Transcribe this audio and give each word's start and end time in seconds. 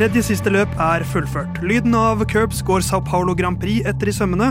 Tredje 0.00 0.22
siste 0.30 0.48
løp 0.48 0.70
er 0.80 1.02
fullført. 1.04 1.58
Lyden 1.60 1.92
av 1.92 2.22
Curbs 2.24 2.62
går 2.64 2.80
Sao 2.80 3.02
Paulo 3.04 3.34
Grand 3.36 3.58
Prix 3.60 3.84
etter 3.84 4.08
i 4.08 4.14
sømmene. 4.16 4.46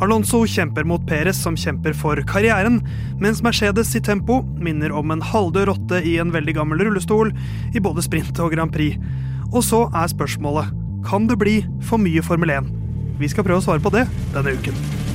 Alonso 0.00 0.40
kjemper 0.48 0.86
mot 0.88 1.04
Perez, 1.04 1.36
som 1.36 1.52
kjemper 1.52 1.92
for 1.92 2.16
karrieren, 2.24 2.78
mens 3.20 3.42
Mercedes 3.44 3.92
i 3.92 4.00
tempo 4.00 4.38
minner 4.56 4.96
om 4.96 5.12
en 5.12 5.20
halvdød 5.20 5.68
rotte 5.68 6.00
i 6.00 6.16
en 6.16 6.32
veldig 6.32 6.56
gammel 6.56 6.80
rullestol 6.80 7.34
i 7.76 7.82
både 7.84 8.08
sprint 8.08 8.40
og 8.40 8.56
Grand 8.56 8.72
Prix. 8.72 8.96
Og 9.52 9.60
så 9.68 9.84
er 9.92 10.08
spørsmålet 10.16 10.72
kan 11.04 11.28
det 11.28 11.36
bli 11.44 11.58
for 11.84 12.00
mye 12.00 12.24
Formel 12.24 12.56
1? 12.56 12.72
Vi 13.20 13.28
skal 13.28 13.44
prøve 13.44 13.60
å 13.60 13.68
svare 13.68 13.84
på 13.84 13.92
det 13.92 14.08
denne 14.32 14.56
uken. 14.56 15.05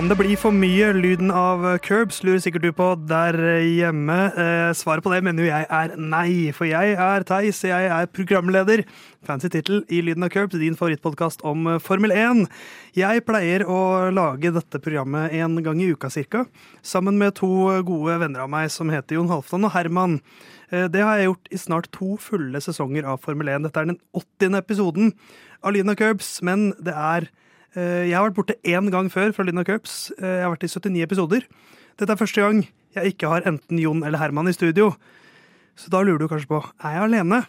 Kan 0.00 0.08
det 0.08 0.16
bli 0.16 0.32
for 0.40 0.48
mye 0.56 0.94
lyden 0.96 1.28
av 1.28 1.60
curbs, 1.84 2.22
lurer 2.24 2.40
sikkert 2.40 2.62
du 2.64 2.70
på 2.72 2.86
der 3.04 3.36
hjemme. 3.60 4.14
Eh, 4.32 4.70
svaret 4.72 5.04
på 5.04 5.10
det 5.12 5.18
mener 5.26 5.44
jo 5.44 5.50
jeg 5.50 5.66
er 5.68 5.90
nei, 6.00 6.30
for 6.56 6.64
jeg 6.64 6.94
er 6.96 7.26
Theis, 7.28 7.58
jeg 7.68 7.90
er 7.92 8.08
programleder. 8.08 8.80
Fancy 9.28 9.50
tittel 9.52 9.82
i 9.92 9.98
Lyden 10.00 10.24
av 10.24 10.30
curbs, 10.32 10.56
din 10.56 10.78
favorittpodkast 10.78 11.44
om 11.44 11.68
Formel 11.84 12.14
1. 12.16 12.46
Jeg 12.96 13.26
pleier 13.28 13.66
å 13.68 14.08
lage 14.08 14.54
dette 14.56 14.80
programmet 14.80 15.34
en 15.36 15.60
gang 15.66 15.82
i 15.84 15.90
uka 15.92 16.08
cirka, 16.08 16.46
sammen 16.80 17.20
med 17.20 17.36
to 17.42 17.50
gode 17.84 18.16
venner 18.24 18.46
av 18.46 18.48
meg 18.56 18.72
som 18.72 18.88
heter 18.88 19.18
Jon 19.18 19.28
Halvdan 19.28 19.68
og 19.68 19.74
Herman. 19.76 20.16
Eh, 20.72 20.88
det 20.88 21.04
har 21.04 21.20
jeg 21.20 21.28
gjort 21.28 21.52
i 21.52 21.60
snart 21.60 21.90
to 21.92 22.16
fulle 22.16 22.64
sesonger 22.64 23.04
av 23.04 23.20
Formel 23.20 23.52
1. 23.52 23.68
Dette 23.68 23.84
er 23.84 23.92
den 23.92 24.00
80. 24.16 24.56
episoden 24.64 25.12
av 25.60 25.76
Lyden 25.76 25.92
av 25.92 26.00
curbs, 26.00 26.38
men 26.40 26.70
det 26.80 26.96
er 26.96 27.28
jeg 27.78 28.16
har 28.16 28.26
vært 28.26 28.38
borte 28.38 28.58
én 28.66 28.90
gang 28.90 29.10
før 29.12 29.34
fra 29.36 29.46
Lyden 29.46 29.66
Cups. 29.66 30.10
Eh, 30.18 30.40
jeg 30.40 30.46
har 30.46 30.54
vært 30.54 30.66
i 30.66 30.72
79 30.72 31.04
episoder. 31.06 31.46
Dette 32.00 32.14
er 32.14 32.20
første 32.20 32.42
gang 32.42 32.64
jeg 32.96 33.14
ikke 33.14 33.30
har 33.30 33.46
enten 33.46 33.78
Jon 33.78 34.02
eller 34.02 34.18
Herman 34.18 34.50
i 34.50 34.56
studio. 34.56 34.94
Så 35.78 35.92
da 35.92 36.02
lurer 36.02 36.18
du 36.18 36.28
kanskje 36.30 36.50
på 36.50 36.60
er 36.60 36.96
jeg 36.96 37.06
alene. 37.06 37.44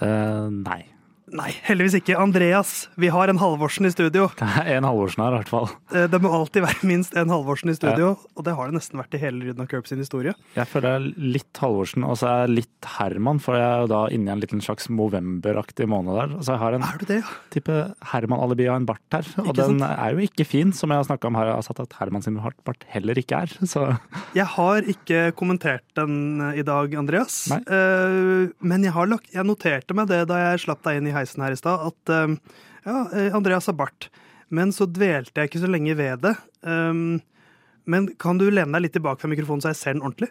Uh, 0.00 0.50
nei. 0.50 0.93
Nei, 1.32 1.54
heldigvis 1.64 1.94
ikke. 2.02 2.18
Andreas, 2.20 2.90
vi 3.00 3.08
har 3.08 3.30
en 3.32 3.38
Halvorsen 3.40 3.88
i 3.88 3.92
studio. 3.94 4.26
Det 4.40 4.48
er 4.60 4.76
en 4.76 4.86
Halvorsen 4.86 5.22
her, 5.24 5.32
i 5.32 5.40
hvert 5.40 5.52
fall. 5.52 5.70
Eh, 5.94 6.04
det 6.10 6.20
må 6.20 6.28
alltid 6.36 6.64
være 6.66 6.88
minst 6.88 7.16
en 7.16 7.32
Halvorsen 7.32 7.72
i 7.72 7.76
studio, 7.76 8.10
ja. 8.12 8.32
og 8.36 8.44
det 8.44 8.54
har 8.58 8.68
det 8.68 8.76
nesten 8.76 9.00
vært 9.00 9.16
i 9.16 9.20
hele 9.22 9.48
Rydna 9.48 9.64
Curbs 9.70 9.92
sin 9.92 10.02
historie. 10.02 10.34
Jeg 10.56 10.68
føler 10.68 10.90
jeg 10.90 11.00
er 11.00 11.30
litt 11.38 11.60
Halvorsen, 11.62 12.04
og 12.04 12.18
så 12.20 12.28
er 12.28 12.42
jeg 12.44 12.54
litt 12.58 12.88
Herman, 12.98 13.40
for 13.42 13.56
jeg 13.56 13.64
er 13.64 13.86
jo 13.86 13.90
da 13.94 14.02
inne 14.12 14.28
i 14.30 14.34
en 14.34 14.42
liten 14.44 14.60
slags 14.64 14.90
Movember-aktig 14.92 15.88
måned 15.90 16.18
der. 16.18 16.36
Så 16.44 16.54
jeg 16.54 16.62
har 16.64 16.76
en 16.76 16.84
det, 17.04 17.18
ja? 17.22 17.32
type 17.54 17.78
Herman-alibi 18.12 18.68
av 18.68 18.82
en 18.82 18.88
bart 18.88 19.16
her, 19.16 19.32
og 19.46 19.52
den 19.56 19.80
sant? 19.80 19.88
er 19.88 20.14
jo 20.18 20.28
ikke 20.28 20.46
fin, 20.48 20.76
som 20.76 20.92
jeg 20.92 21.00
har 21.00 21.08
snakka 21.08 21.30
om 21.30 21.40
her. 21.40 21.54
Jeg 21.54 21.58
har 21.62 21.66
sagt 21.70 21.82
at 21.86 21.98
Herman 22.02 22.26
sin 22.26 22.36
bart 22.36 22.86
heller 22.92 23.20
ikke 23.20 23.44
er, 23.46 23.56
så 23.64 23.94
Jeg 24.36 24.46
har 24.58 24.84
ikke 24.92 25.30
kommentert 25.38 25.86
den 25.96 26.42
i 26.52 26.64
dag, 26.66 26.92
Andreas, 27.00 27.46
Nei. 27.50 27.62
Uh, 27.64 28.52
men 28.64 28.84
jeg, 28.84 28.92
har 28.94 29.08
lagt, 29.08 29.32
jeg 29.32 29.46
noterte 29.48 29.96
meg 29.96 30.10
det 30.10 30.24
da 30.28 30.40
jeg 30.40 30.64
slapp 30.66 30.84
deg 30.84 31.00
inn 31.00 31.08
i 31.08 31.13
heisen 31.16 31.44
her 31.44 31.54
i 31.54 31.58
stad, 31.58 31.88
at 31.90 32.14
um, 32.14 32.38
ja, 32.84 33.04
eh, 33.14 33.34
Andreas 33.36 33.70
har 33.70 33.78
bart. 33.78 34.10
Men 34.54 34.72
så 34.74 34.86
dvelte 34.86 35.40
jeg 35.40 35.50
ikke 35.50 35.64
så 35.64 35.70
lenge 35.70 35.96
ved 35.98 36.24
det. 36.26 36.34
Um, 36.62 37.20
men 37.90 38.08
kan 38.20 38.40
du 38.40 38.46
lene 38.48 38.72
deg 38.76 38.86
litt 38.86 38.96
tilbake 38.96 39.20
fra 39.20 39.30
mikrofonen 39.30 39.64
så 39.64 39.72
jeg 39.72 39.80
ser 39.80 39.96
den 39.96 40.04
ordentlig? 40.04 40.30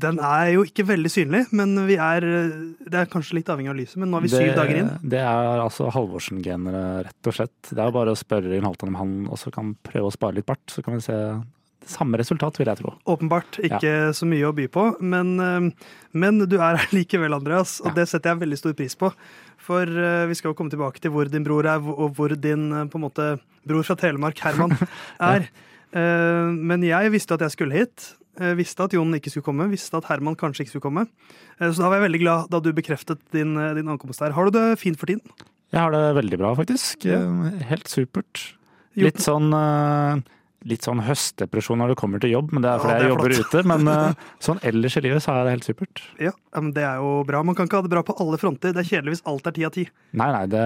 Den 0.00 0.20
er 0.22 0.52
jo 0.52 0.62
ikke 0.62 0.84
veldig 0.86 1.10
synlig, 1.10 1.40
men 1.56 1.74
vi 1.88 1.96
er 1.98 2.22
Det 2.22 2.94
er 2.94 3.08
kanskje 3.10 3.40
litt 3.40 3.48
avhengig 3.50 3.72
av 3.72 3.78
lyset, 3.80 3.96
men 3.98 4.12
nå 4.12 4.20
er 4.20 4.26
vi 4.26 4.30
syv 4.30 4.50
dager 4.54 4.82
inn. 4.84 4.90
Det 5.02 5.18
er 5.18 5.62
altså 5.64 5.88
Halvorsen-genere, 5.90 6.82
rett 7.08 7.30
og 7.30 7.34
slett. 7.34 7.56
Det 7.66 7.80
er 7.82 7.96
bare 7.96 8.14
å 8.14 8.18
spørre 8.18 8.54
Jon 8.54 8.68
Halvdan 8.68 8.92
om 8.92 9.00
han 9.00 9.16
også 9.34 9.50
kan 9.54 9.74
prøve 9.86 10.12
å 10.12 10.14
spare 10.14 10.38
litt 10.38 10.46
bart, 10.46 10.62
så 10.70 10.84
kan 10.86 10.94
vi 10.94 11.02
se 11.08 11.18
samme 11.90 12.20
resultat, 12.20 12.60
vil 12.60 12.70
jeg 12.70 12.78
tro. 12.78 12.94
Åpenbart 13.10 13.58
ikke 13.66 13.80
ja. 13.82 14.14
så 14.14 14.28
mye 14.28 14.46
å 14.46 14.54
by 14.54 14.68
på, 14.70 14.84
men, 15.00 15.72
men 16.12 16.42
du 16.44 16.58
er 16.60 16.78
her 16.78 16.94
likevel, 16.98 17.34
Andreas, 17.34 17.78
og 17.82 17.90
ja. 17.90 17.96
det 17.98 18.10
setter 18.12 18.34
jeg 18.34 18.44
veldig 18.44 18.60
stor 18.60 18.76
pris 18.78 18.94
på. 19.00 19.10
For 19.70 19.86
uh, 19.86 20.26
vi 20.26 20.36
skal 20.38 20.50
jo 20.50 20.58
komme 20.58 20.72
tilbake 20.72 21.02
til 21.02 21.12
hvor 21.14 21.30
din 21.30 21.46
bror 21.46 21.68
er, 21.70 21.78
og 21.78 22.16
hvor 22.16 22.34
din 22.34 22.70
uh, 22.74 22.86
på 22.90 22.98
en 22.98 23.06
måte 23.06 23.26
bror 23.68 23.86
fra 23.86 23.98
Telemark, 24.00 24.40
Herman, 24.42 24.74
er. 25.32 25.46
ja. 25.46 25.66
men 26.54 26.86
jeg 26.86 27.10
visste 27.12 27.36
at 27.36 27.44
jeg 27.44 27.54
skulle 27.54 27.76
hit. 27.76 28.14
Jeg 28.40 28.56
visste 28.56 28.86
at 28.86 28.94
Jon 28.94 29.12
ikke 29.18 29.30
skulle 29.32 29.44
komme, 29.44 29.66
visste 29.68 29.98
at 29.98 30.06
Herman 30.08 30.36
kanskje 30.38 30.64
ikke 30.64 30.72
skulle 30.72 30.86
komme. 30.86 31.02
så 31.58 31.74
da 31.76 31.90
var 31.90 31.98
jeg 31.98 32.06
veldig 32.06 32.20
glad 32.22 32.46
da 32.48 32.60
du 32.62 32.70
bekreftet 32.72 33.20
din, 33.34 33.52
din 33.76 33.90
ankomst 33.90 34.22
her. 34.22 34.32
Har 34.32 34.48
du 34.48 34.54
det 34.56 34.78
fint 34.80 34.96
for 34.96 35.10
tiden? 35.10 35.20
Jeg 35.74 35.82
har 35.82 35.92
det 35.92 36.14
veldig 36.16 36.38
bra, 36.40 36.54
faktisk. 36.56 37.04
Ja. 37.10 37.20
Helt 37.68 37.90
supert. 37.90 38.46
Litt 38.96 39.20
sånn 39.20 39.52
litt 40.68 40.84
sånn 40.84 41.00
høstdepresjon 41.06 41.80
når 41.80 41.94
det 41.94 41.98
kommer 42.00 42.22
til 42.22 42.34
jobb, 42.34 42.52
men 42.52 42.64
det 42.64 42.70
er 42.72 42.82
fordi 42.82 42.94
ja, 42.94 43.00
jeg 43.00 43.14
jobber 43.14 43.34
ute. 43.38 43.64
Men 43.70 43.88
uh, 43.88 44.28
sånn 44.46 44.62
ellers 44.66 44.98
i 45.00 45.04
livet 45.06 45.24
så 45.24 45.34
er 45.34 45.48
det 45.48 45.56
helt 45.56 45.68
supert. 45.68 46.04
Ja, 46.20 46.34
men 46.58 46.72
Det 46.76 46.84
er 46.86 47.00
jo 47.00 47.20
bra. 47.28 47.42
Man 47.46 47.58
kan 47.58 47.70
ikke 47.70 47.80
ha 47.80 47.86
det 47.86 47.92
bra 47.92 48.04
på 48.06 48.16
alle 48.20 48.40
fronter. 48.40 48.76
Det 48.76 48.84
er 48.84 48.90
kjedelig 48.92 49.16
hvis 49.16 49.26
alt 49.30 49.48
er 49.48 49.56
ti 49.56 49.66
av 49.68 49.74
ti. 49.76 49.86
Nei, 50.12 50.30
nei, 50.36 50.46
det, 50.52 50.64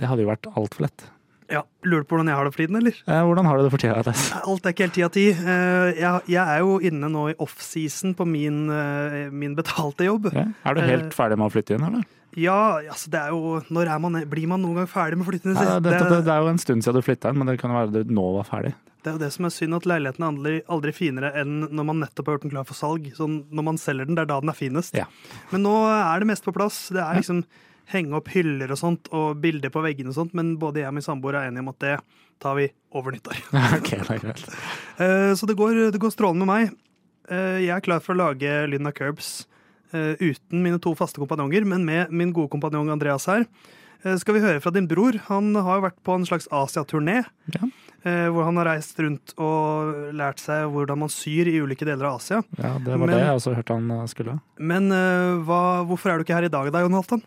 det 0.00 0.10
hadde 0.10 0.26
jo 0.26 0.32
vært 0.32 0.50
altfor 0.52 0.88
lett. 0.88 1.10
Ja, 1.52 1.60
Lurer 1.84 2.04
du 2.04 2.08
på 2.08 2.16
hvordan 2.16 2.30
jeg 2.30 2.38
har 2.38 2.46
det 2.46 2.52
for 2.54 2.62
tiden, 2.62 2.78
eller? 2.78 2.98
Eh, 3.04 3.22
hvordan 3.28 3.48
har 3.48 3.58
du 3.58 3.66
det 3.66 3.72
for 3.74 3.82
tida? 3.82 4.14
Alt 4.40 4.66
er 4.66 4.74
ikke 4.74 4.86
helt 4.86 4.96
ti 4.96 5.04
av 5.04 5.12
ti. 5.12 5.24
Eh, 5.34 6.00
jeg, 6.00 6.40
er 6.40 6.62
jo 6.62 6.78
inne 6.80 7.10
nå 7.12 7.26
i 7.32 7.36
offseason 7.42 8.14
på 8.16 8.26
min, 8.28 8.64
eh, 8.72 9.28
min, 9.28 9.56
betalte 9.58 10.06
jobb. 10.06 10.30
Ja. 10.32 10.46
Er 10.64 10.78
du 10.78 10.82
helt 10.86 11.16
ferdig 11.16 11.36
med 11.40 11.50
å 11.50 11.52
flytte 11.52 11.76
inn, 11.76 11.84
eller? 11.88 12.06
Ja, 12.38 12.80
altså 12.88 13.10
det 13.12 13.18
er 13.20 13.34
jo 13.34 13.58
Når 13.68 13.90
er 13.92 13.98
man, 14.00 14.14
blir 14.24 14.46
man 14.48 14.62
noen 14.64 14.78
gang 14.80 14.86
ferdig 14.88 15.18
med 15.20 15.34
inn? 15.36 15.52
Ja, 15.52 15.76
det, 15.76 15.92
det, 15.92 16.22
det, 16.24 16.32
er 16.32 16.40
jo 16.40 16.48
en 16.54 16.62
stund 16.62 16.86
siden 16.86 16.96
du 16.96 17.04
flytta 17.04 17.28
inn, 17.28 17.42
men 17.42 17.50
det 17.50 17.58
kan 17.60 17.74
være 17.76 17.92
du 18.06 18.14
nå 18.16 18.24
var 18.38 18.48
ferdig. 18.48 18.72
Det 19.02 19.10
er 19.10 19.16
jo 19.16 19.22
det 19.24 19.32
som 19.34 19.46
er 19.48 19.50
synd, 19.50 19.74
at 19.74 19.86
leiligheten 19.90 20.22
er 20.22 20.30
aldri, 20.30 20.58
aldri 20.70 20.92
finere 20.94 21.32
enn 21.40 21.64
når 21.74 21.86
man 21.88 22.00
nettopp 22.04 22.28
har 22.28 22.36
gjort 22.36 22.46
den 22.46 22.52
klar 22.54 22.66
for 22.68 22.78
salg. 22.78 23.08
Sånn, 23.16 23.40
når 23.50 23.66
man 23.66 23.80
selger 23.82 24.06
den, 24.06 24.14
det 24.14 24.24
er 24.24 24.30
da 24.30 24.38
den 24.44 24.52
er 24.52 24.58
finest. 24.58 24.94
Ja. 24.94 25.08
Men 25.50 25.64
nå 25.66 25.74
er 25.90 26.22
det 26.22 26.28
mest 26.30 26.46
på 26.46 26.54
plass. 26.54 26.84
Det 26.94 27.02
er 27.02 27.18
liksom 27.18 27.42
henge 27.90 28.14
opp 28.18 28.30
hyller 28.32 28.70
og 28.72 28.78
sånt, 28.78 29.10
og 29.10 29.40
bilder 29.42 29.72
på 29.74 29.82
veggene 29.84 30.12
og 30.12 30.18
sånt, 30.20 30.36
men 30.38 30.54
både 30.60 30.84
jeg 30.84 30.92
og 30.92 30.96
min 30.96 31.04
samboer 31.04 31.40
er 31.40 31.50
enige 31.50 31.64
om 31.64 31.72
at 31.72 31.80
det 31.82 31.96
tar 32.42 32.56
vi 32.58 32.68
over 32.94 33.14
nyttår. 33.14 33.42
okay, 33.78 34.00
det 34.06 34.16
er 34.16 34.22
greit. 34.22 34.46
Eh, 35.02 35.32
så 35.38 35.50
det 35.50 35.58
går, 35.58 35.88
det 35.94 36.02
går 36.02 36.14
strålende 36.14 36.46
med 36.46 36.52
meg. 36.52 36.80
Eh, 37.30 37.60
jeg 37.66 37.74
er 37.74 37.84
klar 37.84 38.02
for 38.04 38.14
å 38.14 38.22
lage 38.22 38.54
Lyden 38.70 38.90
av 38.90 38.96
Curbs 38.96 39.34
eh, 39.94 40.14
uten 40.22 40.62
mine 40.62 40.80
to 40.82 40.94
faste 40.98 41.22
kompanjonger, 41.22 41.66
men 41.68 41.86
med 41.88 42.14
min 42.14 42.34
gode 42.34 42.54
kompanjong 42.54 42.94
Andreas 42.94 43.28
her. 43.30 43.46
Skal 44.18 44.34
vi 44.34 44.40
høre 44.42 44.58
fra 44.58 44.72
din 44.74 44.88
bror? 44.90 45.14
Han 45.28 45.52
har 45.54 45.76
jo 45.78 45.84
vært 45.84 46.00
på 46.02 46.14
en 46.18 46.24
slags 46.26 46.48
Asia-turné. 46.50 47.20
Ja. 47.54 47.68
Eh, 48.02 48.28
hvor 48.34 48.48
han 48.48 48.58
har 48.58 48.66
reist 48.72 48.98
rundt 48.98 49.34
og 49.38 50.14
lært 50.18 50.40
seg 50.42 50.66
hvordan 50.74 51.04
man 51.04 51.12
syr 51.12 51.46
i 51.46 51.60
ulike 51.62 51.86
deler 51.86 52.08
av 52.08 52.18
Asia. 52.18 52.40
Ja, 52.58 52.74
Det 52.82 52.96
var 52.96 53.04
men, 53.06 53.12
det 53.14 53.20
jeg 53.20 53.36
også 53.38 53.52
hørte 53.54 53.76
han 53.78 53.92
eh, 53.94 54.08
skulle. 54.10 54.40
Men 54.58 54.90
uh, 54.90 55.38
hva, 55.46 55.60
hvorfor 55.86 56.10
er 56.10 56.18
du 56.18 56.26
ikke 56.26 56.40
her 56.40 56.48
i 56.48 56.50
dag 56.50 56.72
da, 56.74 56.82
Jon 56.82 56.98
Halvdan? 56.98 57.22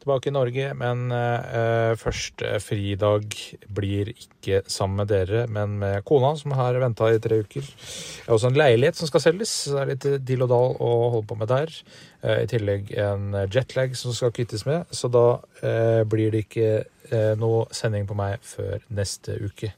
Tilbake 0.00 0.30
i 0.30 0.32
Norge, 0.32 0.70
men 0.78 1.12
uh, 1.12 1.92
første 2.00 2.56
fridag 2.62 3.36
blir 3.76 4.14
ikke 4.14 4.62
sammen 4.70 5.02
med 5.02 5.10
dere, 5.10 5.44
men 5.52 5.76
med 5.82 6.00
kona, 6.08 6.32
som 6.40 6.54
har 6.56 6.78
venta 6.80 7.10
i 7.12 7.20
tre 7.20 7.42
uker. 7.44 7.66
Det 7.66 8.24
er 8.24 8.36
også 8.38 8.54
en 8.54 8.60
leilighet 8.60 8.96
som 8.96 9.10
skal 9.10 9.26
selges, 9.26 9.52
så 9.66 9.76
det 9.76 9.82
er 9.82 9.92
litt 9.92 10.28
dill 10.30 10.46
og 10.46 10.52
dal 10.54 10.80
å 10.80 10.92
holde 11.18 11.28
på 11.28 11.40
med 11.42 11.52
der. 11.52 11.76
Uh, 12.24 12.38
I 12.38 12.48
tillegg 12.48 12.94
en 13.04 13.36
jetlag 13.52 13.98
som 14.00 14.16
skal 14.16 14.32
kvittes 14.32 14.64
med, 14.64 14.88
så 14.96 15.12
da 15.12 15.28
blir 16.08 16.32
det 16.32 16.46
ikke 16.46 16.70
Eh, 16.80 16.95
noe 17.38 17.64
sending 17.74 18.06
på 18.08 18.16
meg 18.18 18.42
før 18.46 18.82
neste 18.88 19.36
uke. 19.42 19.72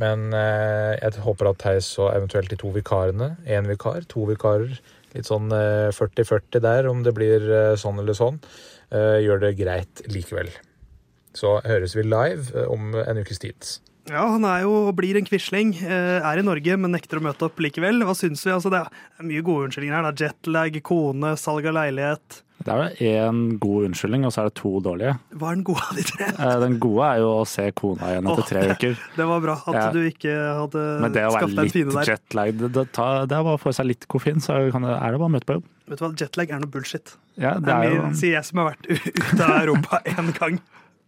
Men 0.00 0.28
eh, 0.36 0.92
jeg 1.00 1.24
håper 1.24 1.50
at 1.50 1.62
Theis 1.62 1.88
og 2.02 2.12
eventuelt 2.12 2.52
de 2.52 2.58
to 2.60 2.70
vikarene, 2.74 3.32
én 3.48 3.68
vikar, 3.68 4.04
to 4.12 4.26
vikarer, 4.28 4.76
litt 5.16 5.28
sånn 5.28 5.48
40-40 5.48 6.36
eh, 6.58 6.64
der, 6.66 6.88
om 6.90 7.00
det 7.06 7.14
blir 7.16 7.48
sånn 7.80 8.02
eller 8.02 8.16
sånn, 8.16 8.40
gjør 8.86 9.40
det 9.42 9.56
greit 9.58 10.04
likevel. 10.12 10.52
Så 11.36 11.56
høres 11.64 11.96
vi 11.96 12.04
live 12.06 12.66
om 12.70 12.92
en 13.00 13.18
ukes 13.18 13.40
tid. 13.42 13.70
Ja, 14.06 14.22
han 14.30 14.44
er 14.46 14.62
jo 14.62 14.74
og 14.84 14.92
blir 15.00 15.18
en 15.18 15.26
quisling. 15.26 15.72
Er 15.82 16.38
i 16.38 16.44
Norge, 16.46 16.76
men 16.78 16.94
nekter 16.94 17.18
å 17.18 17.24
møte 17.24 17.48
opp 17.48 17.58
likevel. 17.58 17.98
Hva 18.06 18.14
syns 18.14 18.44
vi? 18.46 18.52
Altså, 18.54 18.70
det 18.70 18.84
er 18.84 19.26
mye 19.26 19.42
gode 19.44 19.66
unnskyldninger 19.66 19.98
her. 19.98 20.20
Jetlag, 20.22 20.78
kone, 20.86 21.34
salg 21.40 21.66
av 21.66 21.74
leilighet. 21.80 22.38
Det 22.56 22.72
er 22.72 22.80
jo 22.80 23.10
én 23.12 23.40
god 23.62 23.86
unnskyldning, 23.90 24.24
og 24.26 24.32
så 24.34 24.42
er 24.42 24.48
det 24.48 24.56
to 24.58 24.70
dårlige. 24.82 25.12
Hva 25.36 25.50
er 25.52 25.58
den 25.58 25.64
gode 25.68 25.84
av 25.84 25.98
de 25.98 26.04
tre? 26.08 26.28
Eh, 26.32 26.54
den 26.62 26.78
gode 26.82 27.08
er 27.10 27.20
jo 27.22 27.28
å 27.34 27.44
se 27.48 27.66
kona 27.76 28.12
igjen 28.14 28.30
etter 28.32 28.48
tre 28.48 28.62
uker. 28.72 28.94
Det 29.18 29.26
var 29.28 29.42
bra 29.44 29.56
at 29.60 29.78
ja. 29.78 29.84
du 29.94 30.00
ikke 30.08 30.34
hadde 30.62 30.84
skaffet 31.36 31.62
en 31.62 31.72
fine 31.74 31.96
der. 31.98 32.12
Jetlag, 32.14 32.54
det, 32.62 32.70
det, 32.74 32.86
det, 32.96 33.38
er 33.38 33.44
bare 33.50 33.58
å 33.58 33.62
få 33.62 33.74
seg 33.76 33.90
litt 33.92 34.08
koffein, 34.10 34.40
så 34.42 34.56
er 34.56 34.70
det 34.72 34.80
bare 34.80 35.28
å 35.28 35.32
møte 35.36 35.48
på 35.48 35.58
jobb. 35.58 35.68
Vet 35.86 36.00
du 36.00 36.06
hva, 36.06 36.12
Jetlag 36.22 36.54
er 36.56 36.62
noe 36.64 36.72
bullshit. 36.72 37.14
Ja, 37.36 37.56
det 37.62 37.76
er 37.76 37.92
jo... 37.92 38.08
Sier 38.18 38.38
jeg 38.38 38.48
som 38.48 38.62
har 38.62 38.72
vært 38.72 38.88
ute 38.90 39.42
av 39.44 39.58
Europa 39.60 40.00
én 40.16 40.32
gang. 40.40 40.62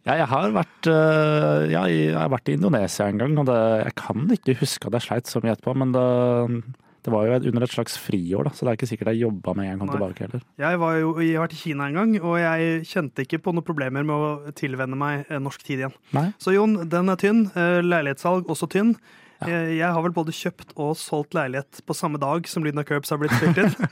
Ja, 0.07 0.15
jeg 0.21 0.29
har 0.31 0.53
vært, 0.55 0.89
eh, 0.89 1.65
ja, 1.73 1.87
jeg 1.91 2.13
har 2.17 2.31
vært 2.33 2.53
i 2.53 2.55
Indonesia 2.57 3.09
en 3.09 3.19
gang, 3.21 3.35
og 3.41 3.49
det, 3.49 3.59
jeg 3.83 3.97
kan 3.99 4.29
ikke 4.37 4.61
huske 4.61 4.89
at 4.89 5.01
jeg 5.01 5.09
sleit 5.09 5.33
så 5.33 5.43
mye 5.43 5.57
etterpå, 5.57 5.75
men 5.81 5.97
det 5.97 6.05
Det 7.09 7.15
var 7.17 7.25
jo 7.31 7.53
under 7.55 7.65
et 7.65 7.73
slags 7.73 7.97
friår, 8.05 8.49
da, 8.51 8.53
så 8.53 8.67
det 8.67 8.73
er 8.75 8.79
ikke 8.81 8.91
sikkert 8.93 9.13
jeg 9.15 9.23
jobba 9.25 9.55
med 9.57 9.65
en 9.65 9.71
gang 9.71 9.77
jeg 9.79 9.81
kom 9.81 9.89
Nei. 9.89 9.99
tilbake 9.99 10.27
heller. 10.27 10.43
Jeg, 10.61 10.81
var 10.85 10.97
jo, 11.01 11.13
jeg 11.25 11.37
har 11.39 11.47
vært 11.47 11.55
i 11.57 11.63
Kina 11.63 11.87
en 11.89 11.97
gang, 12.03 12.13
og 12.21 12.35
jeg 12.43 12.83
kjente 12.91 13.25
ikke 13.25 13.41
på 13.47 13.55
noen 13.57 13.65
problemer 13.67 14.05
med 14.05 14.13
å 14.29 14.53
tilvenne 14.59 14.99
meg 15.01 15.25
eh, 15.33 15.41
norsk 15.41 15.65
tid 15.65 15.81
igjen. 15.87 15.97
Nei? 16.17 16.27
Så 16.43 16.53
Jon, 16.53 16.77
den 16.93 17.09
er 17.15 17.19
tynn. 17.25 17.47
Eh, 17.57 17.79
Leilighetssalg 17.87 18.51
også 18.53 18.69
tynn. 18.77 18.93
Ja. 19.39 19.61
Jeg 19.71 19.87
har 19.95 20.03
vel 20.03 20.11
både 20.11 20.33
kjøpt 20.35 20.73
og 20.83 20.97
solgt 20.99 21.37
leilighet 21.39 21.79
på 21.87 21.95
samme 21.95 22.19
dag 22.19 22.49
som 22.51 22.65
Lyden 22.67 22.81
av 22.83 22.89
Curbs 22.89 23.13
har 23.15 23.21
blitt 23.23 23.37
spilt 23.39 23.61
inn. 23.63 23.75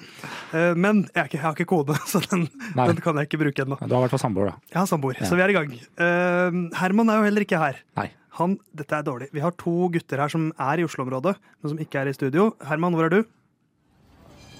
Eh, 0.57 0.75
Men 0.79 1.01
jeg, 1.11 1.25
ikke, 1.27 1.37
jeg 1.37 1.43
har 1.43 1.55
ikke 1.57 1.67
kode, 1.73 1.95
så 2.11 2.21
den, 2.31 2.45
den 2.77 2.99
kan 3.03 3.19
jeg 3.19 3.27
ikke 3.27 3.41
bruke 3.41 3.65
ennå. 3.65 3.77
Du 3.83 3.91
har 3.95 3.99
i 3.99 4.05
hvert 4.07 4.13
fall 4.15 4.23
samboer, 4.23 4.53
da. 4.53 4.69
Jeg 4.71 4.79
har 4.79 4.87
samboer, 4.91 5.17
Ja. 5.19 5.27
så 5.27 5.35
vi 5.39 5.43
er 5.43 5.51
i 5.51 5.57
gang. 5.57 5.73
Eh, 5.75 6.59
Herman 6.79 7.11
er 7.11 7.19
jo 7.19 7.27
heller 7.27 7.43
ikke 7.47 7.59
her. 7.63 7.81
Nei. 7.99 8.07
Han, 8.37 8.59
dette 8.77 8.99
er 8.99 9.05
dårlig. 9.07 9.31
Vi 9.33 9.41
har 9.41 9.55
to 9.57 9.89
gutter 9.93 10.21
her 10.21 10.29
som 10.33 10.51
er 10.61 10.81
i 10.81 10.85
Oslo-området, 10.85 11.35
men 11.61 11.71
som 11.73 11.79
ikke 11.81 12.01
er 12.03 12.09
i 12.11 12.17
studio. 12.17 12.51
Herman, 12.69 12.95
hvor 12.97 13.07
er 13.09 13.15
du? 13.15 13.21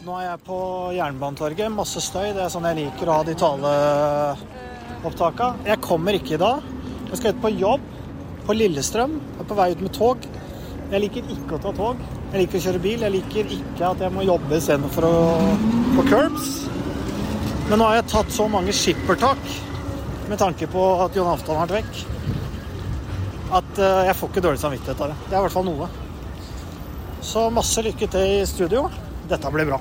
Nå 0.07 0.13
er 0.21 0.27
jeg 0.31 0.41
på 0.47 0.59
Jernbanetorget. 0.97 1.69
Masse 1.75 2.01
støy. 2.05 2.29
Det 2.37 2.43
er 2.45 2.53
sånn 2.53 2.69
jeg 2.71 2.79
liker 2.79 3.07
å 3.11 3.19
ha 3.19 3.23
de 3.27 3.35
taleopptaka. 3.43 5.47
Jeg 5.67 5.85
kommer 5.85 6.13
ikke 6.17 6.37
i 6.37 6.41
dag. 6.41 6.57
Jeg 7.11 7.17
skal 7.21 7.33
ut 7.35 7.45
på 7.45 7.57
jobb 7.57 7.83
på 8.47 8.53
Lillestrøm. 8.57 9.13
Jeg 9.19 9.43
er 9.43 9.51
på 9.51 9.59
vei 9.59 9.69
ut 9.75 9.85
med 9.85 9.93
tog. 9.97 10.19
Jeg 10.93 11.03
liker 11.03 11.23
ikke 11.35 11.53
å 11.59 11.65
ta 11.67 11.71
tog. 11.75 11.97
Jeg 12.31 12.39
liker 12.43 12.57
å 12.59 12.65
kjøre 12.69 12.85
bil. 12.87 13.01
Jeg 13.03 13.15
liker 13.17 13.45
ikke 13.59 13.85
at 13.91 13.99
jeg 14.07 14.11
må 14.15 14.21
jobbe 14.29 14.53
istedenfor 14.61 15.03
å 15.09 15.11
på 15.97 16.03
curbs. 16.07 16.49
Men 17.67 17.81
nå 17.81 17.85
har 17.89 17.97
jeg 17.99 18.11
tatt 18.13 18.31
så 18.31 18.45
mange 18.51 18.73
skippertak 18.77 19.43
med 20.31 20.39
tanke 20.39 20.67
på 20.71 20.83
at 21.03 21.17
Jon 21.19 21.33
Aftan 21.33 21.59
har 21.59 21.67
vært 21.67 21.79
vekk, 21.81 21.95
at 23.55 23.79
eh, 23.79 24.07
jeg 24.09 24.17
får 24.19 24.33
ikke 24.33 24.45
dårlig 24.49 24.63
samvittighet 24.63 25.01
av 25.05 25.13
det. 25.13 25.19
Det 25.29 25.35
er 25.37 25.39
i 25.39 25.45
hvert 25.47 25.57
fall 25.57 25.69
noe. 25.69 25.89
Så 27.27 27.47
masse 27.55 27.83
lykke 27.83 28.09
til 28.11 28.41
i 28.41 28.47
studio. 28.49 28.87
Dette 29.31 29.51
blir 29.55 29.67
bra. 29.69 29.81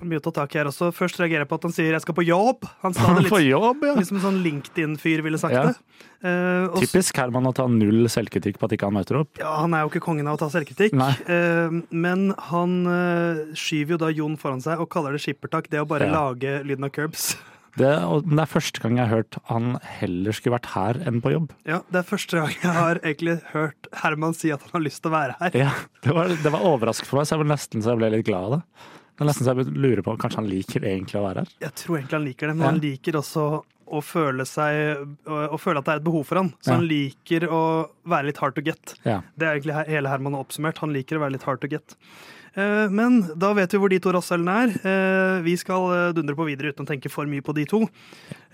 Mye 0.00 0.16
å 0.16 0.22
ta 0.24 0.32
tak 0.32 0.54
i 0.54 0.58
her 0.60 0.68
også. 0.70 0.88
Først 0.96 1.18
reagerer 1.20 1.44
jeg 1.44 1.48
på 1.50 1.56
at 1.58 1.64
han 1.66 1.72
sier 1.76 1.92
'jeg 1.92 2.00
skal 2.00 2.14
på 2.16 2.24
jobb'. 2.24 2.64
Han 2.80 2.94
sa 2.94 3.12
det 3.14 3.28
På 3.32 3.36
litt, 3.36 3.50
jobb, 3.52 3.84
ja! 3.84 3.94
litt 3.98 4.08
som 4.08 4.16
en 4.16 4.22
sånn 4.24 4.40
LinkedIn-fyr 4.42 5.20
ville 5.22 5.36
sagt 5.36 5.52
Ja. 5.52 5.64
det. 5.68 5.76
Uh, 6.24 6.68
også, 6.72 6.86
Typisk 6.86 7.16
Herman 7.16 7.46
å 7.48 7.52
ta 7.54 7.66
null 7.68 8.08
selvkritikk 8.08 8.58
på 8.60 8.64
at 8.64 8.72
ikke 8.76 8.88
han 8.88 8.94
møter 8.96 9.20
opp. 9.20 9.36
Ja, 9.38 9.60
Han 9.60 9.72
er 9.74 9.84
jo 9.84 9.88
ikke 9.92 10.00
kongen 10.04 10.26
av 10.28 10.36
å 10.36 10.40
ta 10.40 10.48
selvkritikk, 10.48 10.92
eh, 11.28 11.70
men 11.92 12.34
han 12.38 12.86
uh, 12.86 13.52
skyver 13.56 13.90
jo 13.96 13.96
da 13.98 14.08
Jon 14.12 14.36
foran 14.36 14.60
seg 14.60 14.80
og 14.80 14.88
kaller 14.88 15.12
det 15.12 15.20
skippertak. 15.20 15.68
Det 15.68 15.80
å 15.80 15.86
bare 15.88 16.08
Ja. 16.08 16.12
lage 16.12 16.62
lyden 16.64 16.84
av 16.84 16.90
curbs. 16.92 17.36
Det, 17.78 17.90
og, 18.02 18.26
men 18.26 18.36
det 18.40 18.42
er 18.46 18.50
første 18.50 18.80
gang 18.82 18.96
jeg 18.98 19.06
har 19.06 19.16
hørt 19.20 19.36
han 19.50 19.78
heller 20.00 20.32
skulle 20.36 20.56
vært 20.58 20.70
her 20.74 20.98
enn 21.06 21.20
på 21.22 21.30
jobb. 21.34 21.52
Ja, 21.68 21.80
Det 21.90 22.00
er 22.02 22.08
første 22.08 22.40
gang 22.40 22.54
jeg 22.62 22.72
har 22.74 22.98
egentlig 23.04 23.36
hørt 23.52 23.86
Herman 24.02 24.34
si 24.34 24.50
at 24.50 24.62
han 24.66 24.70
har 24.74 24.84
lyst 24.86 25.02
til 25.04 25.10
å 25.12 25.14
være 25.14 25.36
her. 25.40 25.58
Ja, 25.66 25.70
det 26.02 26.14
var, 26.16 26.28
det 26.28 26.52
var 26.56 26.66
overraskende 26.66 27.06
for 27.12 27.20
meg, 27.20 27.28
så 27.30 27.36
jeg 27.36 27.44
var 27.44 27.50
nesten 27.54 27.82
så 27.84 27.92
jeg 27.94 28.00
ble 28.02 28.10
litt 28.16 28.26
glad 28.26 28.48
av 28.48 28.56
det. 28.58 28.62
Det 29.20 29.24
er 29.26 29.28
nesten 29.30 29.44
så 29.46 29.52
jeg 29.54 29.74
lurer 29.76 30.02
på 30.02 30.14
om 30.14 30.18
Kanskje 30.22 30.40
han 30.40 30.48
liker 30.50 30.86
egentlig 30.88 31.20
å 31.20 31.26
være 31.28 31.44
her? 31.44 31.50
Jeg 31.68 31.74
tror 31.76 31.98
egentlig 32.00 32.16
han 32.18 32.24
liker 32.30 32.46
det, 32.50 32.54
men 32.56 32.64
Ja. 32.66 32.70
han 32.72 32.80
liker 32.80 33.18
også 33.20 33.46
å 33.90 34.00
føle 34.06 34.44
seg 34.46 35.00
å, 35.26 35.58
føle 35.58 35.80
at 35.82 35.84
det 35.88 35.92
er 35.96 36.00
et 36.00 36.04
behov 36.06 36.22
for 36.28 36.38
han. 36.38 36.52
Så 36.62 36.70
Ja. 36.70 36.76
han 36.78 36.86
liker 36.86 37.46
å 37.50 37.62
være 38.06 38.26
litt 38.30 38.38
hard 38.38 38.54
to 38.54 38.62
get. 38.62 38.94
Ja. 39.04 39.20
Det 39.36 39.46
er 39.48 39.58
egentlig 39.58 39.86
hele 39.90 40.08
Herman 40.08 40.36
oppsummert. 40.38 40.78
Han 40.78 40.92
liker 40.94 41.18
å 41.18 41.24
være 41.24 41.32
litt 41.34 41.42
hard 41.42 41.60
to 41.60 41.66
get. 41.68 41.96
Eh, 42.54 42.88
Men 42.90 43.20
da 43.38 43.52
vet 43.54 43.72
vi 43.74 43.78
hvor 43.78 43.90
de 43.92 43.98
to 44.02 44.12
rasshølene 44.14 44.54
er. 44.64 44.72
Eh, 44.82 45.42
Vi 45.46 45.54
skal 45.60 45.86
eh, 45.94 46.12
dundre 46.16 46.34
på 46.38 46.46
videre 46.48 46.72
uten 46.72 46.86
å 46.86 46.88
tenke 46.90 47.10
for 47.12 47.26
mye 47.30 47.42
på 47.44 47.54
de 47.54 47.64
to. 47.70 47.84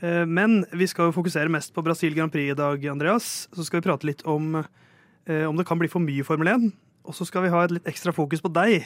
Men 0.02 0.66
vi 0.76 0.84
skal 0.90 1.08
jo 1.08 1.14
fokusere 1.16 1.48
mest 1.48 1.72
på 1.72 1.80
Brasil 1.82 2.12
Grand 2.12 2.28
Prix 2.30 2.52
i 2.52 2.56
dag, 2.58 2.82
Andreas. 2.92 3.48
Så 3.56 3.64
skal 3.64 3.80
vi 3.80 3.86
prate 3.88 4.04
litt 4.04 4.20
om 4.28 4.58
om 5.26 5.56
det 5.58 5.64
kan 5.66 5.78
bli 5.80 5.88
for 5.90 5.98
mye 6.04 6.22
Formel 6.22 6.46
1. 6.52 6.66
Og 7.08 7.14
så 7.16 7.24
skal 7.26 7.42
vi 7.46 7.48
ha 7.50 7.62
et 7.64 7.72
litt 7.74 7.88
ekstra 7.90 8.12
fokus 8.14 8.42
på 8.44 8.50
deg. 8.52 8.84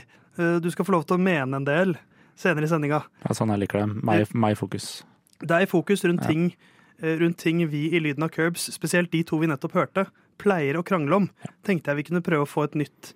Du 0.63 0.69
skal 0.73 0.87
få 0.87 0.95
lov 0.95 1.03
til 1.11 1.19
å 1.19 1.21
mene 1.21 1.59
en 1.59 1.67
del 1.67 1.97
senere 2.39 2.65
i 2.65 2.71
sendinga. 2.71 3.03
Ja, 3.27 3.35
sånn 3.37 3.51
jeg 3.53 3.65
liker 3.67 3.83
det. 3.83 3.99
Meg, 4.07 4.31
meg 4.33 4.57
fokus. 4.57 5.03
Er 5.43 5.67
fokus 5.69 6.07
rundt, 6.07 6.23
Ja. 6.23 6.29
ting, 6.31 6.55
rundt 7.03 7.37
ting 7.43 7.61
vi 7.69 7.89
i 7.93 8.01
Lyden 8.01 8.23
av 8.25 8.31
Curbs, 8.31 8.71
spesielt 8.73 9.11
de 9.11 9.25
to 9.25 9.37
vi 9.43 9.51
nettopp 9.51 9.73
hørte, 9.77 10.07
pleier 10.39 10.79
å 10.79 10.85
krangle 10.87 11.17
om. 11.19 11.29
Tenkte 11.67 11.91
jeg 11.91 11.97
vi 11.97 12.07
kunne 12.09 12.23
prøve 12.25 12.47
å 12.47 12.49
få 12.49 12.65
et 12.71 12.79
nytt 12.79 13.13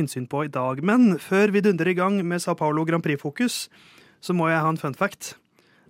innsyn 0.00 0.26
på 0.30 0.44
i 0.46 0.50
dag. 0.52 0.80
Men 0.86 1.16
før 1.22 1.52
vi 1.54 1.62
dundrer 1.64 1.92
i 1.92 1.96
gang 1.98 2.20
med 2.26 2.40
Sao 2.44 2.54
Paulo 2.58 2.84
Grand 2.88 3.04
Prix-fokus, 3.04 3.66
så 4.24 4.34
må 4.34 4.48
jeg 4.50 4.62
ha 4.64 4.70
en 4.72 4.80
fun 4.80 4.96
fact. 4.98 5.34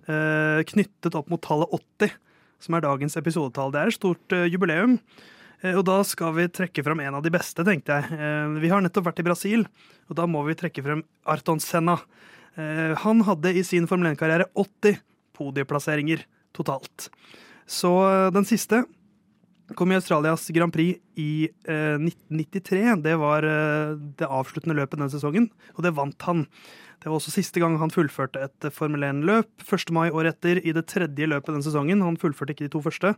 Eh, 0.09 0.61
knyttet 0.69 1.15
opp 1.17 1.29
mot 1.29 1.41
tallet 1.41 1.69
80, 1.75 2.13
som 2.59 2.75
er 2.77 2.85
dagens 2.85 3.17
episodetall. 3.19 3.71
Det 3.73 3.81
er 3.83 3.91
et 3.91 3.97
stort 3.99 4.35
eh, 4.35 4.47
jubileum. 4.49 4.97
Eh, 5.61 5.75
Og 5.77 5.83
da 5.87 5.99
skal 6.07 6.33
vi 6.37 6.47
trekke 6.49 6.83
frem 6.85 7.01
en 7.05 7.15
av 7.19 7.23
de 7.25 7.31
beste, 7.33 7.63
tenkte 7.67 7.99
jeg. 7.99 8.17
Eh, 8.17 8.59
Vi 8.63 8.69
har 8.73 8.81
nettopp 8.85 9.09
vært 9.11 9.21
i 9.21 9.27
Brasil, 9.27 9.65
og 10.09 10.15
da 10.17 10.25
må 10.25 10.41
vi 10.47 10.57
trekke 10.57 10.83
frem 10.85 11.03
Arton 11.25 11.59
Senna. 11.61 11.99
Eh, 12.57 12.95
Han 13.05 13.21
hadde 13.27 13.53
i 13.55 13.63
sin 13.63 13.87
Formel 13.87 14.13
1-karriere 14.15 14.49
80 14.55 14.97
podieplasseringer 15.37 16.25
totalt. 16.57 17.09
Så 17.69 17.91
eh, 18.09 18.29
den 18.33 18.45
siste 18.49 18.83
kom 19.77 19.91
i 19.91 19.97
Australias 19.97 20.47
Grand 20.55 20.73
Prix 20.73 20.99
i 21.19 21.49
eh, 21.69 21.97
1993. 21.99 22.95
Det 23.03 23.15
var 23.21 23.45
eh, 23.45 23.95
det 24.19 24.29
avsluttende 24.29 24.77
løpet 24.77 25.01
den 25.01 25.11
sesongen, 25.13 25.49
og 25.75 25.83
det 25.85 25.93
vant 25.97 26.27
han. 26.27 26.45
Det 26.99 27.07
var 27.07 27.19
også 27.19 27.31
siste 27.31 27.61
gang 27.61 27.77
han 27.79 27.93
fullførte 27.93 28.41
et 28.43 28.67
Formel 28.75 29.05
1-løp. 29.07 29.49
1. 29.63 29.93
mai 29.95 30.09
året 30.09 30.35
etter 30.35 30.59
i 30.59 30.73
det 30.75 30.83
tredje 30.91 31.29
løpet 31.31 31.55
den 31.55 31.63
sesongen. 31.63 32.03
Han 32.03 32.19
fullførte 32.19 32.55
ikke 32.55 32.67
de 32.67 32.73
to 32.73 32.81
første, 32.83 33.13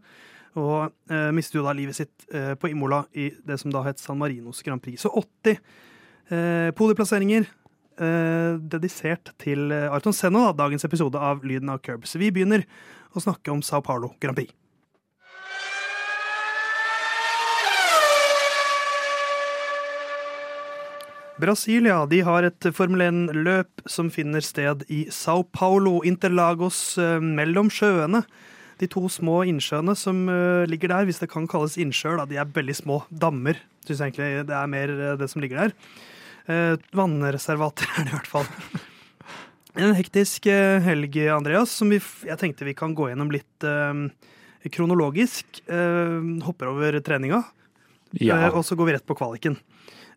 og 0.60 0.92
eh, 1.10 1.32
mistet 1.34 1.58
jo 1.58 1.66
da 1.66 1.74
livet 1.78 1.98
sitt 1.98 2.28
eh, 2.30 2.54
på 2.60 2.70
Imola 2.74 3.04
i 3.18 3.32
det 3.48 3.58
som 3.62 3.74
da 3.74 3.86
het 3.88 4.02
San 4.02 4.22
Marinos 4.22 4.62
Grand 4.66 4.84
Prix. 4.84 5.02
Så 5.02 5.14
80 5.16 5.58
eh, 5.58 6.70
podieplasseringer 6.78 7.48
eh, 7.48 8.62
dedisert 8.76 9.34
til 9.42 9.72
Arton 9.72 10.14
Senna, 10.14 10.50
da, 10.52 10.66
dagens 10.66 10.86
episode 10.86 11.18
av 11.18 11.46
Lyden 11.48 11.74
av 11.74 11.82
Curbs. 11.86 12.18
Vi 12.22 12.30
begynner 12.30 12.68
å 13.16 13.24
snakke 13.24 13.54
om 13.56 13.66
Sao 13.66 13.82
Paulo 13.82 14.14
Grand 14.22 14.38
Prix. 14.38 14.61
Brasil 21.42 21.88
ja, 21.90 22.04
de 22.06 22.22
har 22.26 22.46
et 22.46 22.68
Formel 22.76 23.04
1-løp 23.08 23.84
som 23.90 24.12
finner 24.14 24.44
sted 24.46 24.86
i 24.94 25.04
Sao 25.14 25.44
Paulo, 25.44 26.00
Interlagos, 26.08 26.98
eh, 27.02 27.18
mellom 27.22 27.72
sjøene. 27.74 28.24
De 28.82 28.90
to 28.90 29.08
små 29.10 29.42
innsjøene 29.50 29.96
som 29.98 30.24
eh, 30.30 30.64
ligger 30.70 30.94
der, 30.94 31.10
hvis 31.10 31.22
det 31.22 31.32
kan 31.34 31.48
kalles 31.50 31.80
innsjøer, 31.82 32.22
da, 32.22 32.28
de 32.30 32.40
er 32.42 32.54
veldig 32.56 32.78
små 32.78 33.02
dammer. 33.10 33.60
Syns 33.86 34.02
jeg 34.04 34.14
egentlig 34.14 34.48
det 34.50 34.58
er 34.58 34.72
mer 34.72 34.96
eh, 34.96 35.18
det 35.20 35.30
som 35.32 35.44
ligger 35.44 35.66
der. 35.66 35.76
Vannreservater 36.98 37.86
er 37.96 38.08
det 38.08 38.12
i 38.12 38.16
hvert 38.16 38.28
fall. 38.28 38.48
En 39.80 39.94
hektisk 39.96 40.50
helg, 40.84 41.16
Andreas, 41.32 41.72
som 41.78 41.94
vi, 41.94 42.02
jeg 42.28 42.40
tenkte 42.42 42.66
vi 42.68 42.74
kan 42.76 42.96
gå 42.98 43.08
gjennom 43.12 43.30
litt 43.32 43.68
kronologisk. 44.70 45.62
Eh, 45.66 46.22
hopper 46.46 46.68
over 46.74 47.00
treninga, 47.00 47.44
Ja. 48.20 48.52
Og 48.52 48.66
så 48.66 48.76
går 48.76 48.86
vi 48.86 48.94
rett 48.94 49.06
på 49.08 49.16
kvaliken. 49.16 49.56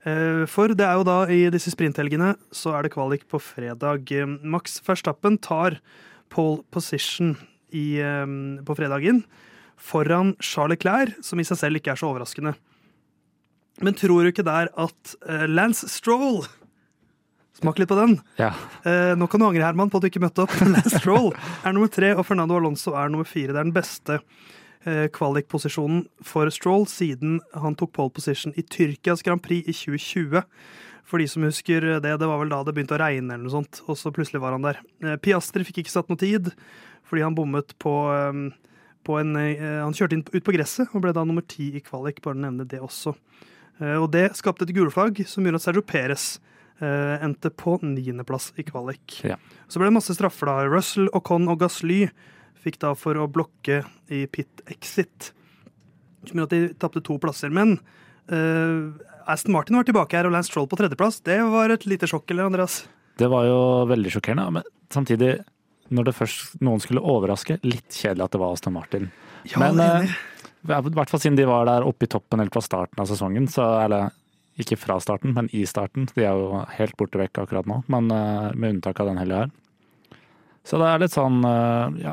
Eh, 0.04 0.44
For 0.50 0.68
det 0.76 0.84
er 0.84 0.98
jo 1.00 1.06
da 1.08 1.18
i 1.32 1.42
disse 1.54 1.72
sprinthelgene 1.72 2.34
så 2.54 2.74
er 2.76 2.84
det 2.86 2.92
kvalik 2.94 3.24
på 3.30 3.40
fredag. 3.40 4.10
Eh, 4.12 4.26
Max 4.44 4.78
Verstappen 4.84 5.38
tar 5.40 5.78
pole 6.32 6.62
position 6.74 7.36
i, 7.72 8.00
eh, 8.00 8.26
på 8.64 8.76
fredagen 8.76 9.24
foran 9.80 10.34
Charles 10.40 10.78
Clair, 10.80 11.14
som 11.22 11.40
i 11.40 11.44
seg 11.44 11.58
selv 11.58 11.76
ikke 11.80 11.92
er 11.92 12.00
så 12.00 12.12
overraskende. 12.12 12.54
Men 13.82 13.94
tror 13.98 14.22
du 14.22 14.30
ikke 14.30 14.44
der 14.46 14.68
at 14.78 15.16
Lance 15.50 15.88
Stroll 15.90 16.44
Smak 17.54 17.78
litt 17.78 17.88
på 17.90 17.94
den. 17.98 18.16
ja. 18.38 18.48
Eh, 18.84 19.14
nå 19.14 19.28
kan 19.30 19.38
du 19.40 19.46
angre, 19.46 19.62
Herman, 19.62 19.88
på 19.90 19.98
at 20.00 20.02
du 20.02 20.08
ikke 20.10 20.22
møtte 20.24 20.42
opp. 20.42 20.54
Lance 20.66 20.98
Stroll 21.00 21.32
er 21.64 21.72
nummer 21.72 21.88
tre, 21.90 22.10
og 22.18 22.26
Fernando 22.26 22.56
Alonso 22.58 22.94
er 22.98 23.08
nummer 23.12 23.24
fire. 23.26 23.52
Det 23.54 23.60
er 23.60 23.68
den 23.68 23.74
beste 23.76 24.16
kvalikposisjonen 24.84 26.02
for 26.20 26.50
Stroll 26.52 26.84
siden 26.90 27.38
han 27.56 27.76
tok 27.78 27.94
pole 27.96 28.12
position 28.12 28.52
i 28.60 28.64
Tyrkias 28.68 29.24
Grand 29.24 29.40
Prix 29.40 29.64
i 29.64 29.72
2020. 29.72 30.42
For 31.04 31.20
de 31.20 31.26
som 31.28 31.44
husker 31.44 31.84
det, 32.00 32.14
det 32.20 32.28
var 32.28 32.40
vel 32.40 32.52
da 32.52 32.62
det 32.64 32.74
begynte 32.76 32.96
å 32.96 33.00
regne, 33.00 33.36
eller 33.36 33.44
noe 33.44 33.52
sånt, 33.52 33.82
og 33.86 33.98
så 34.00 34.12
plutselig 34.14 34.40
var 34.42 34.56
han 34.56 34.64
der. 34.64 34.80
Eh, 35.04 35.18
Piastri 35.20 35.66
fikk 35.66 35.82
ikke 35.82 35.92
satt 35.92 36.08
noe 36.10 36.20
tid, 36.20 36.48
fordi 37.04 37.24
han 37.26 37.36
bommet 37.36 37.74
på, 37.82 37.92
eh, 38.14 38.78
på 39.04 39.18
en 39.20 39.36
eh, 39.36 39.82
Han 39.84 39.92
kjørte 39.92 40.16
inn 40.16 40.24
ut 40.24 40.44
på 40.44 40.54
gresset 40.56 40.94
og 40.94 41.04
ble 41.04 41.12
da 41.12 41.26
nummer 41.28 41.44
ti 41.44 41.74
i 41.76 41.84
kvalik, 41.84 42.22
bare 42.24 42.40
nevne 42.40 42.66
det 42.68 42.80
også. 42.80 43.14
Eh, 43.82 43.96
og 43.98 44.10
det 44.16 44.30
skapte 44.38 44.64
et 44.64 44.74
gulflagg 44.74 45.20
som 45.28 45.44
gjorde 45.44 45.60
at 45.60 45.66
Sergio 45.66 45.84
Perez 45.84 46.38
eh, 46.80 47.16
endte 47.20 47.52
på 47.52 47.76
niendeplass 47.84 48.52
i 48.56 48.64
kvalik. 48.64 49.20
Ja. 49.28 49.36
Så 49.68 49.80
ble 49.80 49.90
det 49.90 49.98
masse 49.98 50.16
straffer, 50.16 50.48
da. 50.48 50.64
Russell, 50.70 51.10
Ocon 51.12 51.50
og 51.52 51.60
Gasly 51.60 52.06
fikk 52.64 52.80
da 52.82 52.94
for 52.98 53.18
å 53.20 53.28
blokke 53.30 53.82
i 54.12 54.24
pit 54.30 54.64
exit. 54.72 55.32
Som 56.24 56.40
gjorde 56.40 56.48
at 56.48 56.54
de 56.54 56.78
tapte 56.80 57.04
to 57.04 57.18
plasser. 57.20 57.52
Men 57.52 57.76
uh, 58.32 58.92
Aston 59.30 59.54
Martin 59.54 59.76
var 59.78 59.88
tilbake 59.88 60.16
her, 60.16 60.28
og 60.28 60.34
Lance 60.34 60.52
Troll 60.52 60.68
på 60.70 60.78
tredjeplass. 60.80 61.20
Det 61.24 61.38
var 61.52 61.72
et 61.72 61.86
lite 61.88 62.08
sjokk, 62.10 62.28
eller, 62.32 62.50
Andreas? 62.50 62.82
Det 63.20 63.28
var 63.30 63.46
jo 63.48 63.58
veldig 63.90 64.12
sjokkerende. 64.16 64.46
Men 64.58 64.68
samtidig, 64.92 65.36
når 65.94 66.10
det 66.10 66.16
først 66.16 66.58
noen 66.64 66.82
skulle 66.82 67.04
overraske, 67.04 67.60
litt 67.66 67.88
kjedelig 67.92 68.26
at 68.26 68.36
det 68.36 68.42
var 68.42 68.56
Aston 68.56 68.76
Martin. 68.76 69.10
Ja, 69.52 69.60
Men, 69.62 69.80
enig. 69.80 70.14
I 70.64 70.94
hvert 70.96 71.10
fall 71.12 71.20
siden 71.20 71.36
de 71.36 71.44
var 71.44 71.66
der 71.68 71.84
oppe 71.84 72.06
i 72.06 72.10
toppen 72.10 72.40
helt 72.40 72.54
fra 72.54 72.62
starten 72.64 73.02
av 73.02 73.08
sesongen, 73.10 73.48
så 73.52 73.66
eller 73.84 74.14
Ikke 74.54 74.76
fra 74.78 75.00
starten, 75.02 75.32
men 75.34 75.48
i 75.50 75.64
starten. 75.66 76.06
De 76.14 76.22
er 76.22 76.38
jo 76.38 76.60
helt 76.76 76.94
borte 76.94 77.18
vekk 77.18 77.40
akkurat 77.42 77.66
nå, 77.66 77.80
men 77.90 78.06
uh, 78.14 78.52
med 78.54 78.76
unntak 78.76 79.00
av 79.02 79.08
den 79.10 79.18
helga 79.18 79.40
her. 79.42 79.50
Så 80.62 80.78
det 80.78 80.92
er 80.92 81.02
litt 81.02 81.14
sånn 81.16 81.40
uh, 81.42 81.90
ja, 81.98 82.12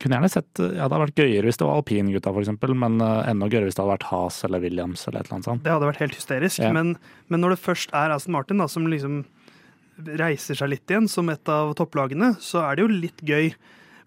kunne 0.00 0.16
gjerne 0.16 0.30
sett 0.32 0.60
ja, 0.60 0.68
Det 0.70 0.80
hadde 0.86 1.02
vært 1.02 1.20
gøyere 1.20 1.48
hvis 1.48 1.58
det 1.60 1.66
var 1.68 1.80
alpingutta, 1.80 2.32
f.eks., 2.32 2.52
men 2.72 3.02
uh, 3.04 3.20
enda 3.28 3.48
gøyere 3.50 3.68
hvis 3.68 3.76
det 3.76 3.82
hadde 3.84 3.96
vært 3.96 4.08
Has 4.10 4.38
eller 4.48 4.62
Williams 4.64 5.04
eller 5.06 5.20
et 5.20 5.28
eller 5.28 5.38
annet 5.38 5.48
sånt. 5.50 5.64
Det 5.66 5.74
hadde 5.74 5.90
vært 5.90 6.04
helt 6.04 6.16
hysterisk, 6.16 6.62
ja. 6.62 6.70
men, 6.76 6.94
men, 7.28 7.42
når 7.42 7.54
det 7.54 7.64
først 7.66 7.92
er 7.96 8.14
Aston 8.14 8.36
Martin 8.36 8.62
da, 8.62 8.68
som 8.70 8.88
liksom 8.88 9.22
reiser 10.20 10.56
seg 10.56 10.72
litt 10.72 10.88
igjen 10.90 11.10
som 11.12 11.28
et 11.28 11.52
av 11.52 11.74
topplagene, 11.76 12.32
så 12.40 12.62
er 12.64 12.78
det 12.78 12.86
jo 12.86 12.94
litt 13.02 13.20
gøy. 13.26 13.50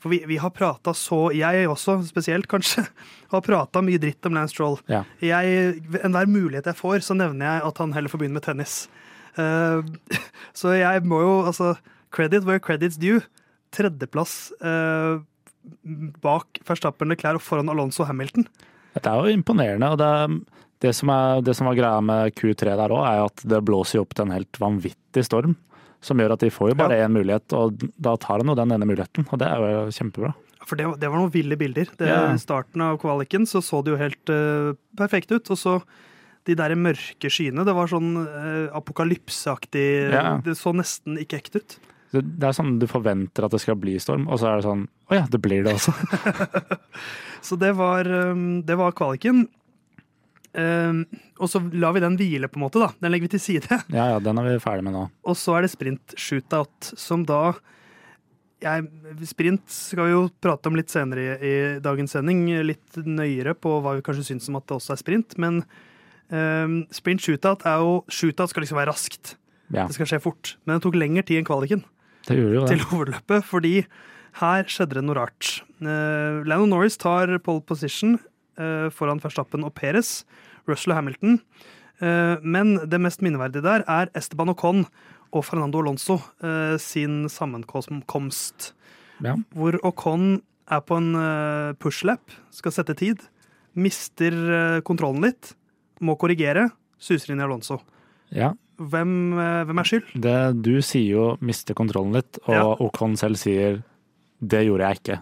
For 0.02 0.12
vi, 0.12 0.20
vi 0.28 0.36
har 0.42 0.52
prata 0.52 0.92
så 0.98 1.30
Jeg 1.32 1.68
også, 1.72 2.00
spesielt 2.10 2.50
kanskje, 2.52 2.84
har 3.34 3.46
prata 3.46 3.84
mye 3.86 4.02
dritt 4.02 4.26
om 4.28 4.36
Lance 4.36 4.56
Stroll. 4.56 4.80
Ja. 4.92 5.04
Enhver 5.22 6.28
mulighet 6.28 6.68
jeg 6.72 6.80
får, 6.80 7.04
så 7.06 7.16
nevner 7.18 7.48
jeg 7.48 7.68
at 7.70 7.84
han 7.84 7.94
heller 7.96 8.12
får 8.12 8.24
begynne 8.24 8.42
med 8.42 8.48
tennis. 8.48 8.88
Uh, 9.38 9.86
så 10.60 10.74
jeg 10.78 11.06
må 11.10 11.22
jo 11.24 11.38
altså 11.48 11.76
Credit 12.14 12.44
where 12.46 12.62
credit's 12.62 13.00
due. 13.02 13.24
Tredjeplass 13.74 14.52
uh, 14.62 15.24
bak 16.24 16.62
Verstappen 16.68 17.12
Leclerc 17.12 17.40
og 17.40 17.46
foran 17.46 17.72
Alonso 17.72 18.06
Hamilton. 18.08 18.48
Dette 18.94 19.10
er 19.10 19.20
jo 19.20 19.34
imponerende. 19.38 19.90
og 19.94 20.00
det, 20.02 20.64
det, 20.84 20.94
som, 20.98 21.12
er, 21.14 21.42
det 21.46 21.56
som 21.58 21.70
var 21.70 21.78
greia 21.80 22.02
med 22.06 22.34
Q3 22.38 22.76
der 22.80 22.94
òg, 22.94 23.04
er 23.10 23.26
at 23.26 23.46
det 23.50 23.64
blåser 23.66 24.04
opp 24.04 24.14
til 24.16 24.28
en 24.28 24.36
helt 24.36 24.62
vanvittig 24.62 25.26
storm. 25.26 25.58
Som 26.04 26.20
gjør 26.20 26.36
at 26.36 26.44
de 26.44 26.52
får 26.52 26.74
jo 26.74 26.80
bare 26.82 27.00
én 27.00 27.06
ja. 27.06 27.12
mulighet, 27.12 27.54
og 27.56 27.84
da 27.96 28.18
tar 28.20 28.42
han 28.42 28.52
jo 28.52 28.58
den 28.60 28.74
ene 28.76 28.88
muligheten. 28.90 29.24
Og 29.32 29.40
det 29.40 29.48
er 29.48 29.62
jo 29.64 29.84
kjempebra. 29.96 30.34
For 30.68 30.80
det, 30.80 30.88
det 31.00 31.12
var 31.12 31.20
noen 31.20 31.32
ville 31.32 31.56
bilder. 31.60 31.88
I 32.04 32.10
ja. 32.10 32.26
starten 32.40 32.84
av 32.84 33.00
kvaliken 33.00 33.48
så 33.48 33.62
så 33.64 33.80
det 33.84 33.94
jo 33.94 34.02
helt 34.02 34.32
uh, 34.32 34.76
perfekt 35.00 35.32
ut. 35.32 35.48
Og 35.48 35.60
så 35.60 35.78
de 36.48 36.56
der 36.60 36.76
mørke 36.76 37.32
skyene. 37.32 37.64
Det 37.64 37.76
var 37.76 37.92
sånn 37.92 38.12
uh, 38.20 38.68
apokalypseaktig. 38.76 39.88
Ja. 40.12 40.38
Det 40.44 40.58
så 40.60 40.76
nesten 40.76 41.20
ikke 41.22 41.40
ekte 41.40 41.64
ut. 41.64 41.78
Det 42.14 42.46
er 42.46 42.56
sånn 42.56 42.76
du 42.82 42.86
forventer 42.90 43.48
at 43.48 43.56
det 43.56 43.64
skal 43.64 43.80
bli 43.80 43.96
storm, 44.02 44.28
og 44.30 44.38
så 44.42 44.52
er 44.52 44.60
det 44.60 44.68
sånn 44.68 44.84
Å 45.12 45.18
ja, 45.18 45.26
det 45.30 45.40
blir 45.44 45.66
det 45.66 45.76
også. 45.76 45.94
så 47.48 47.58
det 47.60 47.74
var, 47.78 48.08
um, 48.08 48.62
det 48.66 48.78
var 48.80 48.96
kvaliken. 48.96 49.46
Um, 50.54 51.04
og 51.42 51.50
så 51.50 51.60
lar 51.74 51.96
vi 51.96 52.04
den 52.04 52.16
hvile, 52.20 52.50
på 52.50 52.60
en 52.60 52.66
måte. 52.66 52.82
da. 52.82 52.92
Den 53.02 53.14
legger 53.14 53.28
vi 53.28 53.34
til 53.36 53.44
side. 53.44 53.82
Ja, 53.94 54.14
ja, 54.14 54.20
den 54.24 54.40
er 54.40 54.48
vi 54.48 54.58
ferdig 54.64 54.86
med 54.88 54.96
nå. 54.96 55.08
Og 55.28 55.38
så 55.40 55.58
er 55.58 55.66
det 55.66 55.74
sprint 55.74 56.16
shootout, 56.20 56.94
som 57.00 57.26
da 57.28 57.56
jeg, 58.64 58.86
Sprint 59.28 59.66
skal 59.68 60.08
vi 60.08 60.14
jo 60.14 60.20
prate 60.40 60.70
om 60.72 60.78
litt 60.80 60.92
senere 60.94 61.24
i, 61.24 61.32
i, 61.44 61.56
dagens 61.84 62.14
sending. 62.16 62.46
Litt 62.64 62.96
nøyere 63.04 63.58
på 63.60 63.74
hva 63.84 63.98
vi 63.98 64.06
kanskje 64.06 64.30
syns 64.30 64.48
om 64.48 64.56
at 64.60 64.70
det 64.70 64.78
også 64.78 64.94
er 64.96 65.02
sprint. 65.02 65.36
Men 65.42 65.60
um, 66.32 66.78
sprint 66.96 67.26
shootout 67.26 67.66
er 67.68 67.84
jo 67.84 67.98
Shootout 68.08 68.54
skal 68.54 68.64
liksom 68.64 68.80
være 68.80 68.94
raskt. 68.94 69.34
Ja. 69.74 69.84
Det 69.90 69.98
skal 69.98 70.08
skje 70.14 70.22
fort. 70.24 70.54
Men 70.64 70.78
det 70.78 70.86
tok 70.86 70.96
lengre 70.96 71.26
tid 71.28 71.42
enn 71.42 71.50
kvaliken 71.50 71.84
det 72.28 72.38
gjorde 72.40 72.56
jo 72.56 72.64
det. 72.64 72.72
til 72.72 72.86
overløpet, 72.88 73.48
fordi 73.48 73.74
her 74.40 74.70
skjedde 74.72 74.98
det 74.98 75.06
noe 75.06 75.18
rart. 75.18 75.60
Uh, 75.84 76.42
Lando 76.48 76.68
Norris 76.70 76.98
tar 77.02 77.32
pole 77.46 77.64
position 77.68 78.18
uh, 78.60 78.90
foran 78.94 79.22
Verstappen 79.24 79.66
og 79.68 79.74
Perez, 79.78 80.24
Russell 80.70 80.96
og 80.96 81.02
Hamilton. 81.02 81.40
Uh, 82.02 82.40
men 82.42 82.78
det 82.90 83.02
mest 83.02 83.24
minneverdige 83.26 83.66
der 83.66 83.86
er 83.90 84.12
Esteban 84.18 84.54
Ocon 84.54 84.86
og 85.34 85.46
Fernando 85.48 85.80
Alonso 85.82 86.20
sin 86.78 87.24
sammenkomst. 87.26 88.68
Ja. 89.26 89.34
Hvor 89.58 89.80
Ocon 89.82 90.44
er 90.70 90.84
på 90.86 91.00
en 91.02 91.16
pushlap, 91.82 92.36
skal 92.54 92.76
sette 92.76 92.94
tid, 93.00 93.24
mister 93.74 94.30
kontrollen 94.86 95.26
litt, 95.26 95.56
må 96.06 96.14
korrigere, 96.22 96.68
suser 97.02 97.34
inn 97.34 97.42
i 97.42 97.48
Alonso. 97.48 97.80
Ja 98.30 98.52
hvem, 98.78 99.34
hvem 99.68 99.82
er 99.82 99.90
skyld? 99.90 100.14
Det, 100.22 100.38
du 100.66 100.76
sier 100.86 101.10
jo 101.10 101.26
'miste 101.42 101.76
kontrollen 101.78 102.16
litt', 102.18 102.40
og 102.48 102.54
ja. 102.54 102.64
Ocon 102.82 103.18
selv 103.20 103.38
sier 103.42 103.82
'det 104.44 104.66
gjorde 104.68 104.90
jeg 104.90 105.00
ikke'. 105.02 105.22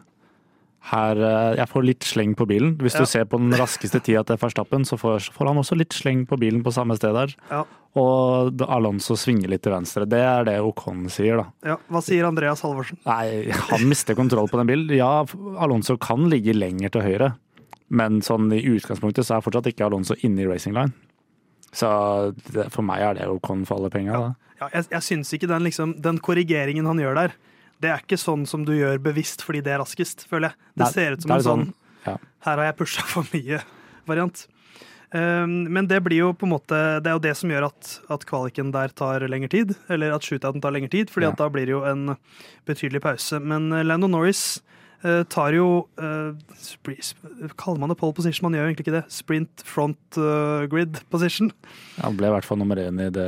Her, 0.82 1.20
eh, 1.22 1.56
jeg 1.60 1.70
får 1.70 1.84
litt 1.86 2.06
sleng 2.10 2.32
på 2.34 2.48
bilen. 2.50 2.74
Hvis 2.82 2.96
ja. 2.98 3.04
du 3.04 3.10
ser 3.10 3.28
på 3.30 3.38
den 3.38 3.54
raskeste 3.54 4.02
tida 4.02 4.24
til 4.26 4.40
Verstappen, 4.42 4.82
så 4.88 4.98
får, 4.98 5.30
får, 5.30 5.52
han 5.52 5.60
også 5.62 5.78
litt 5.78 5.94
sleng 5.94 6.24
på 6.26 6.40
bilen 6.42 6.64
på 6.66 6.74
samme 6.74 6.98
sted 6.98 7.14
der. 7.14 7.36
Ja. 7.52 7.62
Og 8.02 8.64
Alonso 8.66 9.18
svinger 9.20 9.52
litt 9.52 9.62
til 9.62 9.76
venstre. 9.76 10.08
Det 10.10 10.22
er 10.26 10.48
det 10.48 10.58
Ocon 10.66 11.06
sier, 11.12 11.38
da. 11.38 11.74
Ja, 11.74 11.78
Hva 11.92 12.02
sier 12.02 12.26
Andreas 12.26 12.64
Halvorsen? 12.66 12.98
Nei, 13.06 13.52
Han 13.70 13.86
mister 13.92 14.18
kontroll 14.18 14.50
på 14.50 14.58
den 14.58 14.72
bilen. 14.72 14.96
Ja, 14.98 15.22
Alonso 15.62 16.00
kan 16.02 16.26
ligge 16.32 16.58
lenger 16.58 16.96
til 16.96 17.06
høyre, 17.06 17.32
men 17.94 18.24
sånn 18.26 18.50
i 18.56 18.64
utgangspunktet 18.74 19.28
så 19.28 19.38
er 19.38 19.46
fortsatt 19.46 19.70
ikke 19.70 19.86
Alonso 19.86 20.18
inne 20.26 20.48
i 20.48 20.50
racing 20.50 20.74
line. 20.74 20.96
Så 21.72 21.88
det, 22.50 22.72
for 22.74 22.84
meg 22.84 23.06
er 23.06 23.20
det 23.20 23.30
Okon 23.30 23.68
for 23.70 23.78
alle 23.78 23.94
penger. 23.94 24.18
Ja. 24.18 24.56
ja, 24.64 24.74
jeg, 24.80 24.90
jeg 24.98 25.08
syns 25.08 25.38
ikke 25.38 25.52
den, 25.52 25.68
liksom, 25.70 25.94
den 26.02 26.18
korrigeringen 26.24 26.90
han 26.90 27.00
gjør 27.00 27.22
der, 27.22 27.38
det 27.82 27.92
er 27.92 28.04
ikke 28.04 28.20
sånn 28.20 28.46
som 28.50 28.66
du 28.68 28.74
gjør 28.78 29.02
bevisst 29.04 29.44
fordi 29.46 29.64
det 29.66 29.76
er 29.76 29.82
raskest, 29.82 30.26
føler 30.30 30.52
jeg. 30.52 30.72
Det, 30.74 30.84
Nei, 30.84 30.90
ser 30.94 31.18
ut 31.18 31.26
som 31.26 31.36
en 31.36 31.46
sånn, 31.46 31.68
sånn 31.72 32.10
ja. 32.10 32.18
her 32.48 32.62
har 32.62 32.70
jeg 32.70 32.80
pusha 32.82 33.06
for 33.10 33.30
mye-variant. 33.34 34.48
Um, 35.12 35.68
men 35.68 35.90
det 35.92 36.00
blir 36.06 36.22
jo 36.22 36.28
på 36.32 36.48
en 36.48 36.54
måte 36.54 36.78
Det 37.04 37.10
er 37.12 37.18
jo 37.18 37.22
det 37.26 37.34
som 37.36 37.52
gjør 37.52 37.66
at, 37.68 37.88
at 38.16 38.22
kvaliken 38.30 38.70
der 38.72 38.94
tar 38.96 39.26
lengre 39.28 39.52
tid. 39.52 39.74
Eller 39.92 40.14
at 40.16 40.24
shootouten 40.24 40.64
tar 40.64 40.76
lengre 40.76 40.92
tid, 40.94 41.12
fordi 41.12 41.28
ja. 41.28 41.36
da 41.36 41.50
blir 41.52 41.68
det 41.68 41.76
jo 41.76 41.82
en 41.88 42.14
betydelig 42.70 43.04
pause. 43.04 43.42
Men 43.44 43.72
uh, 43.76 43.82
Lando 43.84 44.08
Norris 44.12 44.62
uh, 45.04 45.24
tar 45.28 45.58
jo 45.58 45.68
uh, 46.00 46.32
Kaller 47.60 47.82
man 47.82 47.92
det 47.92 48.00
pole 48.00 48.16
position? 48.16 48.48
Man 48.48 48.56
gjør 48.56 48.70
jo 48.70 48.72
egentlig 48.72 48.88
ikke 48.88 48.98
det. 49.02 49.04
Sprint 49.12 49.66
front 49.68 50.22
uh, 50.22 50.64
grid 50.72 51.02
position. 51.12 51.52
Han 52.00 52.16
ble 52.20 52.32
i 52.32 52.36
hvert 52.38 52.48
fall 52.48 52.62
nummer 52.62 52.80
én 52.80 53.04
i 53.04 53.12
det, 53.12 53.28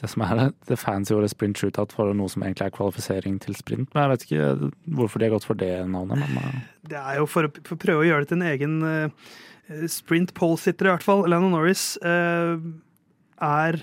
det 0.00 0.10
som 0.10 0.24
er 0.26 0.34
det, 0.38 0.46
det 0.68 0.78
fancy 0.80 1.14
ordet 1.14 1.30
sprint 1.32 1.60
shootout 1.60 1.94
for 1.94 2.10
noe 2.16 2.30
som 2.32 2.42
egentlig 2.44 2.66
er 2.66 2.74
kvalifisering 2.74 3.38
til 3.42 3.56
sprint. 3.58 3.88
Men 3.94 4.04
jeg 4.04 4.12
vet 4.12 4.26
ikke 4.26 4.70
hvorfor 4.98 5.20
de 5.20 5.28
har 5.28 5.34
gått 5.36 5.48
for 5.48 5.60
det 5.60 5.72
navnet. 5.90 6.24
Men, 6.34 6.62
det 6.90 7.00
er 7.00 7.20
jo 7.20 7.28
for 7.30 7.48
å, 7.48 7.52
for 7.62 7.76
å, 7.76 7.82
prøve 7.86 8.04
å 8.04 8.08
gjøre 8.08 8.26
det 8.26 8.32
til 8.32 8.40
en 8.40 8.48
egen 8.52 9.88
sprint 9.88 10.34
pole-sitter, 10.36 10.90
i 10.90 10.92
hvert 10.92 11.06
fall. 11.06 11.24
Lennon 11.30 11.54
Norris 11.54 11.94
er 12.04 13.78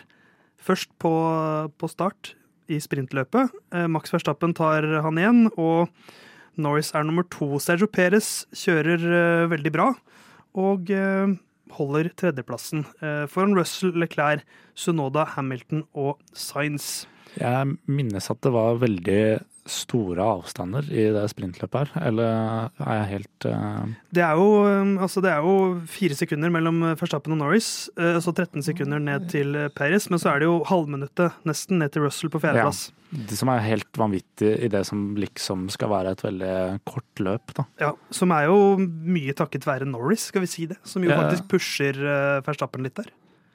først 0.61 0.91
på, 1.01 1.13
på 1.81 1.89
start 1.89 2.35
i 2.71 2.77
sprintløpet. 2.79 3.55
Max 3.89 4.13
Verstappen 4.13 4.53
tar 4.55 4.85
han 5.07 5.17
igjen. 5.17 5.47
og 5.55 5.89
Norris 6.59 6.91
er 6.95 7.05
nummer 7.07 7.25
to. 7.31 7.55
Sergio 7.63 7.87
Perez 7.91 8.43
kjører 8.55 9.05
uh, 9.05 9.51
veldig 9.51 9.71
bra 9.73 9.91
og 10.59 10.91
uh, 10.91 11.31
holder 11.77 12.11
tredjeplassen 12.19 12.85
uh, 13.01 13.25
foran 13.31 13.55
Russell, 13.57 13.95
Leclerc, 13.97 14.45
Sunoda, 14.75 15.25
Hamilton 15.35 15.85
og 15.93 16.19
Sainz. 16.33 17.07
Jeg 17.39 17.77
minnes 17.87 18.27
at 18.31 18.41
det 18.43 18.51
var 18.53 18.81
veldig 18.81 19.21
store 19.69 20.23
avstander 20.37 20.87
i 20.89 21.07
det 21.13 21.25
sprintløpet 21.31 21.91
her, 21.91 22.07
eller 22.09 22.71
er 22.81 22.95
jeg 22.99 23.09
helt 23.11 23.47
uh... 23.49 23.83
det, 24.09 24.23
er 24.25 24.39
jo, 24.39 24.47
altså 25.01 25.23
det 25.23 25.33
er 25.33 25.45
jo 25.45 25.55
fire 25.91 26.17
sekunder 26.17 26.53
mellom 26.53 26.81
Verstappen 26.95 27.35
og 27.35 27.41
Norris, 27.43 27.89
uh, 27.99 28.17
så 28.23 28.33
13 28.33 28.65
sekunder 28.71 29.03
ned 29.03 29.29
til 29.33 29.53
Perez, 29.77 30.09
men 30.11 30.21
så 30.21 30.33
er 30.33 30.41
det 30.41 30.49
jo 30.49 30.61
halvminuttet 30.69 31.37
nesten 31.47 31.81
ned 31.81 31.93
til 31.93 32.07
Russell 32.07 32.33
på 32.33 32.41
fjerdeplass. 32.41 32.89
Ja. 32.89 32.97
Det 33.11 33.35
som 33.35 33.49
er 33.51 33.63
helt 33.65 33.97
vanvittig 33.99 34.53
i 34.63 34.69
det 34.71 34.85
som 34.87 35.17
liksom 35.19 35.65
skal 35.73 35.91
være 35.91 36.13
et 36.15 36.21
veldig 36.23 36.53
kort 36.87 37.23
løp, 37.23 37.51
da. 37.57 37.65
Ja, 37.81 37.89
som 38.15 38.31
er 38.31 38.47
jo 38.47 38.77
mye 38.79 39.35
takket 39.35 39.67
være 39.67 39.89
Norris, 39.89 40.29
skal 40.31 40.45
vi 40.45 40.51
si 40.51 40.69
det. 40.69 40.79
Som 40.87 41.03
jo 41.03 41.11
ja. 41.11 41.19
faktisk 41.19 41.49
pusher 41.51 41.99
uh, 41.99 42.39
Verstappen 42.47 42.87
litt 42.87 42.95
der. 43.01 43.11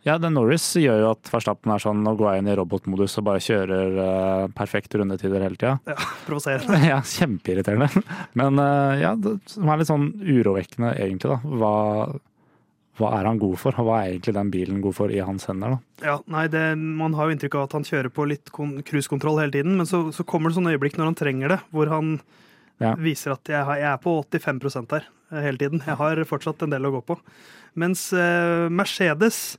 Ja, 0.07 0.15
den 0.23 0.37
Norris 0.39 0.65
gjør 0.79 1.01
jo 1.03 1.09
at 1.17 1.29
Verstappen 1.33 1.73
er 1.75 1.83
sånn 1.83 2.07
å 2.07 2.15
gå 2.19 2.29
inn 2.37 2.47
i 2.47 2.55
robotmodus 2.55 3.19
og 3.19 3.27
bare 3.27 3.43
kjører 3.43 3.97
uh, 3.99 4.45
perfekte 4.55 5.01
rundetider 5.01 5.43
hele 5.43 5.59
tida. 5.59 5.75
Ja, 5.89 5.97
provoserende. 6.29 6.79
ja, 6.93 7.01
kjempeirriterende. 7.03 8.05
Men 8.39 8.63
uh, 8.63 8.95
ja, 9.01 9.17
det 9.19 9.41
som 9.51 9.67
er 9.67 9.83
litt 9.83 9.91
sånn 9.91 10.13
urovekkende 10.23 10.95
egentlig, 10.95 11.35
da. 11.35 11.41
Hva 11.43 11.75
hva 12.97 13.11
er 13.19 13.27
han 13.29 13.37
god 13.37 13.59
for, 13.61 13.77
og 13.77 13.89
hva 13.89 13.99
er 14.01 14.15
egentlig 14.15 14.33
den 14.37 14.51
bilen 14.53 14.79
god 14.85 14.97
for 14.97 15.13
i 15.13 15.21
hans 15.21 15.45
hender? 15.51 15.75
da? 15.75 16.07
Ja, 16.07 16.15
nei, 16.33 16.47
det, 16.53 16.63
Man 16.81 17.17
har 17.17 17.29
jo 17.29 17.37
inntrykk 17.37 17.59
av 17.59 17.67
at 17.67 17.77
han 17.77 17.85
kjører 17.85 18.13
på 18.13 18.25
litt 18.29 18.49
cruisekontroll 18.53 19.41
hele 19.43 19.53
tiden, 19.53 19.77
men 19.77 19.89
så, 19.89 20.07
så, 20.17 20.25
kommer 20.25 20.49
det 20.49 20.57
sånne 20.57 20.73
øyeblikk 20.73 20.97
når 20.97 21.11
han 21.11 21.19
trenger 21.19 21.53
det, 21.53 21.59
hvor 21.77 21.93
han 21.93 22.15
ja. 22.81 22.95
viser 23.01 23.35
at 23.37 23.53
jeg, 23.53 23.61
jeg, 23.83 23.91
er 23.91 24.01
på 24.01 24.17
85 24.25 24.89
her 24.95 25.05
eh, 25.05 25.45
hele 25.45 25.61
tiden. 25.61 25.85
Jeg 25.85 26.01
har 26.01 26.25
fortsatt 26.29 26.65
en 26.65 26.73
del 26.73 26.89
å 26.89 26.95
gå 26.97 27.05
på. 27.13 27.19
Mens 27.77 28.09
uh, 28.17 28.73
Mercedes 28.73 29.59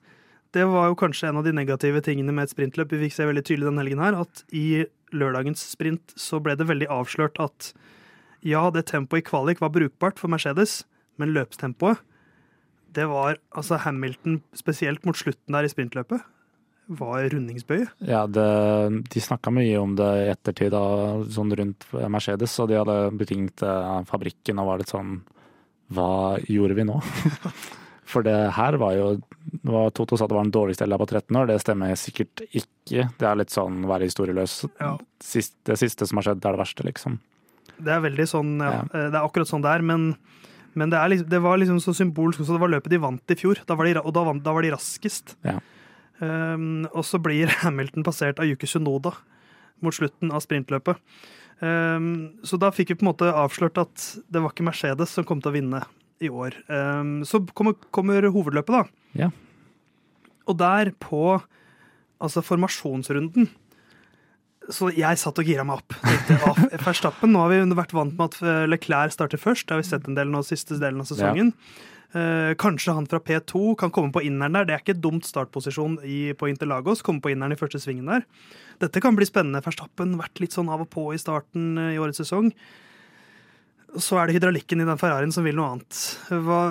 det 0.56 0.66
var 0.70 0.90
jo 0.90 0.98
kanskje 1.00 1.30
en 1.30 1.40
av 1.42 1.46
de 1.48 1.54
negative 1.56 2.02
tingene 2.06 2.34
med 2.36 2.48
et 2.48 2.54
sprintløp. 2.54 2.94
Vi 2.94 3.06
fikk 3.06 3.16
se 3.18 3.28
veldig 3.28 3.44
tydelig 3.46 3.70
den 3.70 3.82
helgen 3.82 4.04
her, 4.04 4.18
at 4.24 4.44
i 4.56 4.86
lørdagens 5.16 5.64
sprint 5.72 6.14
så 6.20 6.40
ble 6.44 6.56
det 6.60 6.68
veldig 6.68 6.90
avslørt 6.92 7.40
at 7.44 7.72
ja, 8.46 8.68
det 8.72 8.88
tempoet 8.92 9.24
i 9.24 9.28
kvalik 9.28 9.62
var 9.64 9.74
brukbart 9.76 10.20
for 10.22 10.32
Mercedes, 10.32 10.82
men 11.18 11.34
løpstempoet 11.36 12.04
det 12.98 13.06
var 13.10 13.38
altså 13.52 13.78
Hamilton, 13.84 14.40
spesielt 14.58 15.04
mot 15.06 15.18
slutten 15.18 15.54
der 15.54 15.68
i 15.68 15.70
sprintløpet, 15.70 16.24
var 16.88 17.28
rundingsbøye. 17.30 17.90
Ja, 18.08 18.24
det, 18.32 18.46
de 19.12 19.22
snakka 19.22 19.52
mye 19.54 19.76
om 19.82 19.98
det 20.00 20.08
i 20.22 20.30
ettertid, 20.32 20.72
da, 20.74 20.84
sånn 21.36 21.52
rundt 21.60 21.86
Mercedes, 22.08 22.56
og 22.64 22.72
de 22.72 22.80
hadde 22.80 22.96
betinget 23.20 23.66
fabrikken 24.08 24.64
og 24.64 24.72
var 24.72 24.82
litt 24.82 24.94
sånn 24.94 25.20
Hva 25.94 26.40
gjorde 26.48 26.80
vi 26.80 26.88
nå? 26.88 27.02
For 28.08 28.24
det 28.24 28.36
her 28.56 28.78
var 28.80 28.94
jo 28.96 29.08
var 29.68 29.90
Toto 29.96 30.18
sa 30.20 30.28
det 30.28 30.36
var 30.36 30.46
den 30.48 30.54
dårligste 30.56 30.86
elda 30.86 30.98
på 31.02 31.08
13 31.10 31.36
år, 31.40 31.48
det 31.50 31.58
stemmer 31.64 31.96
sikkert 32.00 32.44
ikke. 32.56 33.08
Det 33.20 33.28
er 33.28 33.40
litt 33.40 33.52
sånn 33.54 33.82
være 33.90 34.08
historieløs. 34.08 34.62
Ja. 34.80 34.94
Sist, 35.24 35.56
det 35.68 35.76
siste 35.82 36.08
som 36.08 36.20
har 36.20 36.30
skjedd, 36.30 36.42
det 36.44 36.50
er 36.50 36.56
det 36.58 36.62
verste, 36.62 36.86
liksom. 36.88 37.18
Det 37.78 37.94
er 37.94 38.04
veldig 38.06 38.26
sånn, 38.32 38.54
ja. 38.64 38.72
Ja. 38.78 38.84
eh, 38.88 39.10
Det 39.12 39.20
er 39.20 39.24
akkurat 39.28 39.50
sånn 39.52 39.66
det 39.66 39.74
er, 39.76 39.84
men, 39.86 40.08
men 40.74 40.94
det, 40.94 41.00
er 41.00 41.12
liksom, 41.14 41.30
det 41.34 41.42
var 41.44 41.60
liksom 41.62 41.82
så 41.84 41.94
symbolsk 42.00 42.42
også. 42.44 42.56
Det 42.56 42.64
var 42.64 42.74
løpet 42.78 42.96
de 42.96 43.02
vant 43.04 43.36
i 43.36 43.40
fjor, 43.40 43.60
da 43.68 43.78
var 43.78 43.90
de, 43.90 43.98
og 44.02 44.14
da, 44.16 44.24
vant, 44.32 44.44
da 44.46 44.56
var 44.56 44.66
de 44.66 44.72
raskest. 44.76 45.36
Ja. 45.48 45.60
Um, 46.20 46.88
og 46.94 47.04
så 47.06 47.20
blir 47.22 47.52
Hamilton 47.66 48.08
passert 48.08 48.40
av 48.42 48.48
Yuki 48.50 48.70
Sunoda 48.72 49.12
mot 49.86 49.94
slutten 49.94 50.32
av 50.34 50.42
sprintløpet. 50.42 50.98
Um, 51.60 52.38
så 52.46 52.58
da 52.62 52.72
fikk 52.74 52.94
vi 52.94 53.00
på 53.00 53.06
en 53.06 53.12
måte 53.12 53.30
avslørt 53.34 53.78
at 53.82 54.08
det 54.30 54.42
var 54.42 54.54
ikke 54.54 54.66
Mercedes 54.66 55.14
som 55.14 55.26
kom 55.26 55.42
til 55.42 55.52
å 55.52 55.58
vinne 55.58 55.84
i 56.24 56.32
år. 56.32 56.56
Um, 56.72 57.22
så 57.28 57.42
kommer, 57.54 57.78
kommer 57.94 58.26
hovedløpet, 58.32 58.74
da. 58.74 59.24
Ja. 59.26 59.30
Og 60.48 60.58
der 60.60 60.94
på 61.04 61.38
altså 62.18 62.42
formasjonsrunden 62.42 63.50
så 64.74 64.90
jeg 64.92 65.20
satt 65.20 65.38
og 65.40 65.48
gira 65.48 65.64
meg 65.64 65.80
opp. 65.80 65.96
Tenkte, 66.02 66.38
«Å, 66.44 66.54
Verstappen, 66.84 67.32
nå 67.32 67.44
har 67.44 67.54
vi 67.54 67.78
vært 67.78 67.94
vant 67.96 68.16
med 68.18 68.34
at 68.34 68.42
eh, 68.44 68.66
Leclerc 68.68 69.14
starter 69.16 69.40
først. 69.40 69.68
Det 69.68 69.76
har 69.76 69.80
vi 69.80 69.88
sett 69.88 70.10
en 70.10 70.18
del 70.18 70.32
nå 70.32 70.42
siste 70.44 70.76
delen 70.82 71.04
av 71.04 71.08
sesongen. 71.08 71.54
Eh, 72.16 72.52
kanskje 72.60 72.96
han 72.98 73.08
fra 73.10 73.20
P2 73.24 73.78
kan 73.80 73.94
komme 73.96 74.12
på 74.16 74.24
inneren 74.28 74.58
der. 74.58 74.68
Det 74.68 74.76
er 74.76 74.84
ikke 74.84 74.96
et 74.98 75.04
dumt 75.04 75.28
startposisjon 75.28 76.00
i, 76.04 76.34
på 76.38 76.50
Interlagos. 76.52 77.04
Komme 77.06 77.24
på 77.24 77.32
inneren 77.32 77.56
i 77.56 77.60
første 77.60 77.82
svingen 77.84 78.12
der. 78.12 78.28
Dette 78.84 79.04
kan 79.04 79.16
bli 79.18 79.28
spennende. 79.28 79.64
Verstappen 79.66 80.18
vært 80.20 80.44
litt 80.44 80.56
sånn 80.56 80.72
av 80.74 80.84
og 80.84 80.92
på 80.92 81.10
i 81.16 81.22
starten 81.22 81.78
eh, 81.80 81.94
i 81.96 82.02
årets 82.04 82.20
sesong. 82.26 82.52
Så 84.02 84.20
er 84.20 84.28
det 84.28 84.38
hydraulikken 84.38 84.84
i 84.84 84.88
den 84.88 85.00
Ferrarien 85.02 85.34
som 85.34 85.48
vil 85.48 85.58
noe 85.58 85.72
annet. 85.76 86.04
Hva, 86.30 86.62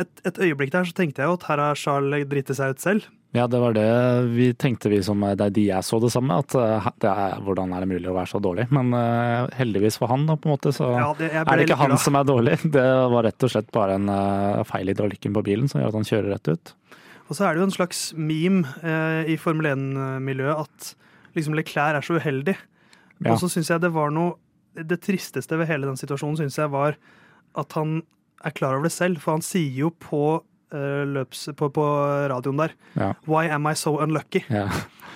et, 0.00 0.12
et 0.28 0.42
øyeblikk 0.46 0.74
der 0.74 0.88
så 0.88 0.96
tenkte 0.96 1.22
jeg 1.22 1.30
jo 1.30 1.38
at 1.38 1.48
her 1.48 1.62
har 1.62 1.78
Charles 1.78 2.28
driti 2.30 2.56
seg 2.56 2.76
ut 2.76 2.84
selv. 2.84 3.08
Ja, 3.30 3.44
det 3.46 3.60
var 3.62 3.74
det 3.76 3.86
vi 4.34 4.48
tenkte, 4.58 4.90
vi 4.90 4.98
som 5.06 5.20
det 5.22 5.44
er 5.44 5.52
de 5.54 5.64
jeg 5.68 5.86
så 5.86 6.00
det 6.02 6.10
samme. 6.10 6.40
At 6.42 6.54
eh, 6.58 6.88
det 7.02 7.10
er, 7.10 7.36
hvordan 7.46 7.70
er 7.76 7.84
det 7.84 7.90
mulig 7.92 8.10
å 8.10 8.16
være 8.16 8.30
så 8.32 8.40
dårlig? 8.42 8.66
Men 8.74 8.90
uh, 8.90 9.46
heldigvis 9.54 10.00
for 10.00 10.10
han, 10.10 10.24
da, 10.26 10.34
på 10.34 10.50
en 10.50 10.54
måte, 10.56 10.72
så 10.74 10.88
Ja, 10.96 11.10
det, 11.18 11.30
er 11.30 11.46
det 11.46 11.68
ikke 11.68 11.78
han 11.78 11.94
da. 11.94 12.00
som 12.02 12.18
er 12.18 12.26
dårlig. 12.26 12.58
Det 12.76 12.86
var 13.14 13.28
rett 13.28 13.46
og 13.46 13.52
slett 13.52 13.70
bare 13.74 14.00
en 14.00 14.10
uh, 14.10 14.64
feil 14.66 14.90
i 14.90 14.96
hydraulikken 14.96 15.36
på 15.36 15.44
bilen 15.46 15.70
som 15.70 15.78
gjør 15.78 15.92
at 15.92 16.00
han 16.00 16.08
kjører 16.10 16.34
rett 16.34 16.50
ut. 16.50 16.74
Og 17.30 17.38
så 17.38 17.46
er 17.46 17.54
det 17.54 17.62
jo 17.62 17.68
en 17.68 17.76
slags 17.76 18.02
meme 18.18 18.66
uh, 18.82 19.22
i 19.30 19.38
Formel 19.38 19.70
1-miljøet 19.76 20.66
at 20.66 20.92
liksom 21.38 21.54
Leclerc 21.54 22.00
er 22.00 22.06
så 22.06 22.18
uheldig. 22.18 22.56
Ja. 23.20 23.36
Og 23.36 23.44
så 23.44 23.52
syns 23.52 23.70
jeg 23.70 23.84
det 23.84 23.92
var 23.94 24.10
noe 24.10 24.34
Det 24.74 25.00
tristeste 25.02 25.58
ved 25.58 25.68
hele 25.70 25.88
den 25.88 25.98
situasjonen 25.98 26.38
synes 26.38 26.58
jeg 26.60 26.70
var 26.72 26.98
at 27.58 27.74
han 27.74 28.00
er 28.44 28.54
klar 28.56 28.76
over 28.76 28.86
det 28.88 28.94
selv, 28.94 29.20
for 29.22 29.36
han 29.36 29.44
sier 29.44 29.72
jo 29.82 29.90
på 30.00 30.22
uh, 30.40 31.02
løps... 31.08 31.48
På, 31.58 31.70
på 31.74 31.86
radioen 32.30 32.60
der 32.62 32.76
Ja. 32.94 33.12
Why 33.26 33.50
am 33.52 33.68
I 33.68 33.74
so 33.78 33.96
unlucky? 34.00 34.44
Ja. 34.48 34.68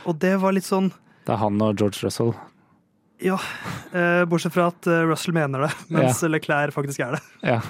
Og 0.04 0.18
det 0.20 0.34
var 0.42 0.56
litt 0.56 0.66
sånn 0.66 0.90
Det 1.24 1.32
er 1.32 1.40
han 1.40 1.62
og 1.64 1.78
George 1.80 2.02
Russell. 2.04 2.34
Ja. 3.22 3.38
uh, 3.94 4.24
bortsett 4.28 4.52
fra 4.56 4.68
at 4.72 4.88
eh, 4.90 5.04
Russell 5.08 5.36
mener 5.36 5.64
det, 5.64 5.70
mens 5.94 6.20
Leclerc 6.26 6.74
faktisk 6.74 7.00
er 7.06 7.16
det. 7.16 7.22
Ja. 7.46 7.60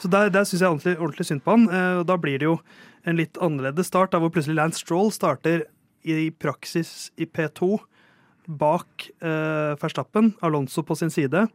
Så 0.00 0.10
der, 0.10 0.32
der 0.32 0.48
syns 0.48 0.64
jeg 0.64 0.70
ordentlig, 0.72 0.96
ordentlig 0.98 1.28
synd 1.28 1.44
på 1.44 1.54
han. 1.54 1.68
Uh, 1.70 2.00
og 2.00 2.06
da 2.08 2.16
blir 2.20 2.40
det 2.40 2.48
jo 2.48 2.56
en 3.06 3.20
litt 3.20 3.38
annerledes 3.38 3.92
start, 3.92 4.10
da 4.14 4.20
hvor 4.22 4.32
plutselig 4.34 4.58
Lance 4.58 4.82
Stroll 4.82 5.12
starter 5.14 5.68
i 6.06 6.30
praksis 6.34 7.12
i 7.18 7.26
P2 7.26 7.76
bak 8.46 9.08
eh, 9.20 9.74
Verstappen, 9.80 10.32
Alonso 10.46 10.84
på 10.86 10.96
sin 10.98 11.12
side. 11.12 11.46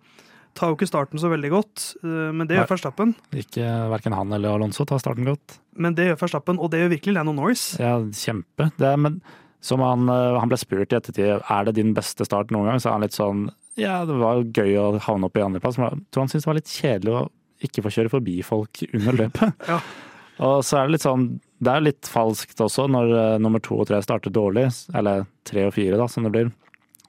Tar 0.57 0.71
jo 0.71 0.75
ikke 0.75 0.89
starten 0.89 1.21
så 1.21 1.31
veldig 1.31 1.51
godt, 1.53 1.85
eh, 2.03 2.31
men 2.35 2.47
det 2.47 2.57
gjør 2.57 2.73
Verstappen. 2.73 3.13
Ikke 3.37 3.67
verken 3.93 4.15
han 4.17 4.33
eller 4.35 4.57
Alonso 4.57 4.85
tar 4.87 4.99
starten 5.03 5.29
godt. 5.29 5.59
Men 5.79 5.95
det 5.95 6.09
gjør 6.09 6.19
Verstappen, 6.25 6.59
og 6.59 6.73
det 6.73 6.83
gjør 6.83 6.95
virkelig 6.97 7.15
Lando 7.15 7.35
Norris. 7.37 7.69
Ja, 7.79 7.95
kjempe. 8.15 8.71
Det 8.81 8.91
men 8.99 9.21
som 9.61 9.79
han, 9.85 10.09
eh, 10.09 10.39
han 10.39 10.49
ble 10.49 10.57
spurt 10.57 10.91
i 10.91 10.97
ettertid 10.97 11.37
er 11.39 11.65
det 11.67 11.75
din 11.77 11.93
beste 11.93 12.25
start 12.25 12.51
noen 12.51 12.67
gang, 12.71 12.81
så 12.81 12.89
er 12.89 12.97
han 12.97 13.05
litt 13.05 13.17
sånn 13.17 13.49
Ja, 13.79 14.01
det 14.09 14.17
var 14.19 14.41
gøy 14.43 14.73
å 14.81 14.87
havne 15.05 15.29
opp 15.29 15.37
i 15.37 15.43
andreplass, 15.45 15.77
men 15.79 15.93
jeg 15.93 16.07
tror 16.11 16.25
han 16.25 16.31
syntes 16.31 16.47
det 16.47 16.51
var 16.51 16.59
litt 16.59 16.73
kjedelig 16.73 17.13
å 17.13 17.27
ikke 17.61 17.83
få 17.85 17.91
kjøre 17.93 18.11
forbi 18.11 18.39
folk 18.43 18.81
under 18.89 19.19
løpet. 19.21 19.67
Ja. 19.69 19.77
Og 20.41 20.63
så 20.65 20.79
er 20.79 20.87
det 20.87 20.95
litt 20.95 21.03
sånn 21.05 21.25
Det 21.61 21.69
er 21.69 21.83
litt 21.83 22.07
falskt 22.09 22.63
også 22.63 22.87
når 22.89 23.11
eh, 23.13 23.37
nummer 23.43 23.61
to 23.61 23.77
og 23.77 23.85
tre 23.91 23.99
starter 24.01 24.33
dårlig, 24.33 24.65
eller 24.97 25.27
tre 25.45 25.67
og 25.67 25.75
fire, 25.75 25.99
da, 25.99 26.07
som 26.09 26.25
det 26.25 26.33
blir. 26.33 26.49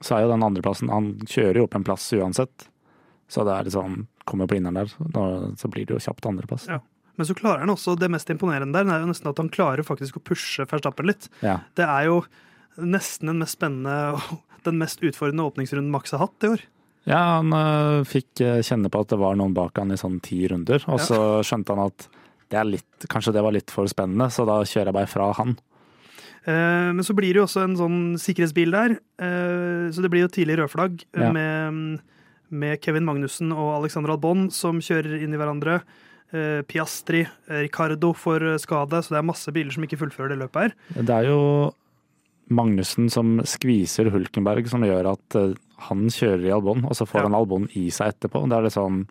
Så 0.03 0.17
er 0.17 0.25
jo 0.25 0.33
den 0.33 0.43
andreplassen 0.43 0.91
Han 0.91 1.13
kjører 1.23 1.61
jo 1.61 1.67
opp 1.67 1.77
en 1.79 1.85
plass 1.87 2.09
uansett. 2.17 2.67
Så 3.31 3.45
det 3.47 3.53
er 3.55 3.69
liksom 3.69 4.03
Kommer 4.27 4.47
på 4.47 4.55
inneren 4.55 4.77
der, 4.77 4.91
så 5.59 5.67
blir 5.67 5.83
det 5.83 5.97
jo 5.97 5.99
kjapt 5.99 6.23
andreplass. 6.29 6.69
Ja. 6.71 6.77
Men 7.19 7.27
så 7.27 7.35
klarer 7.35 7.65
han 7.65 7.73
også 7.73 7.97
det 7.99 8.07
mest 8.13 8.29
imponerende 8.31 8.71
der, 8.77 8.87
det 8.87 8.93
er 8.95 9.03
jo 9.03 9.09
nesten 9.09 9.27
at 9.29 9.41
han 9.41 9.49
klarer 9.51 9.83
faktisk 9.83 10.15
å 10.17 10.23
pushe 10.23 10.63
Verstappen 10.69 11.09
litt. 11.09 11.27
Ja. 11.43 11.57
Det 11.75 11.83
er 11.83 12.07
jo 12.07 12.21
nesten 12.79 13.27
den 13.29 13.41
mest 13.43 13.57
spennende 13.59 14.15
og 14.15 14.39
den 14.63 14.79
mest 14.79 15.03
utfordrende 15.03 15.43
åpningsrunden 15.51 15.91
Max 15.91 16.15
har 16.15 16.23
hatt 16.23 16.47
i 16.47 16.53
år. 16.53 16.63
Ja, 17.03 17.19
han 17.35 17.51
øh, 17.51 18.05
fikk 18.07 18.39
øh, 18.45 18.61
kjenne 18.63 18.89
på 18.89 19.03
at 19.03 19.11
det 19.11 19.19
var 19.19 19.35
noen 19.35 19.55
bak 19.55 19.75
han 19.81 19.91
i 19.91 19.99
sånn 19.99 20.21
ti 20.23 20.39
runder, 20.47 20.85
og 20.87 21.03
så 21.03 21.19
skjønte 21.43 21.75
han 21.75 21.91
at 21.91 22.07
det 22.53 22.59
er 22.61 22.69
litt, 22.69 23.07
kanskje 23.11 23.33
det 23.35 23.43
var 23.43 23.55
litt 23.55 23.73
for 23.73 23.89
spennende, 23.91 24.29
så 24.31 24.45
da 24.47 24.61
kjører 24.63 24.91
jeg 24.91 24.97
bare 25.01 25.11
fra 25.11 25.29
han. 25.41 25.57
Eh, 26.45 26.91
Men 26.93 27.03
så 27.03 27.13
blir 27.15 27.31
det 27.33 27.39
jo 27.41 27.45
også 27.47 27.63
en 27.63 27.75
sånn 27.79 27.99
sikkerhetsbil 28.19 28.71
der, 28.75 28.97
eh, 29.19 29.91
så 29.95 30.01
det 30.03 30.09
blir 30.11 30.25
jo 30.25 30.31
tidlig 30.33 30.57
rødflagg 30.59 31.03
eh, 31.13 31.21
Ja. 31.23 31.31
med, 31.31 32.01
med 32.51 32.81
Kevin 32.83 33.05
Magnussen 33.05 33.51
og 33.55 33.79
Alexander 33.81 34.11
Albon 34.11 34.49
som 34.51 34.79
kjører 34.83 35.21
inn 35.23 35.33
i 35.33 35.37
hverandre. 35.39 35.81
Piastri, 36.65 37.27
Ricardo 37.47 38.09
får 38.17 38.57
skade, 38.57 39.03
så 39.05 39.13
det 39.13 39.19
er 39.19 39.27
masse 39.27 39.51
biler 39.53 39.69
som 39.71 39.83
ikke 39.85 39.99
fullfører 40.01 40.29
det 40.33 40.39
løpet 40.41 40.61
her. 40.63 40.71
Det 41.05 41.13
er 41.13 41.27
jo 41.29 41.71
Magnussen 42.49 43.05
som 43.13 43.37
skviser 43.45 44.09
Hulkenberg, 44.11 44.65
som 44.67 44.81
gjør 44.81 45.11
at 45.13 45.37
han 45.87 46.07
kjører 46.09 46.47
i 46.49 46.53
Albon, 46.55 46.83
og 46.89 46.97
så 46.97 47.05
får 47.05 47.21
Ja. 47.21 47.27
han 47.29 47.35
Albon 47.37 47.69
i 47.77 47.89
seg 47.93 48.15
etterpå. 48.15 48.49
Det 48.49 48.57
er 48.57 48.63
litt 48.65 48.73
sånn, 48.73 49.07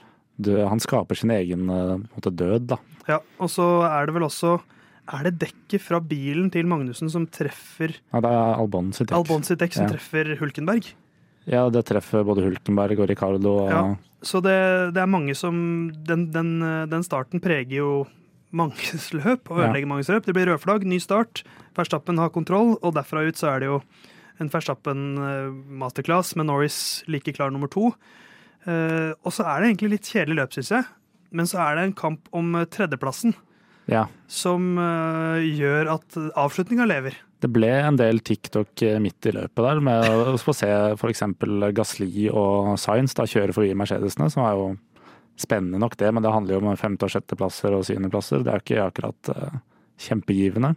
han 0.69 0.81
skaper 0.83 1.15
sin 1.17 1.31
egen 1.31 1.65
måte, 1.67 2.35
død, 2.35 2.67
da. 2.67 2.77
Ja, 3.07 3.21
og 3.39 3.49
så 3.49 3.85
er 3.87 4.07
det 4.07 4.15
vel 4.15 4.25
også 4.27 4.61
Er 5.11 5.25
det 5.27 5.39
dekket 5.43 5.83
fra 5.83 5.99
bilen 6.01 6.51
til 6.55 6.65
Magnussen 6.71 7.11
som 7.11 7.25
treffer 7.27 7.97
Ja, 8.13 8.21
det 8.23 8.31
er 8.31 8.55
Albon 8.61 8.93
sitt 8.95 9.09
dekk. 9.11 9.17
Albon 9.19 9.43
sitt 9.45 9.59
dekk 9.59 9.73
som 9.75 9.87
Ja. 9.89 9.91
treffer 9.97 10.37
Hulkenberg? 10.39 10.93
Ja, 11.51 11.69
det 11.71 11.85
treffer 11.87 12.23
både 12.25 12.45
Hulkenberg 12.47 13.01
og 13.01 13.09
Ricardo. 13.11 13.59
Og, 13.65 13.71
Ja. 13.71 13.97
Så 14.23 14.41
det, 14.41 14.95
det 14.95 15.03
er 15.03 15.07
mange 15.11 15.35
som 15.35 15.91
den, 16.07 16.31
den, 16.31 16.61
den 16.89 17.03
starten 17.03 17.41
preger 17.43 17.77
jo 17.83 18.07
manges 18.53 19.11
løp 19.13 19.51
og 19.51 19.59
Ja. 19.59 19.67
ødelegger 19.73 19.89
manges 19.89 20.09
løp. 20.09 20.25
Det 20.25 20.35
blir 20.35 20.47
rødflagg, 20.47 20.85
ny 20.87 20.99
start. 21.01 21.43
Verstappen 21.75 22.17
har 22.19 22.31
kontroll, 22.31 22.77
og 22.83 22.95
derfra 22.95 23.27
ut 23.27 23.35
så 23.35 23.49
er 23.57 23.61
det 23.61 23.67
jo 23.73 23.83
en 24.41 24.49
Verstappen 24.49 25.19
eh, 25.19 25.51
masterclass 25.83 26.37
med 26.37 26.47
Norris 26.47 27.03
like 27.09 27.33
klar 27.35 27.51
nummer 27.51 27.69
to. 27.69 27.93
Eh, 28.67 29.13
og 29.25 29.33
så 29.35 29.43
er 29.45 29.61
det 29.63 29.71
egentlig 29.75 29.91
litt 29.97 30.03
kjedelig 30.13 30.37
løp, 30.39 30.53
syns 30.55 30.71
jeg. 30.71 30.85
Men 31.33 31.47
så 31.47 31.59
er 31.59 31.75
det 31.77 31.85
en 31.89 31.93
kamp 31.99 32.29
om 32.33 32.55
eh, 32.55 32.65
tredjeplassen 32.67 33.35
ja. 33.91 34.07
som 34.31 34.77
uh, 34.79 35.43
gjør 35.43 35.95
at 35.97 36.19
avslutninga 36.39 36.87
lever. 36.89 37.19
Det 37.43 37.51
ble 37.51 37.73
en 37.75 37.99
del 37.99 38.21
TikTok 38.23 38.85
eh, 38.87 39.01
midt 39.03 39.27
i 39.27 39.33
løpet 39.35 39.65
der, 39.67 39.81
med 39.83 40.07
å 40.07 40.37
se 40.55 40.69
f.eks. 40.95 41.25
Gasli 41.75 42.29
og 42.31 42.77
Sainz 42.79 43.17
da 43.19 43.27
kjøre 43.27 43.55
forbi 43.57 43.73
Mercedesene, 43.75 44.29
som 44.31 44.45
er 44.47 44.55
jo 44.55 44.69
spennende 45.43 45.81
nok 45.83 45.97
det, 45.99 46.13
men 46.15 46.23
det 46.23 46.31
handler 46.31 46.55
jo 46.55 46.61
om 46.63 46.79
femte- 46.79 47.09
og 47.09 47.11
sjetteplasser 47.11 47.75
og 47.75 47.83
syvendeplasser. 47.89 48.45
Det 48.45 48.53
er 48.53 48.61
jo 48.61 48.67
ikke 48.67 48.85
akkurat 48.85 49.33
uh, 49.35 49.57
kjempegivende. 50.05 50.77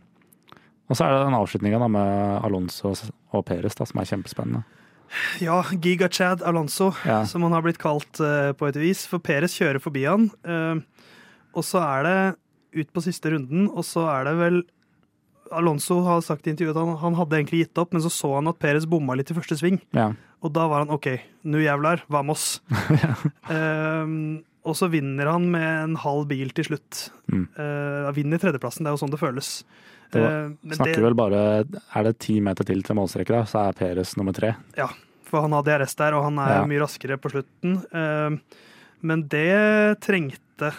Og 0.90 0.98
så 0.98 1.06
er 1.06 1.14
det 1.14 1.28
den 1.28 1.38
avslutninga 1.38 1.90
med 1.92 2.46
Alonso 2.46 2.96
og 2.96 3.46
Perez 3.46 3.78
da, 3.78 3.86
som 3.90 4.02
er 4.02 4.10
kjempespennende. 4.10 4.64
Ja, 5.44 5.60
Giga-Chad 5.70 6.42
Alonso, 6.42 6.92
Ja. 7.06 7.24
som 7.30 7.46
han 7.46 7.54
har 7.54 7.62
blitt 7.62 7.82
kalt 7.82 8.18
uh, 8.22 8.54
på 8.58 8.72
et 8.72 8.80
vis. 8.82 9.06
For 9.10 9.22
Perez 9.22 9.54
kjører 9.54 9.84
forbi 9.84 10.08
han. 10.10 10.32
Uh, 10.42 10.82
og 11.54 11.66
så 11.68 11.84
er 11.86 12.10
det 12.10 12.18
ut 12.76 12.92
på 12.94 13.02
siste 13.06 13.32
runden, 13.34 13.70
og 13.72 13.84
så 13.88 14.04
er 14.12 14.26
det 14.30 14.36
vel 14.40 14.64
Alonso 15.54 16.00
har 16.04 16.24
sagt 16.26 16.48
i 16.48 16.52
intervjuet 16.52 16.74
at 16.76 16.82
han, 16.82 16.96
han 16.98 17.16
hadde 17.20 17.38
egentlig 17.38 17.60
gitt 17.68 17.78
opp, 17.78 17.92
men 17.94 18.02
så 18.02 18.10
så 18.10 18.32
han 18.36 18.48
at 18.50 18.58
Perez 18.60 18.88
bomma 18.90 19.14
litt 19.16 19.30
i 19.30 19.36
første 19.38 19.56
sving. 19.60 19.78
Ja. 19.94 20.08
Og 20.42 20.52
da 20.56 20.66
var 20.68 20.82
han 20.84 20.90
OK, 20.94 21.08
nu 21.46 21.60
jævlar, 21.62 22.04
vamos. 22.12 22.60
Eh, 23.46 24.08
og 24.66 24.74
så 24.74 24.88
vinner 24.90 25.30
han 25.30 25.44
med 25.54 25.66
en 25.84 25.96
halv 26.02 26.24
bil 26.32 26.50
til 26.58 26.66
slutt. 26.66 27.04
Mm. 27.30 27.44
Uh, 27.54 28.08
vinner 28.18 28.42
tredjeplassen, 28.42 28.82
det 28.82 28.90
er 28.90 28.96
jo 28.96 29.02
sånn 29.04 29.12
det 29.14 29.20
føles. 29.22 29.50
Det 30.10 30.24
var- 30.24 30.48
uh, 30.50 30.74
Snakker 30.74 30.96
det- 30.98 31.04
vel 31.06 31.14
bare 31.20 31.42
Er 31.94 32.04
det 32.08 32.18
ti 32.18 32.40
meter 32.42 32.66
til 32.66 32.82
til 32.82 32.96
målstreken, 32.98 33.36
da, 33.38 33.44
så 33.46 33.70
er 33.70 33.74
Perez 33.78 34.16
nummer 34.18 34.34
tre. 34.34 34.56
Ja, 34.76 34.88
for 35.30 35.42
han 35.46 35.52
har 35.54 35.62
DRS 35.62 35.94
der, 35.96 36.16
og 36.18 36.24
han 36.24 36.40
er 36.40 36.50
Ja. 36.56 36.66
mye 36.66 36.82
raskere 36.82 37.18
på 37.22 37.30
slutten. 37.30 37.78
Uh, 37.94 38.40
Men 39.06 39.28
det 39.30 40.00
trengte 40.02 40.74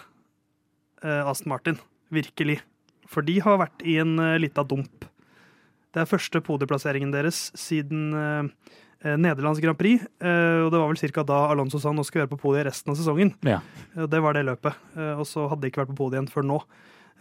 Aston 1.26 1.50
Martin, 1.52 1.78
virkelig. 2.12 2.60
For 3.06 3.22
de 3.22 3.38
har 3.44 3.60
vært 3.62 3.84
i 3.86 3.98
en 4.02 4.16
uh, 4.18 4.34
lita 4.42 4.64
dump. 4.66 5.06
Det 5.94 6.02
er 6.02 6.10
første 6.10 6.40
podieplasseringen 6.44 7.12
deres 7.14 7.38
siden 7.56 8.10
eh, 8.12 8.48
eh, 9.00 9.14
Nederlands 9.16 9.62
Grand 9.64 9.78
Prix. 9.80 10.02
eh, 10.20 10.58
Og 10.60 10.68
det 10.74 10.76
var 10.82 10.90
vel 10.90 10.98
ca. 11.14 11.22
da 11.24 11.38
Alonso 11.54 11.78
sa 11.80 11.88
han 11.88 11.96
nå 11.96 12.04
skal 12.04 12.18
vi 12.20 12.24
være 12.26 12.32
på 12.34 12.40
podiet 12.42 12.66
resten 12.68 12.92
av 12.92 12.98
sesongen. 12.98 13.30
Ja. 13.48 13.62
Det 13.94 14.20
var 14.20 14.36
det 14.36 14.42
løpet. 14.44 14.76
Eh, 14.92 15.14
Og 15.16 15.24
så 15.24 15.46
hadde 15.48 15.62
de 15.64 15.70
ikke 15.70 15.80
vært 15.86 15.94
på 15.94 16.00
podiet 16.02 16.18
igjen 16.18 16.28
før 16.34 16.44
nå. 16.50 16.58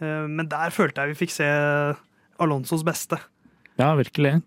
Eh, 0.02 0.26
Men 0.28 0.50
der 0.52 0.74
følte 0.76 1.00
jeg 1.06 1.14
vi 1.14 1.20
fikk 1.24 1.32
se 1.38 1.48
Alonsos 2.38 2.84
beste. 2.84 3.16
Ja, 3.80 3.94
virkelig. 3.96 4.42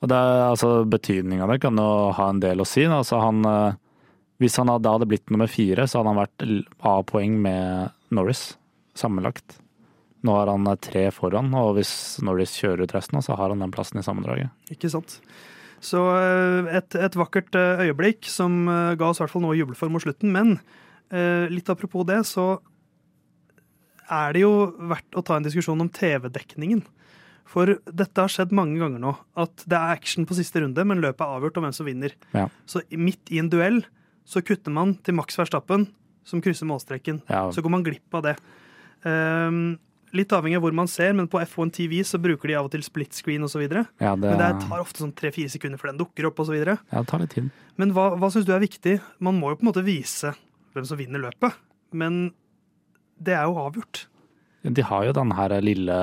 Og 0.00 0.08
det 0.08 0.22
altså, 0.24 0.72
Betydninga 0.88 1.46
det 1.52 1.60
kan 1.60 1.76
jo 1.76 2.12
ha 2.16 2.30
en 2.32 2.40
del 2.40 2.64
å 2.64 2.66
si. 2.68 2.86
Altså, 2.88 3.20
han, 3.20 3.44
eh, 3.44 3.76
hvis 4.40 4.56
han 4.56 4.72
da 4.72 4.96
hadde 4.96 5.08
blitt 5.10 5.28
nummer 5.28 5.52
fire, 5.52 5.84
så 5.84 6.00
hadde 6.00 6.14
han 6.14 6.22
vært 6.24 6.48
A-poeng 6.80 7.36
med 7.44 7.92
Norris 8.10 8.54
sammenlagt. 8.98 9.58
Nå 10.26 10.34
har 10.34 10.50
han 10.50 10.66
eh, 10.70 10.78
tre 10.82 11.08
foran, 11.14 11.52
og 11.58 11.76
hvis 11.78 11.92
Norris 12.24 12.56
kjører 12.58 12.86
ut 12.86 12.96
resten, 12.96 13.20
så 13.22 13.36
har 13.38 13.52
han 13.52 13.62
den 13.62 13.74
plassen 13.74 14.00
i 14.00 14.06
sammendraget. 14.06 14.50
Ikke 14.72 14.90
sant? 14.92 15.18
Så 15.84 16.00
eh, 16.16 16.72
et, 16.80 16.96
et 16.98 17.18
vakkert 17.18 17.54
eh, 17.58 17.86
øyeblikk 17.86 18.28
som 18.32 18.64
ga 18.66 19.10
oss 19.10 19.20
i 19.20 19.24
hvert 19.24 19.34
fall 19.34 19.44
noe 19.44 19.54
å 19.54 19.60
juble 19.60 19.78
for 19.78 19.92
mot 19.92 20.02
slutten. 20.02 20.32
Men 20.34 20.58
litt 21.52 21.68
apropos 21.70 22.02
det, 22.02 22.16
så 22.26 22.56
er 24.10 24.32
det 24.34 24.40
jo 24.40 24.72
verdt 24.90 25.14
å 25.14 25.22
ta 25.22 25.36
en 25.36 25.44
diskusjon 25.44 25.84
om 25.84 25.90
TV-dekningen. 25.94 26.80
For 27.46 27.76
dette 27.86 28.18
har 28.24 28.32
skjedd 28.32 28.50
mange 28.56 28.80
ganger 28.80 29.02
nå. 29.02 29.12
At 29.38 29.62
det 29.70 29.78
er 29.78 29.94
action 29.94 30.26
på 30.26 30.34
siste 30.34 30.64
runde, 30.64 30.82
men 30.82 30.98
løpet 31.02 31.22
er 31.22 31.36
avgjort 31.38 31.60
om 31.60 31.66
hvem 31.68 31.76
som 31.76 31.86
vinner. 31.86 32.16
Ja. 32.34 32.48
Så 32.66 32.82
midt 32.90 33.30
i 33.30 33.38
en 33.38 33.50
duell 33.52 33.84
så 34.26 34.42
kutter 34.42 34.74
man 34.74 34.96
til 35.06 35.14
Max 35.14 35.38
Verstappen, 35.38 35.86
som 36.26 36.42
krysser 36.42 36.66
målstreken. 36.66 37.22
Ja, 37.30 37.46
Så 37.54 37.62
går 37.62 37.70
man 37.76 37.86
glipp 37.86 38.18
av 38.18 38.26
det. 38.26 38.34
Ehm, 39.06 39.76
litt 40.16 40.32
avhengig 40.34 40.58
av 40.58 40.64
hvor 40.64 40.74
man 40.76 40.88
ser, 40.90 41.14
men 41.16 41.28
på 41.30 41.40
F1 41.42 41.72
TV 41.76 42.00
så 42.06 42.18
bruker 42.22 42.50
de 42.50 42.56
av 42.58 42.68
og 42.68 42.72
til 42.72 42.84
split 42.86 43.14
screen 43.16 43.44
osv. 43.46 43.62
ja, 43.66 44.14
det, 44.16 44.30
Men 44.30 44.40
det 44.40 44.50
tar 44.64 44.80
ofte 44.80 45.02
sånn 45.02 45.14
tre-fire 45.16 45.52
sekunder 45.52 45.80
før 45.80 45.92
den 45.92 46.00
dukker 46.02 46.30
opp 46.30 46.42
osv. 46.42 46.56
ja, 46.56 46.76
det 46.76 47.06
tar 47.10 47.22
litt 47.22 47.36
tid. 47.36 47.50
Men 47.76 47.92
hva, 47.96 48.10
hva 48.16 48.30
syns 48.32 48.48
du 48.48 48.54
er 48.56 48.64
viktig? 48.64 48.98
Man 49.18 49.38
må 49.40 49.52
jo 49.52 49.60
på 49.60 49.66
en 49.66 49.70
måte 49.72 49.86
vise 49.86 50.32
hvem 50.76 50.88
som 50.88 51.00
vinner 51.00 51.22
løpet. 51.22 51.56
Men 51.96 52.30
det 53.22 53.36
er 53.36 53.48
jo 53.48 53.58
avgjort. 53.60 54.06
De 54.66 54.82
har 54.82 55.04
jo 55.06 55.14
den 55.14 55.32
her 55.38 55.54
lille 55.62 55.96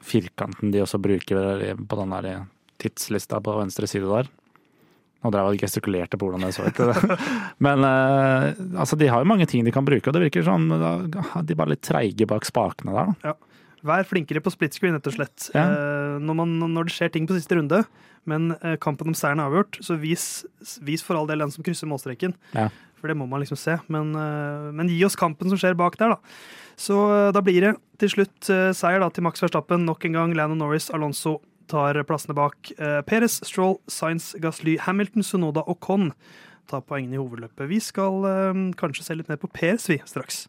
firkanten 0.00 0.72
de 0.72 0.80
også 0.80 1.00
bruker 1.02 1.74
på 1.76 1.98
den 2.00 2.14
der 2.14 2.46
tidslista 2.80 3.40
på 3.44 3.56
venstre 3.58 3.88
side 3.90 4.08
der. 4.08 4.30
Nå 5.18 5.32
drev 5.34 5.48
jeg 5.48 5.58
og 5.58 5.62
gestikulerte 5.64 6.18
på 6.18 6.28
hvordan 6.28 6.46
det 6.46 6.54
så 6.54 6.68
ut. 6.68 6.78
Men 7.66 7.82
eh, 7.86 8.52
altså, 8.78 8.98
de 8.98 9.08
har 9.10 9.24
jo 9.24 9.30
mange 9.30 9.48
ting 9.50 9.66
de 9.66 9.74
kan 9.74 9.86
bruke, 9.86 10.06
og 10.06 10.14
det 10.14 10.28
virker 10.28 10.46
sånn 10.46 10.68
De 10.70 10.78
er 11.18 11.58
bare 11.58 11.74
litt 11.74 11.82
treige 11.86 12.28
bak 12.30 12.46
spakene 12.46 12.94
der, 12.94 13.14
da. 13.24 13.34
Vær 13.86 14.06
flinkere 14.06 14.42
på 14.42 14.50
split 14.50 14.74
screen, 14.74 14.94
rett 14.94 15.06
og 15.10 15.14
slett. 15.14 15.48
Ja. 15.54 15.64
Eh, 15.66 16.18
når, 16.22 16.38
man, 16.38 16.54
når 16.74 16.86
det 16.86 16.94
skjer 16.94 17.12
ting 17.14 17.26
på 17.26 17.34
siste 17.34 17.58
runde, 17.58 17.82
men 18.30 18.52
eh, 18.60 18.78
kampen 18.82 19.10
om 19.10 19.16
seieren 19.16 19.42
er 19.42 19.50
avgjort, 19.50 19.80
så 19.82 19.98
vis, 19.98 20.28
vis 20.86 21.02
for 21.06 21.18
all 21.18 21.28
del 21.30 21.42
den 21.42 21.54
som 21.54 21.66
krysser 21.66 21.90
målstreken. 21.90 22.34
Ja. 22.54 22.68
For 22.98 23.10
det 23.10 23.18
må 23.18 23.26
man 23.30 23.42
liksom 23.42 23.58
se. 23.58 23.76
Men, 23.94 24.10
men 24.74 24.88
gi 24.90 24.98
oss 25.06 25.14
kampen 25.18 25.46
som 25.46 25.58
skjer 25.60 25.76
bak 25.78 25.94
der, 26.00 26.16
da. 26.16 26.48
Så 26.78 26.96
da 27.30 27.42
blir 27.46 27.62
det 27.62 27.76
til 28.02 28.10
slutt 28.10 28.48
seier 28.74 28.98
da 28.98 29.06
til 29.14 29.22
Max 29.22 29.38
Verstappen. 29.42 29.84
Nok 29.86 30.02
en 30.08 30.16
gang 30.18 30.34
Landon 30.34 30.58
Norris, 30.64 30.88
Alonso 30.90 31.36
tar 31.70 32.00
plassene 32.08 32.36
bak. 32.38 32.72
Uh, 32.80 33.00
Perez, 33.06 33.38
Stroll, 33.46 33.78
Sainz, 33.90 34.32
Gasly, 34.42 34.78
Hamilton, 34.82 35.26
Sunoda 35.26 35.64
og 35.66 35.80
Conn. 35.84 36.12
tar 36.68 36.82
poengene 36.84 37.16
i 37.16 37.20
hovedløpet. 37.22 37.64
Vi 37.70 37.78
skal 37.80 38.24
eh, 38.28 38.58
kanskje 38.76 39.06
se 39.06 39.14
litt 39.16 39.30
mer 39.30 39.38
på 39.40 39.48
Perez, 39.48 39.86
vi, 39.88 39.96
straks. 40.04 40.42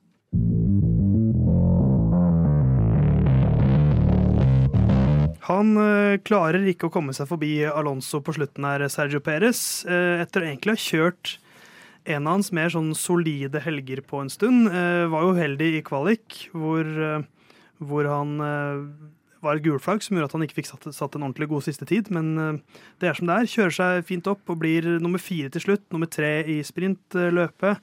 Han 5.47 5.77
eh, 5.79 6.19
klarer 6.27 6.67
ikke 6.67 6.89
å 6.89 6.93
komme 6.93 7.15
seg 7.15 7.29
forbi 7.29 7.53
Alonso 7.65 8.19
på 8.21 8.35
slutten 8.35 8.67
her, 8.67 8.83
Sergio 8.91 9.21
Perez, 9.23 9.85
eh, 9.87 10.19
etter 10.21 10.43
å 10.43 10.49
egentlig 10.49 10.75
ha 10.75 10.83
kjørt 10.83 11.37
en 12.09 12.27
av 12.27 12.37
hans 12.37 12.51
mer 12.55 12.71
sånn 12.73 12.91
solide 12.97 13.61
helger 13.63 14.01
på 14.05 14.21
en 14.23 14.31
stund. 14.33 14.69
Eh, 14.69 15.05
var 15.11 15.25
jo 15.25 15.33
uheldig 15.37 15.71
i 15.77 15.85
kvalik, 15.85 16.37
hvor, 16.53 16.85
eh, 16.85 17.25
hvor 17.81 18.09
han 18.09 18.35
eh, 18.45 18.83
var 19.41 19.55
et 19.55 19.63
gulflagg 19.63 20.03
som 20.03 20.17
gjorde 20.17 20.29
at 20.29 20.35
han 20.35 20.43
ikke 20.45 20.57
fikk 20.59 20.69
satt, 20.71 20.87
satt 20.95 21.15
en 21.15 21.23
ordentlig 21.27 21.47
god 21.51 21.63
siste 21.67 21.85
tid. 21.89 22.09
Men 22.15 22.33
eh, 22.37 22.59
det 22.99 23.09
er 23.11 23.17
som 23.19 23.29
det 23.29 23.37
er. 23.39 23.49
Kjører 23.53 23.75
seg 23.77 24.05
fint 24.09 24.27
opp 24.31 24.51
og 24.51 24.59
blir 24.61 24.87
nummer 24.99 25.21
fire 25.23 25.49
til 25.53 25.63
slutt. 25.67 25.85
Nummer 25.95 26.09
tre 26.11 26.39
i 26.43 26.59
sprintløpet. 26.67 27.79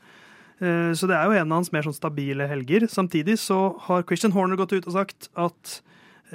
Eh, 0.61 0.93
Så 0.97 1.09
det 1.09 1.17
er 1.17 1.25
jo 1.29 1.37
en 1.41 1.51
av 1.53 1.59
hans 1.63 1.73
mer 1.73 1.85
sånn 1.87 1.97
stabile 1.97 2.47
helger. 2.51 2.87
Samtidig 2.93 3.39
så 3.43 3.77
har 3.89 4.05
Christian 4.09 4.33
Horner 4.37 4.57
gått 4.61 4.73
ut 4.77 4.87
og 4.89 4.95
sagt 4.97 5.29
at 5.37 5.81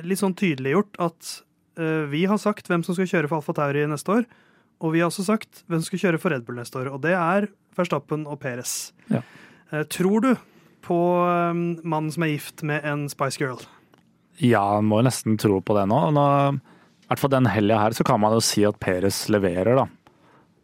litt 0.06 0.22
sånn 0.22 0.36
tydeliggjort 0.38 1.00
at 1.04 1.32
eh, 1.78 2.06
vi 2.12 2.26
har 2.30 2.38
sagt 2.40 2.70
hvem 2.70 2.84
som 2.86 2.96
skal 2.96 3.10
kjøre 3.10 3.28
for 3.32 3.42
Alfa 3.42 3.56
Tauri 3.58 3.82
neste 3.90 4.14
år, 4.22 4.28
og 4.82 4.94
vi 4.96 5.02
har 5.04 5.10
også 5.12 5.26
sagt 5.28 5.64
hvem 5.68 5.82
som 5.82 5.90
skal 5.92 6.02
kjøre 6.06 6.22
for 6.22 6.32
Red 6.34 6.46
Bull 6.48 6.58
neste 6.58 6.80
år, 6.80 6.88
og 6.94 7.02
det 7.04 7.12
er 7.18 7.50
Verstappen 7.78 8.24
og 8.30 8.40
Perez. 8.42 8.94
Ja. 9.12 9.20
Eh, 9.72 9.84
tror 9.92 10.24
du 10.24 10.32
på 10.86 10.98
eh, 11.28 11.52
mannen 11.84 12.10
som 12.16 12.24
er 12.26 12.32
gift 12.38 12.64
med 12.68 12.88
en 12.88 13.08
Spice 13.12 13.42
Girl? 13.42 13.60
Ja, 14.40 14.64
man 14.80 14.90
må 14.90 15.02
jo 15.02 15.08
nesten 15.10 15.40
tro 15.42 15.60
på 15.62 15.76
det 15.78 15.88
nå. 15.92 16.00
nå 16.16 16.28
I 16.56 17.10
hvert 17.12 17.24
fall 17.24 17.34
den 17.34 17.50
helga 17.52 17.82
her 17.84 17.98
så 17.98 18.06
kan 18.08 18.22
man 18.24 18.38
jo 18.38 18.44
si 18.46 18.64
at 18.68 18.80
Peres 18.82 19.26
leverer, 19.34 19.76
da. 19.84 19.88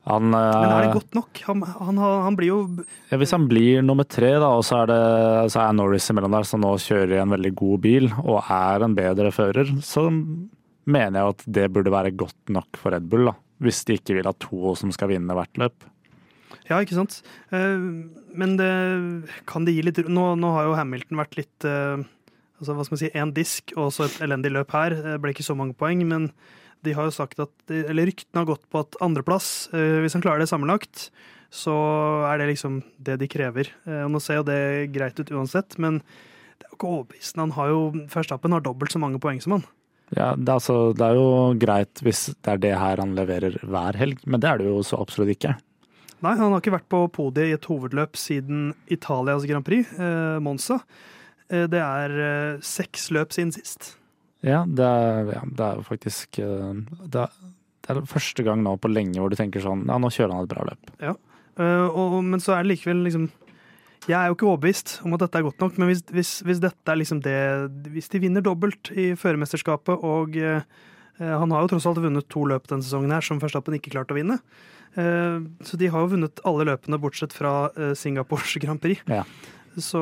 Han, 0.08 0.30
Men 0.32 0.72
er 0.72 0.86
det 0.86 0.88
eh, 0.88 0.94
godt 0.96 1.18
nok? 1.18 1.40
Han, 1.50 1.64
han, 1.68 1.98
han 2.00 2.36
blir 2.40 2.48
jo 2.54 2.60
Ja, 3.10 3.18
hvis 3.20 3.34
han 3.36 3.50
blir 3.50 3.82
nummer 3.84 4.08
tre, 4.08 4.30
da, 4.40 4.54
og 4.56 4.64
så 4.64 4.86
er, 4.86 4.94
det, 4.94 5.02
så 5.52 5.66
er 5.66 5.76
Norris 5.76 6.08
imellom 6.14 6.38
der, 6.38 6.48
som 6.48 6.64
nå 6.64 6.72
kjører 6.80 7.18
i 7.18 7.20
en 7.20 7.34
veldig 7.36 7.52
god 7.60 7.82
bil 7.84 8.08
og 8.24 8.40
er 8.46 8.86
en 8.88 8.96
bedre 8.96 9.34
fører, 9.36 9.74
så 9.84 10.08
mener 10.88 11.20
jeg 11.20 11.34
at 11.36 11.46
det 11.60 11.68
burde 11.76 11.92
være 11.92 12.16
godt 12.16 12.56
nok 12.56 12.80
for 12.80 12.96
Red 12.96 13.10
Bull. 13.12 13.28
da. 13.28 13.36
Hvis 13.68 13.84
de 13.84 13.98
ikke 14.00 14.16
vil 14.16 14.30
ha 14.30 14.36
to 14.40 14.76
som 14.80 14.94
skal 14.96 15.12
vinne 15.12 15.36
hvert 15.36 15.60
løp. 15.60 15.88
Ja, 16.70 16.80
ikke 16.80 16.96
sant? 16.96 17.20
Eh, 17.52 17.84
Men 18.38 18.56
det 18.60 18.72
kan 19.48 19.68
det 19.68 19.76
gi 19.76 19.84
litt 19.84 20.00
Nå, 20.08 20.30
nå 20.40 20.54
har 20.56 20.68
jo 20.68 20.78
Hamilton 20.80 21.20
vært 21.20 21.38
litt 21.40 21.68
eh, 21.68 22.00
altså 22.60 22.76
hva 22.76 22.86
skal 22.86 22.96
man 22.98 23.02
si, 23.04 23.12
én 23.14 23.34
disk 23.36 23.74
og 23.78 23.92
så 23.96 24.08
et 24.08 24.20
elendig 24.26 24.52
løp 24.54 24.74
her. 24.76 24.96
Det 25.04 25.18
ble 25.24 25.34
ikke 25.34 25.46
så 25.46 25.56
mange 25.58 25.78
poeng, 25.78 26.04
men 26.10 26.30
de 26.86 26.94
har 26.94 27.08
jo 27.08 27.16
sagt 27.16 27.40
at 27.42 27.74
Eller 27.74 28.10
ryktene 28.10 28.44
har 28.44 28.50
gått 28.52 28.68
på 28.70 28.84
at 28.84 28.98
andreplass, 29.04 29.70
eh, 29.74 30.00
hvis 30.04 30.14
han 30.18 30.24
klarer 30.26 30.44
det 30.44 30.50
sammenlagt, 30.52 31.10
så 31.54 31.74
er 32.28 32.42
det 32.42 32.52
liksom 32.52 32.82
det 33.00 33.18
de 33.22 33.30
krever. 33.32 33.72
Eh, 33.88 34.04
Og 34.06 34.12
nå 34.14 34.22
ser 34.22 34.42
jo 34.42 34.48
det 34.48 34.92
greit 34.94 35.20
ut 35.20 35.32
uansett, 35.32 35.78
men 35.80 36.00
det 36.02 36.66
er 36.66 36.72
jo 36.72 36.78
ikke 36.78 36.92
overbevisende. 36.94 37.48
Han 37.48 37.58
har 37.58 37.74
jo 37.74 37.82
Verstappen 38.14 38.56
har 38.56 38.66
dobbelt 38.66 38.94
så 38.94 39.02
mange 39.02 39.22
poeng 39.22 39.42
som 39.42 39.58
han. 39.58 39.66
Ja, 40.16 40.36
det, 40.40 40.48
er 40.48 40.56
altså, 40.56 40.94
det 40.96 41.04
er 41.04 41.18
jo 41.20 41.30
greit 41.60 42.00
hvis 42.06 42.30
det 42.32 42.52
er 42.54 42.62
det 42.64 42.76
her 42.80 43.02
han 43.04 43.16
leverer 43.18 43.58
hver 43.68 43.98
helg, 44.00 44.22
men 44.26 44.40
det 44.40 44.50
er 44.50 44.62
det 44.62 44.70
jo 44.70 44.80
så 44.86 45.02
absolutt 45.04 45.34
ikke. 45.36 45.58
Nei, 46.24 46.34
han 46.34 46.50
har 46.50 46.62
ikke 46.62 46.74
vært 46.78 46.88
på 46.90 47.02
podiet 47.14 47.52
i 47.52 47.56
et 47.58 47.68
hovedløp 47.70 48.18
siden 48.18 48.72
Italias 48.90 49.46
Grand 49.46 49.66
Prix, 49.68 49.92
eh, 50.00 50.40
Monza. 50.42 50.80
Eh, 51.54 51.68
det 51.72 51.80
er 51.82 52.18
eh, 52.24 52.60
seks 52.66 53.10
løp 53.16 53.36
siden 53.36 53.54
sist. 53.56 53.94
Ja, 54.46 54.64
det 54.68 54.86
er, 54.86 55.32
ja, 55.34 55.42
det 55.48 55.66
er 55.66 55.80
jo 55.80 55.86
faktisk 55.88 56.40
eh, 56.44 56.82
det 57.08 57.24
er, 57.24 57.38
det 57.88 57.96
er 57.96 58.10
første 58.10 58.46
gang 58.46 58.62
nå 58.66 58.76
på 58.82 58.92
lenge 58.92 59.18
hvor 59.22 59.34
du 59.34 59.38
tenker 59.40 59.64
sånn 59.64 59.88
Ja, 59.88 59.98
nå 59.98 60.12
kjører 60.14 60.36
han 60.36 60.46
et 60.46 60.52
bra 60.52 60.66
løp. 60.68 60.92
Ja, 61.02 61.16
og, 61.58 62.20
men 62.22 62.42
så 62.44 62.54
er 62.54 62.62
det 62.62 62.76
likevel 62.76 63.00
liksom 63.08 63.24
Jeg 64.06 64.14
er 64.20 64.28
jo 64.30 64.36
ikke 64.36 64.46
overbevist 64.52 65.00
om 65.08 65.16
at 65.16 65.24
dette 65.24 65.40
er 65.40 65.48
godt 65.48 65.64
nok, 65.64 65.80
men 65.82 65.90
hvis, 65.90 66.04
hvis, 66.14 66.34
hvis 66.46 66.62
dette 66.62 66.94
er 66.94 67.00
liksom 67.02 67.24
det 67.26 67.40
Hvis 67.96 68.12
de 68.14 68.22
vinner 68.22 68.46
dobbelt 68.46 68.92
i 68.94 69.08
førermesterskapet, 69.18 70.06
og 70.06 70.38
eh, 70.38 70.62
han 71.18 71.56
har 71.56 71.64
jo 71.64 71.72
tross 71.74 71.88
alt 71.90 72.04
vunnet 72.04 72.30
to 72.30 72.46
løp 72.46 72.70
denne 72.70 72.86
sesongen 72.86 73.16
her 73.16 73.26
som 73.26 73.42
Verstappen 73.42 73.80
ikke 73.80 73.96
klarte 73.96 74.14
å 74.14 74.20
vinne. 74.20 74.38
Eh, 74.98 75.40
så 75.66 75.80
de 75.82 75.90
har 75.90 76.04
jo 76.04 76.14
vunnet 76.14 76.44
alle 76.48 76.68
løpene 76.70 77.00
bortsett 77.02 77.34
fra 77.34 77.72
eh, 77.74 77.96
Singapores 77.98 78.54
Grand 78.62 78.82
Prix. 78.84 79.02
Ja. 79.10 79.24
Så 79.78 80.02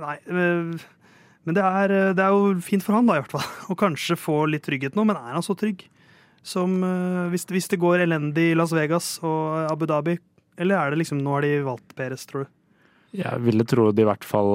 nei 0.00 0.16
eh, 0.26 0.86
Men 1.46 1.56
det 1.56 1.64
er, 1.64 1.94
eh, 1.94 2.10
det 2.16 2.24
er 2.24 2.34
jo 2.34 2.58
fint 2.64 2.84
for 2.84 2.98
han, 2.98 3.06
da, 3.08 3.18
i 3.18 3.22
hvert 3.22 3.36
fall. 3.36 3.46
Å 3.72 3.78
kanskje 3.78 4.18
få 4.18 4.42
litt 4.50 4.66
trygghet 4.66 4.98
nå. 4.98 5.06
Men 5.08 5.20
er 5.20 5.38
han 5.38 5.46
så 5.46 5.56
trygg? 5.58 5.86
Som 6.46 6.78
eh, 6.86 7.24
hvis, 7.32 7.46
hvis 7.50 7.70
det 7.72 7.80
går 7.82 8.04
elendig 8.06 8.52
i 8.52 8.58
Las 8.58 8.74
Vegas 8.76 9.16
og 9.26 9.70
Abu 9.70 9.86
Dhabi, 9.90 10.18
eller 10.58 10.78
er 10.78 10.92
det 10.92 11.02
liksom 11.02 11.20
nå 11.22 11.36
har 11.36 11.46
de 11.46 11.58
valgt 11.66 11.94
Peres, 11.98 12.26
tror 12.28 12.46
du? 12.46 12.54
Jeg 13.18 13.40
ville 13.40 13.64
tro 13.64 13.86
de 13.88 14.02
i 14.04 14.06
hvert 14.06 14.26
fall 14.26 14.50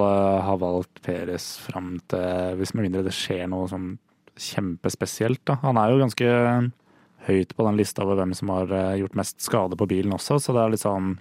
har 0.45 0.59
valgt 0.61 0.99
Peres 1.01 1.55
fram 1.57 1.95
til 2.11 2.59
Hvis 2.59 2.75
med 2.75 2.85
mindre 2.85 3.01
det 3.07 3.15
skjer 3.17 3.47
noe 3.49 3.65
sånn 3.71 3.95
kjempespesielt, 4.37 5.41
da. 5.49 5.55
Han 5.63 5.79
er 5.81 5.89
jo 5.89 6.01
ganske 6.03 6.27
høyt 7.25 7.55
på 7.57 7.65
den 7.65 7.79
lista 7.79 8.03
over 8.05 8.19
hvem 8.19 8.35
som 8.37 8.51
har 8.53 8.69
gjort 8.99 9.17
mest 9.17 9.41
skade 9.41 9.77
på 9.79 9.87
bilen 9.89 10.13
også, 10.13 10.37
så 10.41 10.53
det 10.53 10.61
er 10.61 10.73
litt 10.75 10.83
sånn 10.83 11.15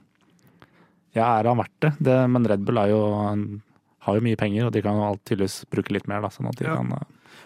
Ja, 1.15 1.27
er 1.41 1.49
han 1.51 1.59
verdt 1.61 1.81
det? 1.85 1.93
det 2.01 2.19
men 2.33 2.47
Red 2.49 2.65
Bull 2.65 2.79
jo, 2.89 3.01
har 4.07 4.15
jo 4.19 4.23
mye 4.25 4.37
penger, 4.41 4.67
og 4.67 4.73
de 4.73 4.83
kan 4.85 4.97
jo 4.97 5.11
tydeligvis 5.29 5.65
bruke 5.71 5.93
litt 5.93 6.09
mer, 6.09 6.23
da. 6.25 6.29
Sånn 6.33 6.49
Ja. 6.65 6.77
kan 6.77 6.95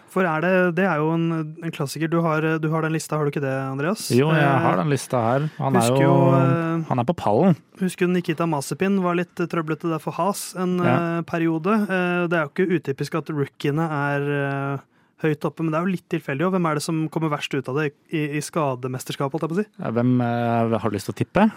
For 0.09 0.23
er 0.23 0.41
det, 0.41 0.75
det 0.79 0.85
er 0.87 0.97
jo 0.97 1.11
en, 1.13 1.25
en 1.61 1.71
klassiker. 1.71 2.07
Du 2.09 2.21
har, 2.23 2.41
du 2.59 2.69
har 2.71 2.81
den 2.81 2.93
lista, 2.95 3.17
har 3.19 3.25
du 3.27 3.29
ikke 3.31 3.43
det, 3.43 3.51
Andreas? 3.51 4.07
Jo, 4.09 4.29
jeg 4.31 4.41
Eh, 4.41 4.63
har 4.63 4.77
den 4.79 4.89
lista 4.89 5.19
her. 5.21 5.49
Han 5.59 5.75
er 5.75 5.89
jo 5.99 6.13
eh, 6.33 6.85
Han 6.87 6.99
er 6.99 7.03
på 7.05 7.13
pallen. 7.13 7.57
Husker 7.79 8.07
Nikita 8.07 8.47
Masipin 8.47 9.01
var 9.03 9.15
litt 9.19 9.35
trøblete 9.35 9.91
der 9.91 9.99
for 9.99 10.15
Has 10.17 10.55
en 10.55 10.77
Ja. 10.79 11.19
eh, 11.19 11.21
periode. 11.27 11.75
Det 12.31 12.33
er 12.39 12.47
jo 12.47 12.51
ikke 12.55 12.79
utypisk 12.79 13.15
at 13.19 13.29
rookiene 13.29 13.83
er 13.83 14.79
høyt 15.21 15.45
oppe, 15.45 15.61
men 15.63 15.71
det 15.71 15.77
er 15.79 15.85
jo 15.85 15.93
litt 15.97 16.09
tilfeldig. 16.09 16.45
Og 16.47 16.53
hvem 16.55 16.65
er 16.71 16.73
det 16.79 16.83
som 16.87 17.09
kommer 17.09 17.29
verst 17.29 17.53
ut 17.53 17.67
av 17.69 17.75
det 17.75 17.91
i, 18.11 18.37
i 18.37 18.41
skademesterskapet, 18.41 19.67
Hvem 19.77 20.19
har 20.23 20.89
du 20.89 20.95
lyst 20.95 21.11
til 21.11 21.13
å 21.13 21.21
tippe? 21.21 21.51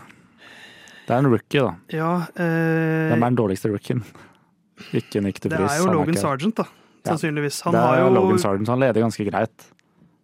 Det 1.10 1.16
er 1.16 1.24
en 1.24 1.32
rookie, 1.32 1.62
da. 1.64 1.70
Ja, 1.90 2.10
eh, 2.38 3.10
Hvem 3.10 3.24
er 3.24 3.32
den 3.32 3.38
dårligste 3.40 3.70
rookien? 3.72 4.04
Ikke 4.94 5.20
Nick 5.24 5.40
de 5.42 5.50
det 5.50 5.58
er 5.58 5.80
jo 5.82 5.88
Logan 5.90 6.14
Sargent, 6.14 6.60
da. 6.62 6.68
Sannsynligvis. 7.08 7.62
Han 7.66 7.74
det 7.74 7.80
har 7.82 7.96
er 7.96 8.04
jo 8.04 8.12
Logan 8.14 8.38
Sargent, 8.38 8.70
han 8.70 8.78
leder 8.78 9.02
ganske 9.02 9.26
greit. 9.26 9.64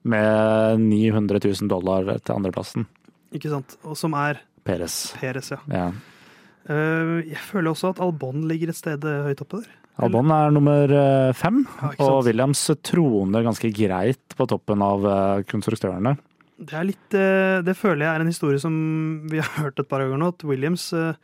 Med 0.07 0.85
900 0.85 1.41
000 1.43 1.71
dollar 1.73 2.13
til 2.23 2.37
andreplassen. 2.37 2.87
Ikke 3.35 3.51
sant. 3.51 3.75
Og 3.83 3.99
som 3.99 4.15
er 4.15 4.39
Peres. 4.67 4.95
Peres 5.19 5.51
ja. 5.51 5.59
Ja. 5.75 5.89
Uh, 6.71 7.19
jeg 7.27 7.43
føler 7.49 7.73
også 7.73 7.91
at 7.95 8.01
Albon 8.03 8.47
ligger 8.47 8.71
et 8.71 8.79
sted 8.79 9.03
eh, 9.07 9.27
høyt 9.27 9.43
oppe 9.43 9.65
der. 9.65 9.75
Albon 10.07 10.31
er 10.35 10.55
nummer 10.55 10.91
eh, 10.93 11.35
fem, 11.35 11.63
Ja, 11.81 11.91
og 12.05 12.27
Williams 12.27 12.63
troner 12.85 13.47
ganske 13.47 13.71
greit 13.75 14.35
på 14.39 14.47
toppen 14.51 14.83
av 14.85 15.07
konstruktørene. 15.51 16.15
Det 16.57 16.77
er 16.77 16.87
litt 16.89 17.17
eh, 17.17 17.59
Det 17.65 17.75
føler 17.77 18.07
jeg 18.07 18.13
er 18.15 18.23
en 18.25 18.31
historie 18.31 18.61
som 18.61 18.77
vi 19.29 19.43
har 19.43 19.51
hørt 19.59 19.81
et 19.81 19.89
par 19.91 20.01
ganger 20.05 20.21
nå, 20.23 20.31
at 20.33 20.45
Williams 20.49 20.89
eh, 20.97 21.19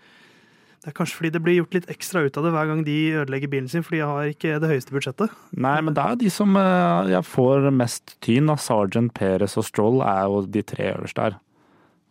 Det 0.82 0.90
er 0.90 0.96
kanskje 0.98 1.20
fordi 1.20 1.32
det 1.36 1.42
blir 1.44 1.60
gjort 1.60 1.76
litt 1.78 1.88
ekstra 1.92 2.24
ut 2.26 2.36
av 2.36 2.44
det 2.46 2.52
hver 2.52 2.68
gang 2.68 2.82
de 2.84 2.96
ødelegger 3.22 3.52
bilen 3.52 3.70
sin, 3.72 3.84
for 3.86 3.96
de 3.96 4.02
har 4.04 4.32
ikke 4.32 4.58
det 4.60 4.70
høyeste 4.72 4.92
budsjettet. 4.92 5.32
Nei, 5.54 5.76
men 5.80 5.94
det 5.96 6.02
er 6.02 6.16
jo 6.16 6.22
de 6.24 6.32
som 6.34 6.58
eh, 6.58 7.12
jeg 7.14 7.28
får 7.30 7.70
mest 7.78 8.16
tyn 8.24 8.50
av. 8.52 8.60
Sergeant, 8.62 9.14
Perez 9.16 9.56
og 9.60 9.68
Stroll 9.68 10.02
er 10.04 10.26
jo 10.26 10.42
de 10.58 10.64
tre 10.66 10.90
øverste 10.96 11.28
her. 11.28 11.38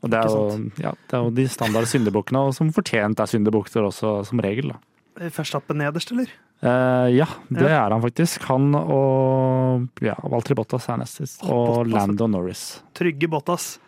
Og 0.02 0.10
det 0.10 0.18
er, 0.18 0.32
jo, 0.34 0.70
ja, 0.82 0.96
det 1.12 1.18
er 1.18 1.28
jo 1.28 1.34
de 1.38 1.44
standard 1.52 1.86
syndebukkene, 1.92 2.48
og 2.48 2.56
som 2.58 2.72
fortjent 2.74 3.20
er 3.22 3.30
syndebukter 3.30 3.86
også, 3.86 4.22
som 4.26 4.42
regel. 4.42 4.72
da. 4.74 4.80
Eh, 5.28 5.44
nederst, 5.78 6.16
eller? 6.16 6.32
Eh, 6.62 7.08
ja, 7.18 7.26
det 7.50 7.62
Ja. 7.66 7.86
er 7.88 7.90
han 7.96 8.02
faktisk. 8.04 8.44
Han 8.50 8.76
og 8.76 9.88
ja, 10.02 10.14
Walter 10.24 10.54
Bottas 10.56 10.88
er 10.90 10.98
nest 11.02 11.18
sist. 11.18 11.44
Og 11.44 11.86
Bottas. 11.86 11.94
Lando 11.94 12.28
Norris. 12.28 12.82
Trygge 12.94 13.28
Bottas. 13.30 13.80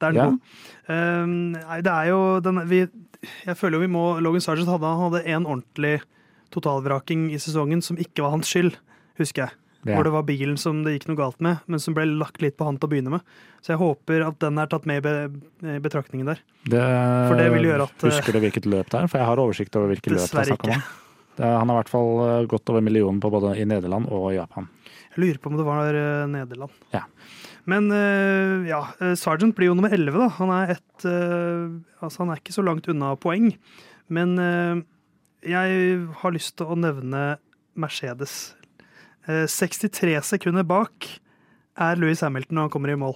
Det 0.00 0.08
er 0.08 0.12
den 0.12 0.40
Ja. 0.88 0.94
Eh, 0.94 1.82
det 1.82 1.90
er 1.92 2.06
jo 2.08 2.40
den 2.40 2.62
vi, 2.68 2.86
Jeg 3.46 3.56
føler 3.56 3.72
jo 3.76 3.80
vi 3.80 3.92
må 3.92 4.20
Logan 4.22 4.40
Sargent 4.40 4.68
hadde, 4.68 4.80
han 4.86 5.10
hadde 5.12 5.26
en 5.26 5.44
ordentlig 5.44 6.00
totalvraking 6.50 7.30
i 7.32 7.38
sesongen 7.38 7.82
som 7.82 7.96
ikke 8.00 8.22
var 8.24 8.30
hans 8.30 8.48
skyld, 8.48 8.76
husker 9.18 9.44
jeg. 9.46 9.50
Ja. 9.84 9.94
Hvor 9.96 10.04
det 10.04 10.12
var 10.12 10.22
bilen 10.28 10.56
som 10.60 10.82
det 10.84 10.94
gikk 10.98 11.08
noe 11.08 11.16
galt 11.16 11.40
med, 11.40 11.60
men 11.66 11.78
som 11.80 11.94
ble 11.96 12.04
lagt 12.04 12.40
litt 12.42 12.56
på 12.58 12.64
han 12.68 12.76
til 12.76 12.88
å 12.88 12.92
begynne 12.92 13.10
med. 13.14 13.20
Så 13.64 13.72
jeg 13.72 13.78
håper 13.80 14.26
at 14.26 14.38
den 14.38 14.58
er 14.60 14.66
tatt 14.66 14.84
med 14.88 15.04
i 15.04 15.78
betraktningen 15.80 16.26
der. 16.26 16.40
Det, 16.68 16.80
For 17.28 17.36
det 17.40 17.46
vil 17.54 17.64
gjøre 17.70 17.82
at, 17.88 18.04
Husker 18.04 18.32
du 18.36 18.40
hvilket 18.40 18.66
løp 18.68 18.90
det 18.92 19.00
er? 19.02 19.06
For 19.08 19.18
jeg 19.18 19.26
har 19.30 19.36
oversikt 19.40 19.76
over 19.76 19.88
hvilket 19.94 20.12
løp 20.16 20.28
det 20.30 20.40
er 20.42 20.50
snakk 20.52 20.64
om. 20.64 20.70
ikke. 20.70 20.82
Er- 21.40 21.58
han 21.58 21.68
har 21.72 21.78
i 21.78 21.80
hvert 21.82 21.92
fall 21.92 22.10
eh, 22.26 22.46
gått 22.50 22.68
over 22.72 22.84
millionen 22.84 23.20
på 23.22 23.30
både 23.32 23.54
i 23.58 23.64
Nederland 23.68 24.10
og 24.12 24.30
Japan. 24.36 24.68
Jeg 25.16 25.22
lurer 25.24 25.40
på 25.42 25.50
om 25.50 25.56
det 25.58 25.66
var 25.66 25.96
eh, 25.98 26.26
Nederland. 26.30 26.74
Ja. 26.94 27.02
Men 27.70 27.90
eh, 27.92 28.68
ja, 28.70 28.80
Sergeant 29.18 29.54
blir 29.56 29.70
jo 29.70 29.76
nummer 29.78 29.92
11, 29.92 30.16
da. 30.20 30.28
Han 30.38 30.52
er, 30.54 30.76
et, 30.76 31.06
altså 32.00 32.22
han 32.24 32.32
er 32.34 32.40
ikke 32.40 32.54
så 32.56 32.64
langt 32.66 32.88
unna 32.90 33.12
poeng. 33.20 33.50
Men 34.10 34.32
jeg 35.46 35.98
har 36.20 36.34
lyst 36.34 36.56
til 36.58 36.72
å 36.72 36.76
nevne 36.78 37.36
Mercedes. 37.78 38.54
Eh, 39.28 39.44
63 39.46 40.16
sekunder 40.32 40.66
bak 40.66 41.06
er 41.80 42.00
Louis 42.00 42.20
Hamilton 42.24 42.58
når 42.58 42.66
han 42.68 42.72
kommer 42.74 42.92
i 42.92 42.98
mål. 42.98 43.14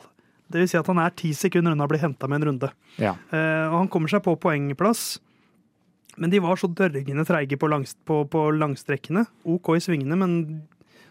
Det 0.53 0.61
vil 0.63 0.71
si 0.71 0.79
at 0.79 0.89
han 0.93 1.01
er 1.03 1.15
ti 1.19 1.33
sekunder 1.37 1.75
unna 1.75 1.89
å 1.89 1.91
bli 1.91 1.99
henta 2.03 2.29
med 2.31 2.43
en 2.43 2.49
runde. 2.53 2.69
Ja. 3.01 3.15
Og 3.33 3.77
han 3.81 3.89
kommer 3.91 4.13
seg 4.13 4.23
på 4.23 4.37
poengplass. 4.39 5.17
Men 6.21 6.31
de 6.31 6.41
var 6.45 6.61
så 6.61 6.69
dørgende 6.71 7.25
treige 7.27 7.59
på, 7.59 7.69
langs, 7.71 7.97
på, 8.07 8.21
på 8.31 8.45
langstrekkene. 8.55 9.25
OK 9.51 9.73
i 9.77 9.83
svingene, 9.83 10.19
men 10.21 10.37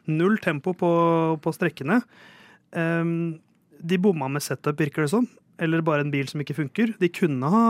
null 0.09 0.37
tempo 0.43 0.73
på, 0.77 0.91
på 1.43 1.53
strekkene. 1.55 2.01
Um, 2.71 3.39
de 3.83 3.99
bomma 3.99 4.29
med 4.31 4.43
setup, 4.43 4.79
virker 4.79 5.05
det 5.05 5.11
som. 5.11 5.27
Eller 5.61 5.83
bare 5.85 6.05
en 6.05 6.13
bil 6.13 6.27
som 6.31 6.41
ikke 6.41 6.55
funker. 6.57 6.95
De 6.99 7.11
kunne 7.11 7.49
ha 7.51 7.65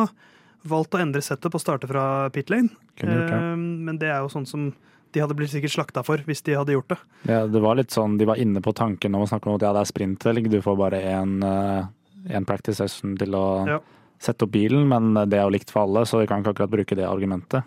valgt 0.70 0.96
å 0.96 1.02
endre 1.02 1.24
setup 1.26 1.58
og 1.58 1.64
starte 1.64 1.90
fra 1.90 2.30
pit 2.34 2.52
lane. 2.54 2.72
Ehm, 3.04 3.64
men 3.84 3.98
det 4.00 4.12
er 4.14 4.22
jo 4.24 4.32
sånn 4.32 4.48
som 4.48 4.70
de 5.14 5.22
hadde 5.22 5.36
blitt 5.38 5.52
sikkert 5.52 5.74
slakta 5.76 6.04
for 6.06 6.22
hvis 6.26 6.42
de 6.48 6.56
hadde 6.58 6.74
gjort 6.74 6.94
det. 6.94 7.00
Ja, 7.30 7.42
det 7.50 7.62
var 7.62 7.78
litt 7.78 7.94
sånn, 7.94 8.16
De 8.18 8.26
var 8.26 8.40
inne 8.42 8.64
på 8.64 8.74
tanken 8.74 9.14
om 9.14 9.26
å 9.26 9.30
snakke 9.30 9.50
om 9.50 9.58
at 9.60 9.66
ja, 9.66 9.74
det 9.76 9.84
er 9.84 9.92
sprintvelg, 9.92 10.48
du 10.50 10.62
får 10.64 10.80
bare 10.80 11.02
én 11.04 12.48
practice 12.48 12.80
session 12.80 13.18
til 13.20 13.36
å 13.38 13.46
Ja. 13.68 13.82
Sette 14.20 14.46
opp 14.46 14.52
bilen, 14.52 14.88
men 14.88 15.14
det 15.30 15.38
er 15.40 15.44
jo 15.48 15.54
likt 15.56 15.72
for 15.74 15.84
alle, 15.86 16.06
så 16.06 16.20
vi 16.22 16.28
kan 16.28 16.42
ikke 16.44 16.54
akkurat 16.56 16.72
bruke 16.72 16.96
det 16.98 17.06
argumentet. 17.08 17.64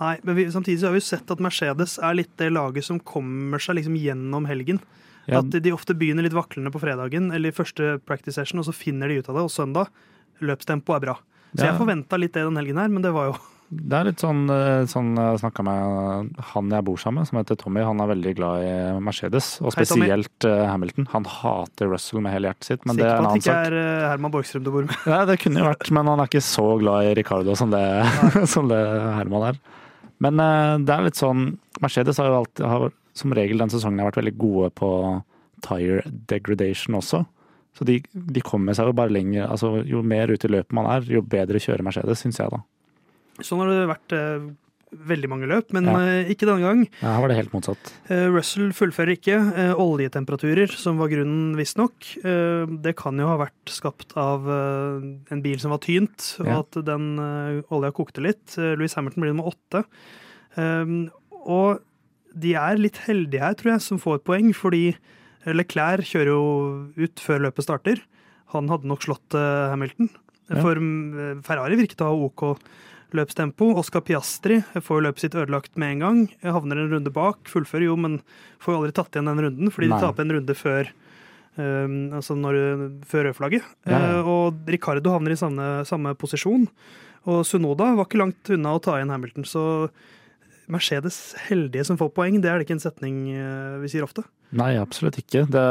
Nei, 0.00 0.16
men 0.22 0.36
vi, 0.38 0.46
samtidig 0.52 0.80
så 0.80 0.86
har 0.88 0.94
vi 0.96 1.00
sett 1.04 1.30
at 1.30 1.40
Mercedes 1.42 1.98
er 1.98 2.14
litt 2.14 2.30
det 2.40 2.52
laget 2.54 2.84
som 2.86 3.00
kommer 3.00 3.58
seg 3.62 3.76
liksom 3.80 3.96
gjennom 3.98 4.46
helgen. 4.48 4.80
Ja, 5.28 5.40
At 5.42 5.50
de, 5.52 5.72
ofte 5.74 5.92
begynner 5.98 6.24
litt 6.24 6.32
vaklende 6.36 6.70
på 6.72 6.80
fredagen 6.80 7.30
eller 7.36 7.52
første 7.52 7.98
practice 8.08 8.38
session, 8.38 8.62
og 8.62 8.64
så 8.64 8.72
finner 8.72 9.08
de 9.12 9.18
ut 9.20 9.28
av 9.28 9.36
det. 9.36 9.42
Og 9.44 9.52
søndag, 9.52 9.90
løpstempo 10.40 10.94
er 10.96 11.00
bra. 11.04 11.14
Så 11.54 11.64
Ja. 11.64 11.72
jeg 11.72 11.80
forventa 11.80 12.18
litt 12.18 12.32
det 12.32 12.44
den 12.44 12.56
helgen 12.56 12.78
her, 12.78 12.88
men 12.88 13.02
det 13.02 13.12
var 13.12 13.26
jo 13.32 13.36
Det 13.68 13.96
er 13.98 14.06
litt 14.08 14.22
sånn, 14.22 14.46
eh, 14.48 14.86
sånn 14.88 15.10
jeg 15.12 15.40
snakka 15.42 15.64
med 15.66 16.30
han 16.54 16.70
jeg 16.72 16.84
bor 16.86 17.00
sammen 17.00 17.20
med, 17.20 17.28
som 17.28 17.38
heter 17.40 17.58
Tommy. 17.60 17.82
Han 17.84 18.00
er 18.00 18.08
veldig 18.14 18.32
glad 18.38 18.64
i 18.64 18.70
Mercedes, 19.04 19.58
og 19.60 19.74
spesielt 19.74 20.46
Hei, 20.46 20.54
Hamilton. 20.70 21.08
Han 21.12 21.26
hater 21.28 21.90
Russell 21.92 22.22
med 22.24 22.32
hele 22.32 22.48
hjertet 22.48 22.70
sitt, 22.70 22.86
men 22.88 22.96
det 22.96 23.04
sikker 23.04 23.12
er 23.12 23.20
på 23.20 23.28
at 23.28 23.36
det 23.36 23.42
ikke 23.42 23.58
er 23.66 23.76
eh, 23.82 24.06
Herman 24.08 24.32
Borgstrøm 24.32 24.64
du 24.64 24.72
bor 24.72 24.88
med. 24.88 24.96
Nei, 25.12 25.20
det 25.28 25.36
kunne 25.42 25.60
jo 25.60 25.68
vært, 25.68 25.90
men 25.92 26.08
han 26.08 26.22
er 26.24 26.30
ikke 26.30 26.44
så 26.48 26.64
glad 26.80 27.10
i 27.10 27.12
Ricardo 27.18 27.58
som 27.60 27.74
det, 27.74 27.84
som 28.54 28.72
det 28.72 28.80
Herman 29.18 29.50
er. 29.50 29.60
Men 30.24 30.40
eh, 30.46 30.76
det 30.88 30.94
er 30.94 31.04
litt 31.10 31.20
sånn 31.20 31.50
Mercedes 31.84 32.22
har 32.22 32.30
jo 32.32 32.40
alltid, 32.40 32.64
har, 32.72 32.88
som 33.20 33.36
regel 33.36 33.60
den 33.60 33.74
sesongen 33.74 34.00
har 34.00 34.08
vært 34.08 34.22
veldig 34.22 34.36
gode 34.40 34.72
på 34.80 34.90
tire 35.66 36.08
degradation 36.30 36.96
også. 37.02 37.20
Så 37.76 37.84
de, 37.86 38.00
de 38.16 38.42
kommer 38.42 38.74
seg 38.74 38.88
jo 38.88 38.96
bare 38.96 39.12
lenger 39.12 39.44
altså 39.46 39.84
Jo 39.86 40.00
mer 40.02 40.32
ut 40.32 40.42
i 40.42 40.50
løpet 40.50 40.74
man 40.74 40.88
er, 40.90 41.04
jo 41.06 41.20
bedre 41.22 41.60
kjører 41.62 41.84
Mercedes, 41.86 42.24
syns 42.24 42.40
jeg, 42.40 42.48
da. 42.50 42.64
Sånn 43.44 43.60
har 43.62 43.68
det 43.70 43.88
vært 43.90 44.14
eh, 44.16 44.48
veldig 45.08 45.28
mange 45.28 45.46
løp, 45.50 45.70
men 45.76 45.84
Ja. 45.84 45.98
eh, 46.00 46.30
ikke 46.32 46.46
denne 46.48 46.64
gang. 46.64 46.80
Ja, 47.02 47.12
her 47.14 47.20
var 47.20 47.28
det 47.28 47.36
helt 47.36 47.52
motsatt. 47.52 47.92
Eh, 48.08 48.26
Russell 48.32 48.70
fullfører 48.72 49.12
ikke. 49.18 49.36
Oljetemperaturer, 49.76 50.70
som 50.72 50.96
var 50.98 51.08
grunnen, 51.12 51.54
visstnok. 51.58 52.16
Eh, 52.24 52.64
det 52.82 52.96
kan 52.96 53.16
jo 53.20 53.26
ha 53.28 53.36
vært 53.36 53.68
skapt 53.68 54.16
av 54.16 54.48
en 54.48 55.42
bil 55.44 55.58
som 55.60 55.70
var 55.70 55.78
tynt, 55.84 56.40
og 56.40 56.46
Ja. 56.46 56.58
at 56.60 56.72
den 56.84 57.18
olja 57.70 57.92
kokte 57.92 58.22
litt. 58.24 58.56
Louis 58.56 58.94
Hamilton 58.94 59.22
blir 59.22 59.34
nummer 59.34 59.52
åtte. 59.52 59.84
Og 61.48 61.80
de 62.38 62.54
er 62.54 62.76
litt 62.80 62.98
heldige 63.06 63.40
her, 63.42 63.54
tror 63.58 63.72
jeg, 63.74 63.84
som 63.84 63.98
får 64.02 64.20
poeng, 64.26 64.52
fordi 64.56 64.96
Leclerc 65.46 66.04
kjører 66.10 66.32
jo 66.32 67.04
ut 67.04 67.22
før 67.22 67.46
løpet 67.46 67.64
starter. 67.66 68.02
Han 68.54 68.68
hadde 68.68 68.88
nok 68.88 69.00
slått 69.04 69.36
Hamilton. 69.36 70.10
For 70.48 70.80
Ferrari 71.44 71.76
virket 71.76 72.00
å 72.00 72.08
ha 72.08 72.14
OK 72.28 72.58
løpstempo. 73.16 73.70
Oscar 73.80 74.02
Piastri 74.04 74.60
får 74.84 75.04
løpet 75.04 75.24
sitt 75.24 75.36
ødelagt 75.38 75.78
med 75.80 75.96
en 75.96 76.04
gang. 76.04 76.20
Havner 76.44 76.82
en 76.82 76.92
runde 76.96 77.12
bak, 77.14 77.40
fullfører 77.50 77.88
jo, 77.88 77.96
men 78.00 78.18
får 78.62 78.74
jo 78.74 78.80
aldri 78.82 78.96
tatt 78.98 79.16
igjen 79.16 79.30
den 79.30 79.44
runden, 79.46 79.72
fordi 79.74 79.90
Nei. 79.90 79.96
de 79.96 80.06
taper 80.06 80.26
en 80.26 80.36
runde 80.38 80.56
før 80.58 80.92
um, 81.56 81.96
altså 82.20 82.36
når, 82.38 82.60
før 83.08 83.28
rødflagget. 83.30 83.74
Ja, 83.88 83.98
ja. 83.98 84.20
Uh, 84.20 84.30
og 84.34 84.70
Ricardo 84.70 85.14
havner 85.14 85.34
i 85.34 85.40
samme, 85.40 85.68
samme 85.88 86.14
posisjon. 86.18 86.68
Og 87.28 87.42
Sunoda 87.46 87.90
var 87.98 88.08
ikke 88.08 88.22
langt 88.22 88.54
unna 88.54 88.76
å 88.76 88.82
ta 88.82 88.96
igjen 88.98 89.12
Hamilton, 89.12 89.48
så 89.48 89.64
Mercedes 90.68 91.32
heldige 91.46 91.86
som 91.88 91.96
får 92.00 92.12
poeng, 92.12 92.42
det 92.44 92.50
er 92.50 92.60
det 92.60 92.68
ikke 92.68 92.76
en 92.76 92.84
setning 92.84 93.22
uh, 93.32 93.78
vi 93.82 93.92
sier 93.92 94.04
ofte. 94.04 94.24
Nei, 94.56 94.74
absolutt 94.80 95.18
ikke. 95.20 95.42
Det, 95.52 95.64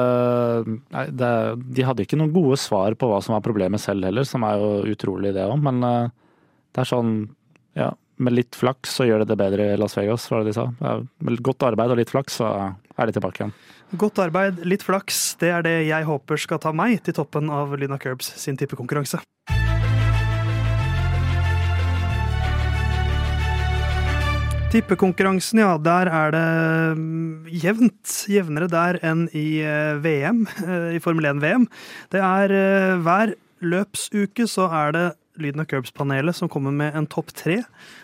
nei, 0.94 1.06
det, 1.10 1.30
de 1.74 1.86
hadde 1.86 2.04
ikke 2.06 2.20
noen 2.20 2.34
gode 2.34 2.60
svar 2.62 2.94
på 2.98 3.10
hva 3.10 3.18
som 3.26 3.34
var 3.34 3.46
problemet 3.46 3.82
selv 3.82 4.06
heller, 4.06 4.28
som 4.28 4.46
er 4.46 4.62
jo 4.62 4.94
utrolig 4.94 5.34
det 5.34 5.46
òg. 5.48 5.58
Men 5.66 5.82
eh, 5.88 6.12
det 6.76 6.84
er 6.84 6.90
sånn, 6.90 7.16
ja, 7.78 7.92
med 8.18 8.34
litt 8.34 8.58
flaks 8.58 8.98
så 8.98 9.06
gjør 9.08 9.24
det 9.24 9.32
det 9.32 9.40
bedre 9.40 9.72
i 9.74 9.80
Las 9.80 9.98
Vegas, 9.98 10.26
var 10.32 10.42
det 10.42 10.52
de 10.52 10.58
sa. 10.58 10.68
Med 11.22 11.42
godt 11.46 11.68
arbeid 11.68 11.94
og 11.94 12.00
litt 12.02 12.14
flaks, 12.14 12.40
så 12.42 12.52
er 12.98 13.10
de 13.10 13.18
tilbake 13.18 13.44
igjen. 13.44 13.56
Godt 14.02 14.20
arbeid, 14.20 14.64
litt 14.68 14.84
flaks, 14.84 15.38
det 15.42 15.54
er 15.54 15.66
det 15.66 15.78
jeg 15.88 16.08
håper 16.08 16.42
skal 16.42 16.62
ta 16.64 16.74
meg 16.76 17.00
til 17.06 17.16
toppen 17.18 17.52
av 17.54 17.78
Lina 17.80 18.00
Curbs 18.02 18.34
sin 18.42 18.58
tippekonkurranse. 18.60 19.22
Tippekonkurransen, 24.68 25.62
ja, 25.64 25.78
der 25.80 26.10
er 26.12 26.34
det 26.36 26.48
mm, 27.00 27.46
jevnt. 27.64 28.16
Jevnere 28.28 28.68
der 28.68 28.98
enn 29.08 29.30
i 29.32 29.62
eh, 29.64 29.96
VM, 30.04 30.42
i 30.98 31.00
Formel 31.00 31.30
1-VM. 31.30 31.70
Det 32.12 32.20
er 32.20 32.52
eh, 32.52 32.98
hver 33.06 33.32
løpsuke 33.64 34.44
så 34.52 34.68
er 34.68 34.92
det 34.98 35.06
Lyden 35.42 35.62
av 35.64 35.68
Curbs-panelet 35.70 36.36
som 36.36 36.50
kommer 36.52 36.74
med 36.76 36.96
en 36.98 37.08
topp 37.10 37.32
tre. 37.38 37.60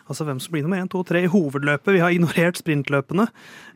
Altså 0.07 0.27
hvem 0.27 0.39
som 0.43 0.53
blir 0.53 0.65
nummer 0.65 0.81
én, 0.81 0.89
to, 0.91 1.01
tre 1.07 1.23
i 1.25 1.31
hovedløpet. 1.31 1.95
Vi 1.95 2.03
har 2.03 2.13
ignorert 2.13 2.59
sprintløpene, 2.61 3.27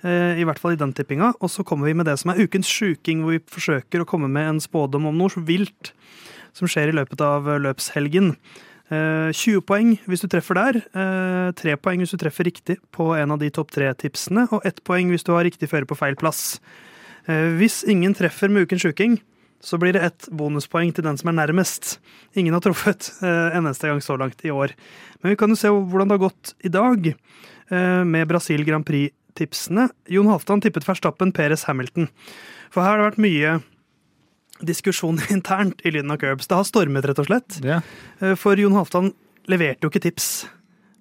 eh, 0.04 0.40
i 0.42 0.46
hvert 0.48 0.62
fall 0.62 0.78
i 0.78 0.80
den 0.80 0.94
tippinga. 0.94 1.34
Og 1.42 1.52
så 1.54 1.66
kommer 1.68 1.90
vi 1.90 1.98
med 1.98 2.10
det 2.10 2.18
som 2.22 2.32
er 2.32 2.42
ukens 2.44 2.70
sjuking, 2.70 3.24
hvor 3.24 3.38
vi 3.38 3.44
forsøker 3.58 4.04
å 4.04 4.10
komme 4.10 4.30
med 4.32 4.50
en 4.54 4.64
spådom 4.64 5.10
om 5.10 5.18
noe 5.18 5.46
vilt 5.48 5.94
som 6.58 6.70
skjer 6.70 6.92
i 6.92 6.98
løpet 6.98 7.22
av 7.22 7.50
eh, 7.50 7.62
løpshelgen. 7.66 8.34
Eh, 8.88 9.34
20 9.36 9.66
poeng 9.68 9.96
hvis 10.08 10.24
du 10.24 10.30
treffer 10.32 10.56
der. 10.56 10.82
Eh, 10.96 11.52
3 11.60 11.76
poeng 11.82 12.04
hvis 12.04 12.14
du 12.16 12.22
treffer 12.22 12.48
riktig 12.48 12.78
på 12.96 13.12
en 13.18 13.34
av 13.36 13.42
de 13.42 13.50
topp 13.52 13.74
tre-tipsene. 13.76 14.48
Og 14.56 14.64
1 14.66 14.84
poeng 14.88 15.12
hvis 15.12 15.28
du 15.28 15.34
har 15.36 15.44
riktig 15.48 15.70
føre 15.72 15.90
på 15.90 15.98
feil 16.00 16.16
plass. 16.16 16.60
Eh, 17.28 17.52
hvis 17.60 17.84
ingen 17.84 18.16
treffer 18.16 18.50
med 18.50 18.68
ukens 18.68 18.86
sjuking, 18.86 19.20
så 19.64 19.80
blir 19.82 19.96
det 19.96 20.04
ett 20.06 20.28
bonuspoeng 20.32 20.92
til 20.94 21.06
den 21.08 21.18
som 21.20 21.32
er 21.32 21.38
nærmest. 21.40 21.98
Ingen 22.38 22.54
har 22.56 22.62
truffet 22.64 23.10
eh, 23.22 23.48
en 23.58 23.66
eneste 23.66 23.90
gang 23.90 24.02
så 24.04 24.18
langt 24.20 24.44
i 24.46 24.52
år. 24.54 24.74
Men 25.22 25.34
vi 25.34 25.40
kan 25.40 25.50
jo 25.54 25.58
se 25.60 25.72
hvordan 25.74 26.12
det 26.12 26.18
har 26.20 26.26
gått 26.28 26.54
i 26.68 26.72
dag, 26.74 27.08
eh, 27.72 28.04
med 28.06 28.28
Brasil 28.30 28.64
Grand 28.68 28.86
Prix-tipsene. 28.88 29.90
Jon 30.14 30.30
Halvdan 30.32 30.62
tippet 30.62 30.86
Verstappen, 30.88 31.34
Peres 31.34 31.66
Hamilton. 31.70 32.10
For 32.70 32.86
her 32.86 32.96
har 32.96 33.02
det 33.02 33.10
vært 33.12 33.26
mye 33.26 33.56
diskusjon 34.68 35.20
internt 35.34 35.82
i 35.86 35.92
Lyden 35.94 36.14
av 36.14 36.22
Curbs. 36.22 36.48
Det 36.50 36.58
har 36.58 36.68
stormet, 36.68 37.06
rett 37.10 37.22
og 37.24 37.30
slett. 37.30 37.60
Eh, 37.66 38.36
For 38.40 38.58
Jon 38.60 38.78
Halvdan 38.78 39.12
leverte 39.50 39.86
jo 39.88 39.92
ikke 39.94 40.06
tips 40.10 40.32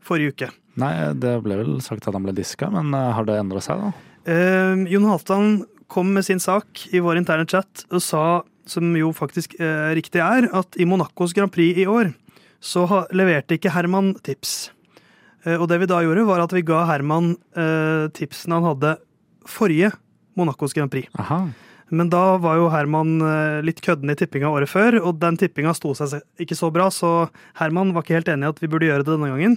forrige 0.07 0.33
uke. 0.35 0.51
Nei, 0.81 0.93
det 1.17 1.39
ble 1.45 1.57
vel 1.63 1.79
sagt 1.85 2.05
at 2.07 2.15
han 2.15 2.25
ble 2.27 2.35
diska, 2.37 2.69
men 2.73 2.93
eh, 2.95 3.13
har 3.17 3.27
det 3.29 3.39
endra 3.41 3.63
seg, 3.65 3.81
da? 3.81 4.13
Eh, 4.29 4.85
Jon 4.93 5.09
Halvdan 5.09 5.57
kom 5.93 6.13
med 6.17 6.25
sin 6.27 6.41
sak 6.43 6.87
i 6.93 7.01
vår 7.03 7.21
interne 7.21 7.47
chat 7.49 7.85
og 7.91 8.03
sa, 8.03 8.23
som 8.67 8.95
jo 8.99 9.13
faktisk 9.15 9.55
eh, 9.61 9.93
riktig 9.97 10.23
er, 10.25 10.49
at 10.57 10.79
i 10.81 10.87
Monacos 10.89 11.35
Grand 11.37 11.53
Prix 11.55 11.79
i 11.79 11.87
år 11.87 12.13
så 12.61 12.87
ha, 12.91 13.05
leverte 13.15 13.55
ikke 13.59 13.71
Herman 13.75 14.15
tips. 14.27 14.73
Eh, 15.45 15.55
og 15.61 15.69
det 15.71 15.79
vi 15.85 15.91
da 15.91 16.01
gjorde, 16.03 16.25
var 16.27 16.43
at 16.43 16.55
vi 16.57 16.65
ga 16.67 16.85
Herman 16.91 17.35
eh, 17.55 18.09
tipsene 18.17 18.59
han 18.59 18.67
hadde 18.73 18.97
forrige 19.47 19.93
Monacos 20.37 20.75
Grand 20.75 20.91
Prix. 20.91 21.07
Aha. 21.21 21.45
Men 21.95 22.09
da 22.11 22.35
var 22.43 22.57
jo 22.59 22.71
Herman 22.73 23.21
eh, 23.23 23.61
litt 23.63 23.79
kødden 23.85 24.11
i 24.11 24.17
tippinga 24.19 24.51
året 24.51 24.71
før, 24.73 24.99
og 25.07 25.21
den 25.23 25.39
tippinga 25.39 25.71
sto 25.79 25.93
seg 25.95 26.19
ikke 26.43 26.59
så 26.59 26.73
bra, 26.75 26.89
så 26.91 27.29
Herman 27.61 27.93
var 27.95 28.03
ikke 28.03 28.19
helt 28.19 28.33
enig 28.33 28.49
i 28.49 28.55
at 28.57 28.63
vi 28.65 28.71
burde 28.73 28.89
gjøre 28.89 29.07
det 29.07 29.13
denne 29.15 29.31
gangen. 29.31 29.55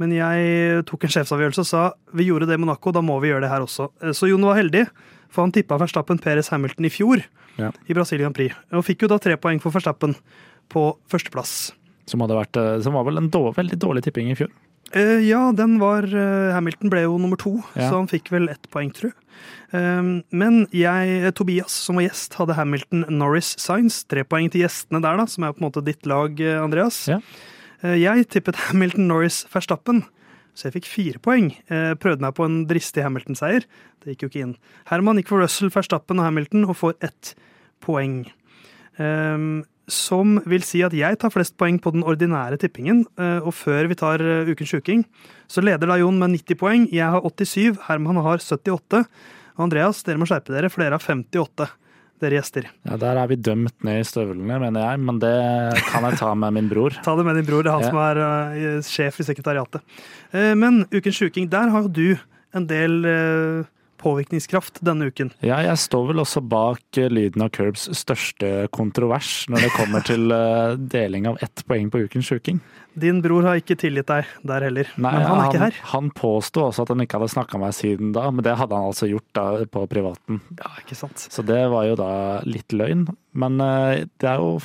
Men 0.00 0.14
jeg 0.16 0.80
tok 0.88 1.04
en 1.04 1.12
sjefsavgjørelse 1.12 1.60
og 1.60 1.68
sa 1.68 1.82
vi 2.16 2.30
gjorde 2.30 2.48
det 2.48 2.56
i 2.56 2.62
Monaco, 2.62 2.88
da 2.96 3.02
må 3.04 3.18
vi 3.20 3.28
gjøre 3.34 3.44
det 3.44 3.50
her 3.52 3.66
også. 3.66 3.90
Eh, 4.00 4.14
Så 4.16 4.30
Jon 4.30 4.46
var 4.48 4.56
heldig, 4.56 4.86
for 5.30 5.46
han 5.46 5.54
tippa 5.54 5.78
Verstappen 5.80 6.20
Perez 6.22 6.50
Hamilton 6.52 6.88
i 6.88 6.92
fjor 6.92 7.22
Ja. 7.60 7.70
i 7.88 7.94
Brasil 7.96 8.20
Grand 8.22 8.34
Prix. 8.36 8.54
Og 8.72 8.84
fikk 8.86 9.02
jo 9.04 9.10
da 9.10 9.18
tre 9.18 9.36
poeng 9.40 9.60
for 9.62 9.74
Verstappen 9.74 10.16
på 10.70 10.90
førsteplass. 11.10 11.72
Som, 12.10 12.22
vært, 12.26 12.56
eh, 12.58 12.80
som 12.82 12.96
var 12.96 13.06
vel 13.06 13.20
en 13.20 13.30
dårlig, 13.30 13.56
veldig 13.58 13.78
dårlig 13.78 14.04
tipping 14.06 14.30
i 14.32 14.38
fjor. 14.38 14.50
Uh, 14.90 15.20
ja, 15.22 15.52
den 15.54 15.76
var 15.78 16.02
uh, 16.02 16.50
Hamilton 16.50 16.90
ble 16.90 17.04
jo 17.04 17.18
nummer 17.22 17.38
to, 17.38 17.60
Ja. 17.76 17.86
så 17.90 18.00
han 18.00 18.08
fikk 18.10 18.32
vel 18.32 18.48
ett 18.50 18.66
poeng, 18.74 18.90
tror 18.90 19.12
jeg. 19.12 19.18
Um, 19.70 20.24
men 20.34 20.64
jeg, 20.74 21.30
Tobias, 21.38 21.70
som 21.70 21.94
var 22.00 22.08
gjest, 22.08 22.34
hadde 22.34 22.56
Hamilton 22.58 23.04
Norris 23.06 23.52
Science. 23.54 24.02
Tre 24.10 24.24
poeng 24.26 24.50
til 24.50 24.64
gjestene 24.64 24.98
der, 25.04 25.20
da, 25.20 25.28
som 25.30 25.46
er 25.46 25.54
på 25.54 25.62
en 25.62 25.68
måte 25.68 25.84
ditt 25.86 26.08
lag, 26.10 26.34
Andreas. 26.58 27.04
Ja. 27.06 27.20
Uh, 27.84 27.94
jeg 27.94 28.26
tippet 28.34 28.58
Hamilton 28.66 29.06
Norris 29.06 29.44
Verstappen, 29.54 30.02
så 30.54 30.68
jeg 30.68 30.76
fikk 30.78 30.88
fire 30.90 31.22
poeng. 31.22 31.50
Eh, 31.70 31.94
prøvde 32.00 32.24
meg 32.24 32.34
på 32.36 32.44
en 32.46 32.60
dristig 32.70 33.04
Hamilton-seier. 33.06 33.66
Det 34.02 34.14
gikk 34.14 34.24
jo 34.26 34.30
ikke 34.32 34.44
inn. 34.46 34.54
Herman 34.90 35.20
gikk 35.20 35.30
for 35.32 35.42
Russell, 35.42 35.72
Verstappen 35.72 36.20
og 36.20 36.28
Hamilton 36.28 36.68
og 36.68 36.76
får 36.80 36.96
ett 37.06 37.34
poeng. 37.84 38.22
Um, 39.00 39.64
som 39.90 40.36
vil 40.46 40.62
si 40.62 40.82
at 40.86 40.94
jeg 40.94 41.18
tar 41.18 41.32
flest 41.34 41.56
poeng 41.58 41.80
på 41.82 41.90
den 41.94 42.04
ordinære 42.06 42.58
tippingen. 42.62 43.06
eh, 43.18 43.40
Og 43.42 43.54
før 43.54 43.88
vi 43.90 43.96
tar 43.98 44.22
eh, 44.22 44.46
ukens 44.46 44.70
sjuking, 44.70 45.04
så 45.48 45.64
leder 45.64 45.88
da 45.90 45.96
Jon 45.98 46.18
med 46.18 46.30
90 46.36 46.58
poeng. 46.60 46.88
Jeg 46.92 47.10
har 47.10 47.20
87, 47.20 47.78
Herman 47.88 48.16
har 48.22 48.38
78. 48.38 49.04
Og 49.56 49.64
Andreas, 49.66 50.02
dere 50.06 50.18
må 50.20 50.28
skjerpe 50.28 50.54
dere, 50.54 50.70
for 50.70 50.84
dere 50.84 50.94
har 50.94 51.02
58, 51.02 51.66
dere 52.20 52.38
gjester. 52.38 52.66
Ja, 52.86 52.96
Der 53.00 53.16
er 53.22 53.26
vi 53.30 53.36
dømt 53.36 53.74
ned 53.86 54.00
i 54.00 54.06
støvlene, 54.08 54.58
mener 54.60 54.80
jeg, 54.90 55.00
men 55.00 55.18
det 55.22 55.34
kan 55.90 56.04
jeg 56.08 56.18
ta 56.20 56.34
med 56.34 56.52
min 56.56 56.68
bror. 56.70 56.94
Ta 57.04 57.16
det 57.16 57.24
med 57.26 57.36
din 57.40 57.46
bror, 57.48 57.62
det 57.64 57.70
er 57.72 57.78
han 57.78 57.86
Ja. 57.86 57.90
som 57.90 58.00
er 58.04 58.20
uh, 58.78 58.80
sjef 58.86 59.20
i 59.20 59.26
sekretariatet. 59.30 59.80
Uh, 60.34 60.54
men 60.54 60.84
ukens 60.92 61.16
sjuking, 61.20 61.48
der 61.50 61.68
har 61.72 61.82
jo 61.86 61.88
du 61.88 62.18
en 62.54 62.66
del 62.66 63.04
eh, 63.06 63.64
påvirkningskraft 64.00 64.80
denne 64.84 65.10
uken. 65.10 65.32
Ja, 65.44 65.60
jeg 65.64 65.78
står 65.80 66.10
vel 66.10 66.22
også 66.24 66.42
bak 66.42 67.00
eh, 67.00 67.10
lyden 67.12 67.44
av 67.44 67.52
Curbs 67.54 67.88
største 67.98 68.66
kontrovers 68.74 69.44
når 69.52 69.66
det 69.66 69.72
kommer 69.76 70.04
til 70.06 70.32
eh, 70.34 70.76
deling 70.80 71.28
av 71.30 71.40
ett 71.44 71.64
poeng 71.68 71.90
på 71.92 72.04
ukens 72.06 72.30
sjuking. 72.32 72.60
Din 73.00 73.20
bror 73.22 73.46
har 73.46 73.60
ikke 73.60 73.76
tilgitt 73.78 74.08
deg 74.10 74.30
der 74.46 74.64
heller, 74.66 74.88
Nei, 74.98 75.12
men 75.14 75.26
han 75.28 75.40
er 75.40 75.52
ikke 75.52 75.62
her. 75.62 75.76
Han 75.92 76.10
påsto 76.16 76.64
også 76.66 76.84
at 76.84 76.92
han 76.92 77.04
ikke 77.04 77.20
hadde 77.20 77.32
snakka 77.36 77.60
med 77.60 77.68
meg 77.68 77.76
siden 77.78 78.14
da, 78.16 78.26
men 78.34 78.44
det 78.46 78.56
hadde 78.58 78.76
han 78.76 78.90
altså 78.90 79.08
gjort 79.10 79.28
da 79.36 79.46
på 79.70 79.84
privaten. 79.90 80.40
Ja, 80.58 80.72
ikke 80.82 80.98
sant. 80.98 81.22
Så 81.30 81.44
det 81.46 81.60
var 81.70 81.86
jo 81.86 81.98
da 82.00 82.12
litt 82.48 82.74
løgn. 82.74 83.06
Men 83.38 83.60
eh, 83.62 84.06
det 84.18 84.26
er 84.26 84.42
jo 84.42 84.58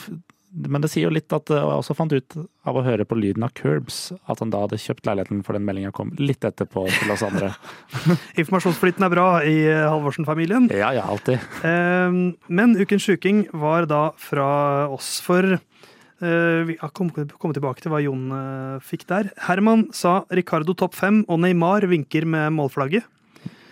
men 0.55 0.83
det 0.83 0.89
sier 0.91 1.07
jo 1.09 1.13
litt 1.13 1.33
at 1.35 1.51
og 1.51 1.57
jeg 1.57 1.79
også 1.81 1.95
fant 1.97 2.13
ut 2.15 2.35
av 2.65 2.77
å 2.79 2.83
høre 2.85 3.05
på 3.07 3.17
lyden 3.19 3.43
av 3.45 3.51
Curbs, 3.57 4.13
at 4.31 4.39
han 4.39 4.53
da 4.53 4.61
hadde 4.63 4.79
kjøpt 4.79 5.05
leiligheten 5.09 5.41
for 5.45 5.57
den 5.57 5.65
meldinga 5.67 5.91
kom 5.95 6.13
litt 6.21 6.45
etterpå 6.47 6.85
til 6.95 7.11
oss 7.13 7.25
andre. 7.27 7.51
Informasjonsflyten 8.41 9.05
er 9.05 9.13
bra 9.13 9.27
i 9.43 9.55
eh, 9.67 9.83
Halvorsen-familien. 9.91 10.69
Ja, 10.73 10.93
ja, 10.95 11.03
alltid. 11.11 11.43
Eh, 11.67 12.19
Men 12.47 12.77
ukens 12.79 13.03
sjuking 13.05 13.45
var 13.53 13.89
da 13.91 14.05
fra 14.21 14.47
oss, 14.93 15.17
for 15.25 15.57
eh, 15.57 16.61
vi 16.71 16.77
har 16.79 16.93
kommet 16.95 17.35
tilbake 17.59 17.83
til 17.83 17.93
hva 17.93 18.03
Jon 18.05 18.25
eh, 18.31 18.79
fikk 18.85 19.05
der. 19.11 19.33
Herman 19.49 19.89
sa 19.95 20.21
Ricardo 20.31 20.77
topp 20.77 20.95
fem, 20.97 21.23
og 21.27 21.43
Neymar 21.43 21.87
vinker 21.91 22.25
med 22.29 22.55
målflagget. 22.55 23.11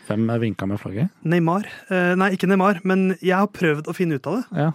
Hvem 0.03 0.27
vinka 0.41 0.67
med 0.67 0.81
flagget? 0.81 1.11
Neymar. 1.23 1.67
Eh, 1.87 2.13
Nei, 2.19 2.33
ikke 2.35 2.49
Neymar, 2.51 2.81
men 2.83 3.13
jeg 3.21 3.37
har 3.39 3.47
prøvd 3.47 3.87
å 3.87 3.95
finne 3.95 4.19
ut 4.19 4.27
av 4.27 4.41
det. 4.41 4.65
Ja. 4.65 4.71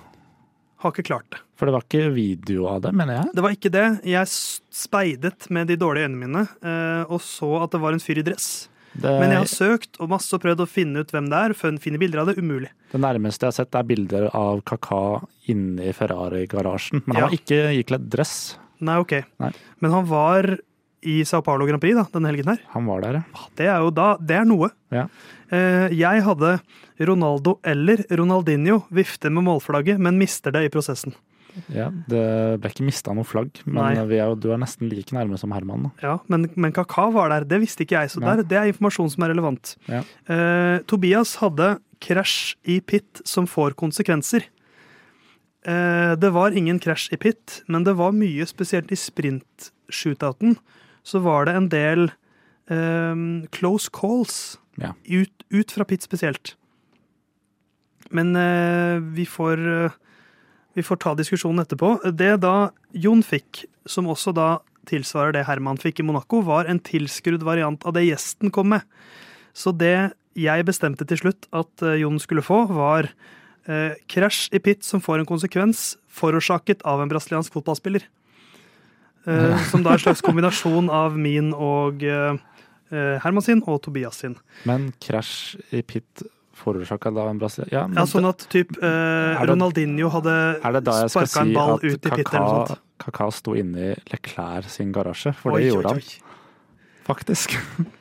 Har 0.79 0.93
ikke 0.95 1.07
klart 1.09 1.27
det. 1.35 1.41
For 1.59 1.67
det 1.67 1.75
var 1.75 1.83
ikke 1.87 2.13
video 2.15 2.69
av 2.71 2.83
det, 2.85 2.93
mener 2.95 3.17
jeg. 3.19 3.31
Det 3.35 3.43
var 3.43 3.55
ikke 3.57 3.71
det. 3.75 3.87
Jeg 4.07 4.31
speidet 4.79 5.49
med 5.51 5.67
de 5.73 5.77
dårlige 5.81 6.07
øynene 6.07 6.21
mine 6.23 6.43
eh, 6.63 7.05
og 7.11 7.19
så 7.25 7.49
at 7.65 7.73
det 7.75 7.81
var 7.83 7.97
en 7.97 8.03
fyr 8.03 8.21
i 8.23 8.27
dress. 8.29 8.69
Det, 8.99 9.11
Men 9.21 9.31
jeg 9.35 9.43
har 9.43 9.51
søkt 9.51 9.99
og 10.03 10.09
masse 10.11 10.33
og 10.35 10.41
prøvd 10.43 10.63
å 10.65 10.69
finne 10.71 11.03
ut 11.05 11.11
hvem 11.15 11.27
det 11.31 11.41
er. 11.51 11.55
Finne 11.59 11.99
bilder 12.01 12.23
av 12.23 12.31
det. 12.31 12.39
Umulig. 12.41 12.71
det 12.93 13.01
nærmeste 13.03 13.45
jeg 13.47 13.53
har 13.53 13.59
sett, 13.59 13.75
er 13.79 13.85
bilder 13.91 14.29
av 14.35 14.63
Kaka 14.67 15.01
inne 15.53 15.91
i 15.91 15.93
Ferrari-garasjen. 15.95 17.03
Men 17.07 17.15
han 17.17 17.23
Ja. 17.23 17.27
var 17.29 17.37
ikke 17.37 17.61
ikledd 17.83 18.09
dress. 18.11 18.57
Nei, 18.81 18.97
ok. 19.03 19.13
Nei. 19.43 19.53
Men 19.81 19.91
han 19.93 20.07
var 20.07 20.59
i 21.03 21.23
Sao 21.25 21.43
Paulo 21.43 21.67
Grand 21.67 21.81
Prix 21.83 21.95
da, 21.95 22.07
denne 22.15 22.31
helgen 22.33 22.49
her. 22.51 22.59
Han 22.75 22.87
var 22.87 23.01
der, 23.03 23.13
ja. 23.21 23.45
Det 23.57 23.67
er 23.67 23.79
jo 23.85 23.91
da, 23.95 24.17
det 24.19 24.37
er 24.41 24.45
noe. 24.49 24.71
Ja. 24.91 25.07
Eh, 25.55 25.89
jeg 25.97 26.25
hadde 26.27 26.59
Ronaldo 27.09 27.57
eller 27.67 28.03
Ronaldinho 28.11 28.83
vifte 28.95 29.31
med 29.33 29.47
målflagget, 29.47 30.01
men 30.03 30.19
mister 30.21 30.53
det 30.55 30.67
i 30.67 30.73
prosessen. 30.73 31.15
ja. 31.73 31.89
Det 32.11 32.61
ble 32.61 32.71
ikke 32.71 32.87
mista 32.87 33.15
noe 33.17 33.27
flagg, 33.27 33.63
men 33.67 33.97
vi 34.11 34.21
er 34.21 34.35
du 34.37 34.51
er 34.53 34.61
nesten 34.61 34.91
like 34.93 35.15
nærme 35.17 35.39
som 35.41 35.55
Herman. 35.57 35.89
Da. 35.89 35.91
Ja, 36.05 36.19
men, 36.29 36.51
men 36.55 36.75
Kaka 36.77 37.09
var 37.15 37.33
der. 37.33 37.49
Det 37.49 37.63
visste 37.65 37.87
ikke 37.87 38.03
jeg, 38.03 38.13
så 38.13 38.23
der, 38.23 38.45
det 38.47 38.59
er 38.61 38.69
informasjon 38.71 39.11
som 39.15 39.25
er 39.25 39.33
relevant. 39.33 39.75
Ja. 39.89 40.05
Eh, 40.29 40.77
Tobias 40.87 41.39
hadde 41.41 41.79
krasj 42.05 42.55
i 42.69 42.79
pit 42.85 43.23
som 43.27 43.49
får 43.51 43.75
konsekvenser. 43.81 44.47
Eh, 45.67 46.13
det 46.21 46.31
var 46.37 46.55
ingen 46.55 46.79
krasj 46.79 47.09
i 47.17 47.19
pit, 47.19 47.63
men 47.67 47.89
det 47.89 47.97
var 47.99 48.15
mye, 48.15 48.47
spesielt 48.47 48.93
i 48.95 49.01
sprint-shootouten, 49.01 50.59
så 51.03 51.25
var 51.25 51.49
det 51.49 51.57
en 51.57 51.69
del 51.73 52.11
eh, 52.71 53.17
close 53.57 53.91
calls 53.91 54.59
Ja. 54.79 54.95
ut, 55.05 55.45
ut 55.51 55.73
fra 55.75 55.85
Pitt 55.89 56.05
spesielt. 56.07 56.55
Men 58.15 58.37
eh, 58.37 59.01
vi 59.15 59.27
får 59.29 59.65
eh, 59.69 59.97
vi 60.79 60.85
får 60.87 61.01
ta 61.03 61.15
diskusjonen 61.19 61.65
etterpå. 61.65 61.97
Det 62.15 62.37
da 62.45 62.71
Jon 62.95 63.25
fikk, 63.27 63.65
som 63.89 64.07
også 64.07 64.31
da 64.37 64.61
tilsvarer 64.89 65.35
det 65.35 65.47
Herman 65.49 65.81
fikk 65.81 65.99
i 65.99 66.07
Monaco, 66.07 66.39
var 66.47 66.69
en 66.71 66.79
tilskrudd 66.79 67.43
variant 67.43 67.83
av 67.83 67.97
det 67.97 68.07
gjesten 68.07 68.53
kom 68.55 68.71
med. 68.77 68.87
Så 69.57 69.73
det 69.75 70.13
jeg 70.39 70.67
bestemte 70.69 71.03
til 71.09 71.19
slutt 71.19 71.49
at 71.51 71.83
eh, 71.83 71.99
Jon 72.05 72.21
skulle 72.23 72.45
få, 72.47 72.63
var 72.71 73.11
eh, 73.67 73.99
krasj 74.07 74.53
i 74.55 74.63
pit 74.63 74.87
som 74.87 75.03
får 75.03 75.25
en 75.25 75.29
konsekvens, 75.29 75.97
forårsaket 76.07 76.87
av 76.87 77.03
en 77.03 77.11
brasiliansk 77.11 77.59
fotballspiller. 77.59 78.07
Eh, 79.27 79.59
som 79.73 79.83
da 79.83 79.97
er 79.97 79.99
en 79.99 80.07
slags 80.07 80.23
kombinasjon 80.23 80.93
av 80.95 81.19
min 81.19 81.51
og 81.57 82.07
eh, 82.07 82.39
Herman 82.91 83.45
sin 83.45 83.63
og 83.69 83.83
Tobias 83.85 84.23
sin. 84.23 84.39
Men 84.69 84.91
krasj 85.03 85.59
i 85.77 85.83
pit 85.85 86.25
forårsaka 86.59 87.13
da 87.15 87.29
en 87.31 87.39
brasilianer 87.39 87.95
ja, 87.95 88.03
Ja, 88.03 88.07
sånn 88.09 88.27
at 88.29 88.43
typ 88.53 88.75
eh, 88.83 89.43
Ronaldinho 89.47 90.11
hadde 90.15 90.35
sparka 90.59 91.13
sparka 91.15 91.45
en 91.45 91.53
ball 91.55 91.77
ut 91.85 91.93
i 91.95 91.99
pit 92.01 92.33
eller 92.33 92.41
noe 92.43 92.65
sånt? 92.73 92.85
Kaka 92.99 93.29
sto 93.31 93.55
inne 93.55 93.93
i 93.93 93.95
Leclerc 94.11 94.67
sin 94.73 94.91
garasje? 94.95 95.31
For 95.39 95.55
Oi, 95.55 95.61
det 95.63 95.69
oi, 95.69 95.77
gjorde 95.77 95.95
han 95.95 96.03
faktisk. 97.09 97.57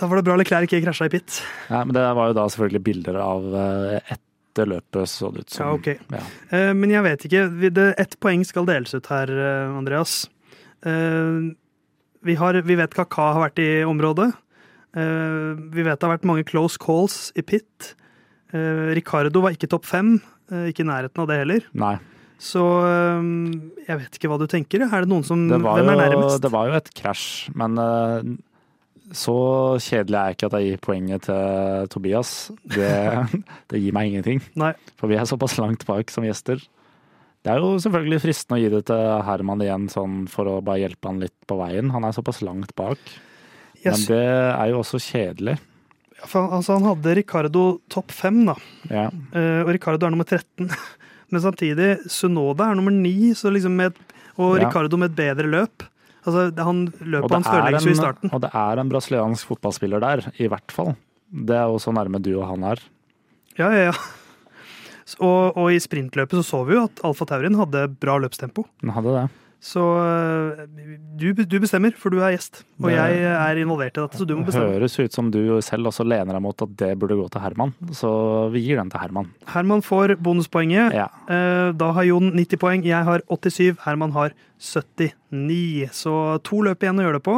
Da 0.00 0.06
var 0.08 0.16
det 0.16 0.24
bra 0.24 0.34
Leclerc 0.40 0.64
ikke 0.64 0.78
krasja 0.80 1.10
i 1.10 1.12
pit. 1.12 1.42
Ja, 1.68 1.82
men 1.84 1.92
det 1.92 2.00
var 2.16 2.30
jo 2.30 2.36
da 2.38 2.46
selvfølgelig 2.48 2.80
bilder 2.86 3.18
av 3.20 3.48
eh, 3.60 4.14
etter 4.14 4.70
løpet 4.70 5.10
så 5.12 5.28
det 5.34 5.42
ut 5.44 5.52
som. 5.52 5.66
Ja, 5.66 5.74
ok. 5.76 6.14
Ja. 6.14 6.20
Eh, 6.56 6.70
men 6.72 6.94
jeg 6.94 7.04
vet 7.04 7.26
ikke. 7.28 7.42
Ett 8.00 8.16
poeng 8.24 8.46
skal 8.48 8.64
deles 8.70 8.96
ut 8.96 9.10
her, 9.12 9.28
eh, 9.28 9.74
Andreas. 9.76 10.22
Eh, 10.88 11.50
vi, 12.26 12.34
har, 12.40 12.58
vi 12.66 12.76
vet 12.78 12.94
Kaka 12.96 13.30
har 13.34 13.42
vært 13.48 13.60
i 13.62 13.70
området. 13.88 14.30
Eh, 14.96 15.50
vi 15.72 15.84
vet 15.86 15.98
det 16.00 16.06
har 16.08 16.16
vært 16.16 16.26
mange 16.28 16.44
close 16.48 16.80
calls 16.82 17.30
i 17.38 17.44
pit. 17.46 17.92
Eh, 18.52 18.90
Ricardo 18.98 19.42
var 19.44 19.54
ikke 19.54 19.70
topp 19.70 19.86
fem. 19.88 20.16
eh, 20.50 20.68
ikke 20.72 20.82
i 20.84 20.88
nærheten 20.90 21.22
av 21.22 21.28
det 21.30 21.38
heller. 21.44 21.66
Nei. 21.78 21.96
Så 22.40 22.60
jeg 23.84 23.98
vet 24.00 24.14
ikke 24.16 24.30
hva 24.32 24.38
du 24.40 24.46
tenker. 24.48 24.80
Er 24.86 25.04
det 25.04 25.10
noen 25.12 25.26
som 25.28 25.42
Det 25.50 25.58
Hvem 25.60 25.66
er 25.76 25.82
jo, 25.84 25.90
nærmest? 26.16 26.40
det 26.40 26.50
var 26.54 26.70
jo 26.70 26.76
et 26.78 26.88
krasj, 26.96 27.50
men 27.52 27.76
så 29.12 29.34
kjedelig 29.76 30.16
er 30.16 30.30
jeg 30.30 30.36
ikke 30.38 30.48
at 30.48 30.56
jeg 30.56 30.70
gir 30.70 30.80
poenget 30.86 31.26
til 31.26 31.90
Tobias. 31.92 32.30
Det, 32.64 32.88
det 33.70 33.82
gir 33.82 33.92
meg 33.92 34.08
ingenting, 34.08 34.40
Nei. 34.56 34.72
for 34.96 35.12
vi 35.12 35.18
er 35.20 35.28
såpass 35.28 35.58
langt 35.60 35.84
bak 35.84 36.08
som 36.08 36.24
gjester. 36.24 36.62
Det 37.40 37.52
er 37.54 37.62
jo 37.62 37.70
selvfølgelig 37.80 38.20
fristende 38.20 38.58
å 38.58 38.60
gi 38.60 38.68
det 38.74 38.82
til 38.90 39.04
Herman 39.24 39.62
igjen, 39.64 39.86
sånn 39.88 40.16
for 40.28 40.44
å 40.50 40.58
bare 40.64 40.82
hjelpe 40.82 41.08
han 41.08 41.20
litt 41.22 41.36
på 41.48 41.56
veien. 41.56 41.88
Han 41.94 42.04
er 42.04 42.12
såpass 42.12 42.42
langt 42.44 42.74
bak. 42.76 42.98
Men 43.84 44.02
det 44.10 44.20
er 44.20 44.72
jo 44.74 44.82
også 44.82 45.00
kjedelig. 45.00 45.56
For, 46.26 46.42
han- 46.44 46.58
altså, 46.58 46.74
han 46.76 46.84
hadde 46.90 47.14
Ricardo 47.16 47.62
topp 47.88 48.12
fem, 48.12 48.42
da. 48.44 48.54
Ja. 48.90 49.06
Eh, 49.32 49.62
og 49.64 49.70
Ricardo 49.72 50.04
er 50.06 50.10
nummer 50.12 50.28
13. 50.28 50.68
Men 51.32 51.40
samtidig, 51.40 51.94
Sunoda 52.12 52.66
er 52.70 52.74
nummer 52.76 52.92
9, 52.92 53.32
liksom 53.54 53.72
med, 53.78 53.96
og 54.36 54.58
Ja. 54.58 54.66
Ricardo 54.66 54.98
med 55.00 55.12
et 55.12 55.16
bedre 55.16 55.48
løp. 55.48 55.86
Altså, 56.26 56.50
han, 56.60 56.84
løper 57.00 57.32
hans 57.38 57.46
er 57.48 57.88
i 57.88 57.94
starten. 57.96 58.28
og 58.34 58.42
det 58.42 58.50
er 58.52 58.78
en 58.82 58.90
brasiliansk 58.92 59.46
fotballspiller 59.48 60.00
der, 60.04 60.26
i 60.38 60.46
hvert 60.52 60.70
fall. 60.70 60.92
Det 61.32 61.56
er 61.56 61.70
jo 61.72 61.78
så 61.80 61.94
nærme 61.96 62.20
du 62.20 62.34
og 62.36 62.48
han 62.50 62.64
er. 62.74 62.82
Ja, 63.56 63.70
ja, 63.72 63.84
ja. 63.88 63.92
Og, 65.18 65.56
og 65.56 65.72
i 65.74 65.80
sprintløpet 65.82 66.38
så 66.38 66.44
så 66.46 66.64
vi 66.68 66.74
jo 66.78 66.84
at 66.86 67.00
Alfa 67.04 67.24
Taurin 67.26 67.54
hadde 67.58 67.88
bra 67.98 68.18
løpstempo. 68.22 68.66
Den 68.80 68.90
hadde 68.94 69.14
det. 69.16 69.28
Så 69.60 69.82
eh, 70.00 70.60
du, 71.20 71.34
du 71.36 71.56
bestemmer, 71.60 71.92
for 72.00 72.08
du 72.08 72.22
er 72.24 72.32
gjest. 72.32 72.62
Og 72.80 72.86
Det- 72.88 72.94
jeg 72.96 73.24
er 73.28 73.58
involvert 73.60 73.92
i 73.98 74.00
dette, 74.00 74.16
så 74.16 74.24
du 74.26 74.32
må 74.38 74.46
bestemme. 74.46 74.72
høres 74.72 74.94
ut 74.98 75.12
som 75.12 75.28
du 75.30 75.60
selv 75.60 75.84
også 75.90 76.06
lener 76.08 76.32
deg 76.32 76.40
mot 76.40 76.62
at 76.64 76.76
det 76.80 76.94
burde 76.98 77.18
gå 77.18 77.26
til 77.30 77.42
Herman, 77.44 77.74
så 77.92 78.50
vi 78.54 78.62
gir 78.64 78.76
den 78.80 78.88
til 78.88 79.00
Herman. 79.02 79.28
Herman 79.52 79.82
får 79.84 80.16
bonuspoenget. 80.16 80.94
Ja. 80.96 81.08
Eh, 81.28 81.72
Da 81.76 81.92
har 81.92 82.04
Jon 82.08 82.32
90 82.32 82.56
poeng, 82.56 82.82
jeg 82.88 83.04
har 83.04 83.20
87, 83.28 83.76
Herman 83.84 84.12
har 84.12 84.32
79. 84.58 85.90
Så 85.92 86.14
to 86.46 86.62
løp 86.64 86.80
igjen 86.84 86.98
å 87.00 87.04
gjøre 87.04 87.18
det 87.20 87.26
på. 87.28 87.36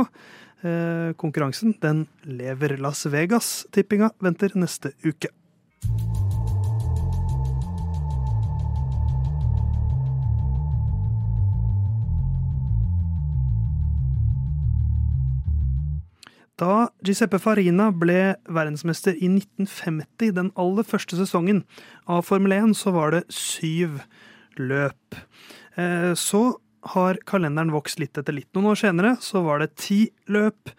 Eh, 0.62 1.12
Konkurransen 1.18 1.75
den 1.83 2.07
lever 2.25 2.77
Las 2.79 3.05
Vegas. 3.11 3.66
Tippinga 3.75 4.12
venter 4.23 4.55
neste 4.55 4.93
uke. 5.05 5.27
Da 16.61 16.91
Giuseppe 17.05 17.39
Farina 17.41 17.89
ble 17.97 18.35
verdensmester 18.53 19.17
i 19.17 19.29
1950, 19.31 20.35
den 20.37 20.51
aller 20.61 20.85
første 20.87 21.17
sesongen 21.17 21.63
av 22.11 22.27
Formel 22.29 22.53
1, 22.59 22.75
så 22.77 22.93
var 22.95 23.15
det 23.15 23.23
syv 23.33 24.03
løp. 24.61 25.17
Eh, 25.77 26.13
Så 26.15 26.59
har 26.93 27.19
kalenderen 27.25 27.71
vokst 27.73 28.01
litt 28.03 28.19
etter 28.19 28.35
litt. 28.35 28.51
Noen 28.55 28.73
år 28.73 28.81
senere 28.81 29.17
så 29.23 29.43
var 29.47 29.63
det 29.63 29.77
ti 29.79 30.11
løp. 30.29 30.73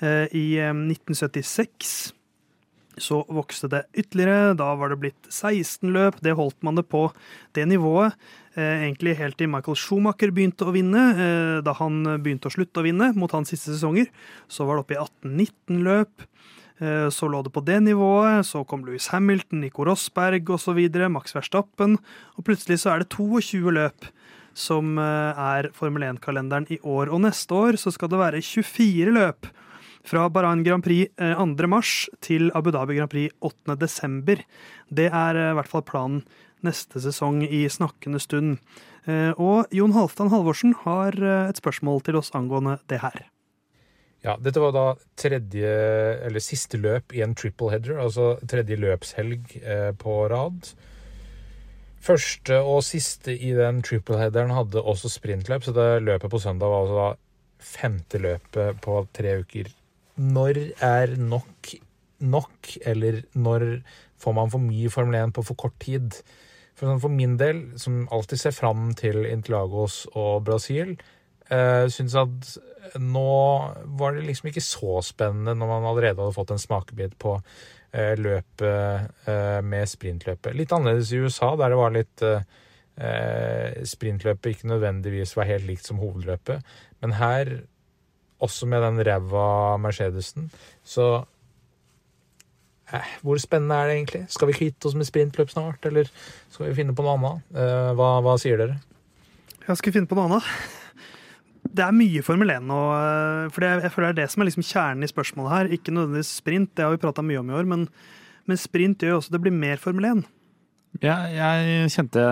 Eh, 0.00 0.26
I 0.32 0.56
eh, 0.58 0.72
1976 0.72 2.12
så 2.98 3.20
vokste 3.30 3.68
det 3.70 3.84
ytterligere. 3.94 4.54
Da 4.58 4.72
var 4.78 4.90
det 4.90 5.00
blitt 5.02 5.28
16 5.30 5.92
løp. 5.94 6.18
Det 6.24 6.34
holdt 6.38 6.58
man 6.66 6.78
det 6.78 6.86
på 6.90 7.06
det 7.56 7.66
nivået. 7.70 8.16
Eh, 8.56 8.82
egentlig 8.86 9.16
helt 9.20 9.38
til 9.38 9.50
Michael 9.52 9.78
Schumacher 9.78 10.32
begynte 10.34 10.66
å 10.66 10.74
vinne. 10.74 11.04
Eh, 11.14 11.60
da 11.62 11.74
han 11.78 12.02
begynte 12.22 12.50
å 12.50 12.54
slutte 12.54 12.82
å 12.82 12.86
vinne 12.86 13.12
mot 13.16 13.30
hans 13.32 13.52
siste 13.52 13.72
sesonger, 13.74 14.10
så 14.50 14.66
var 14.66 14.76
det 14.78 14.84
oppe 14.84 14.96
i 14.96 15.02
18-19 15.04 15.84
løp. 15.86 16.26
Eh, 16.80 17.08
Så 17.12 17.28
lå 17.30 17.42
det 17.44 17.52
på 17.52 17.64
det 17.64 17.80
nivået. 17.84 18.44
Så 18.44 18.66
kom 18.66 18.84
Louis 18.84 19.06
Hamilton, 19.08 19.60
Nico 19.60 19.84
Rosberg 19.84 20.44
osv., 20.50 20.80
Max 21.10 21.32
Verstappen. 21.32 21.98
Og 22.36 22.44
plutselig 22.44 22.80
så 22.80 22.94
er 22.94 22.98
det 23.04 23.10
22 23.10 23.70
løp 23.70 24.10
som 24.52 24.98
er 24.98 25.70
Formel 25.72 26.02
1-kalenderen 26.02 26.66
i 26.68 26.78
år. 26.82 27.08
Og 27.08 27.22
neste 27.22 27.54
år 27.54 27.78
så 27.78 27.92
skal 27.92 28.08
det 28.10 28.18
være 28.18 28.42
24 28.42 29.14
løp. 29.14 29.46
Fra 30.06 30.28
Bahrain 30.32 30.62
Grand 30.64 30.84
Prix 30.84 31.10
eh, 31.20 31.36
2. 31.36 31.66
mars 31.68 32.08
til 32.24 32.50
Abu 32.56 32.70
Dhabi 32.72 32.96
Grand 32.96 33.10
Prix 33.12 33.34
8. 33.44 33.76
desember. 33.80 34.40
Det 34.88 35.10
er 35.10 35.36
eh, 35.36 35.50
i 35.52 35.58
hvert 35.58 35.70
fall 35.70 35.84
planen 35.86 36.22
neste 36.64 37.00
sesong 37.00 37.42
i 37.44 37.66
snakkende 37.72 38.20
stund. 38.20 38.56
Eh, 39.06 39.32
Og 39.36 39.68
Jon 39.74 39.92
Halvdan 39.96 40.32
Halvorsen 40.32 40.74
har 40.84 41.16
eh, 41.16 41.50
et 41.50 41.60
spørsmål 41.60 42.02
til 42.06 42.18
oss 42.20 42.32
angående 42.36 42.78
det 42.88 43.00
her. 43.04 43.26
Ja, 44.20 44.34
dette 44.36 44.60
var 44.60 44.74
da 44.76 44.86
tredje, 45.16 45.68
eller 46.26 46.44
siste 46.44 46.76
løp 46.76 47.14
i 47.16 47.22
en 47.24 47.32
triple 47.34 47.70
header, 47.72 47.96
altså 48.02 48.34
tredje 48.48 48.76
løpshelg 48.76 49.54
eh, 49.62 49.90
på 49.96 50.16
rad. 50.28 50.72
Første 52.04 52.60
og 52.64 52.82
siste 52.84 53.32
i 53.32 53.52
den 53.56 53.80
triple 53.84 54.18
headeren 54.20 54.52
hadde 54.56 54.80
også 54.80 55.08
sprintløp, 55.12 55.64
så 55.64 55.72
det 55.76 55.88
løpet 56.04 56.32
på 56.32 56.40
søndag 56.40 56.72
var 56.72 56.84
altså 56.84 57.00
da 57.00 57.08
femte 57.60 58.20
løpet 58.20 58.80
på 58.84 59.02
tre 59.16 59.38
uker. 59.40 59.72
Når 60.20 60.60
er 60.84 61.16
nok 61.16 61.72
nok, 62.20 62.76
eller 62.86 63.22
når 63.32 63.66
får 64.20 64.36
man 64.36 64.50
for 64.52 64.62
mye 64.62 64.90
Formel 64.92 65.16
1 65.22 65.34
på 65.36 65.44
for 65.48 65.58
kort 65.58 65.76
tid? 65.80 66.20
For, 66.76 66.98
for 67.00 67.12
min 67.12 67.36
del, 67.40 67.62
som 67.80 68.06
alltid 68.12 68.40
ser 68.40 68.56
fram 68.56 68.90
til 68.96 69.24
Interlagos 69.28 70.06
og 70.16 70.44
Brasil, 70.44 70.94
eh, 71.50 71.86
syns 71.92 72.16
at 72.16 72.52
nå 73.00 73.32
var 74.00 74.16
det 74.16 74.24
liksom 74.26 74.48
ikke 74.50 74.64
så 74.64 75.00
spennende 75.04 75.54
når 75.58 75.68
man 75.74 75.90
allerede 75.90 76.22
hadde 76.22 76.36
fått 76.36 76.54
en 76.54 76.62
smakebit 76.62 77.18
på 77.20 77.36
eh, 77.92 78.16
løpet 78.16 79.28
eh, 79.28 79.60
med 79.64 79.88
sprintløpet. 79.92 80.56
Litt 80.56 80.72
annerledes 80.72 81.12
i 81.12 81.20
USA, 81.20 81.52
der 81.60 81.74
det 81.74 81.80
var 81.80 81.96
litt 81.96 82.24
eh, 82.26 82.48
eh, 82.96 83.82
Sprintløpet 83.86 84.54
ikke 84.54 84.72
nødvendigvis 84.72 85.36
var 85.36 85.50
helt 85.50 85.68
likt 85.68 85.88
som 85.88 86.00
hovedløpet. 86.00 86.64
Men 87.04 87.16
her, 87.20 87.52
også 88.40 88.66
med 88.70 88.82
den 88.84 89.00
ræva 89.06 89.76
Mercedesen, 89.80 90.50
så 90.84 91.06
eh, 92.92 93.08
Hvor 93.22 93.38
spennende 93.42 93.76
er 93.76 93.86
det 93.90 93.96
egentlig? 93.98 94.22
Skal 94.32 94.50
vi 94.50 94.56
kvitte 94.58 94.88
oss 94.90 94.96
med 94.98 95.08
sprintløp 95.08 95.50
snart, 95.52 95.84
eller 95.86 96.10
skal 96.50 96.68
vi 96.70 96.76
finne 96.80 96.94
på 96.96 97.04
noe 97.06 97.16
annet? 97.18 97.48
Eh, 97.54 97.90
hva, 97.98 98.12
hva 98.24 98.36
sier 98.40 98.60
dere? 98.60 98.78
Jeg 99.68 99.76
skal 99.78 99.94
finne 99.94 100.10
på 100.10 100.16
noe 100.18 100.30
annet. 100.30 100.48
Det 101.70 101.84
er 101.84 101.92
mye 101.94 102.22
Formel 102.26 102.50
1 102.50 102.64
nå. 102.66 102.78
eh, 102.96 103.50
For 103.54 103.62
det, 103.62 103.74
jeg 103.84 103.92
føler 103.94 104.10
det 104.10 104.14
er 104.16 104.22
det 104.24 104.32
som 104.32 104.42
er 104.42 104.48
liksom 104.50 104.66
kjernen 104.66 105.04
i 105.06 105.10
spørsmålet 105.12 105.52
her. 105.54 105.74
Ikke 105.76 105.92
nødvendigvis 105.94 106.32
sprint, 106.40 106.72
det 106.74 106.86
har 106.86 106.94
vi 106.96 107.02
prata 107.04 107.22
mye 107.22 107.42
om 107.42 107.50
i 107.52 107.58
år, 107.60 107.68
men, 107.68 107.84
men 108.48 108.58
sprint 108.58 109.04
gjør 109.04 109.14
jo 109.14 109.20
også 109.20 109.36
det 109.36 109.42
blir 109.44 109.54
mer 109.54 109.78
Formel 109.82 110.08
1. 110.14 110.24
Ja, 111.04 111.20
jeg 111.30 111.92
kjente 111.94 112.24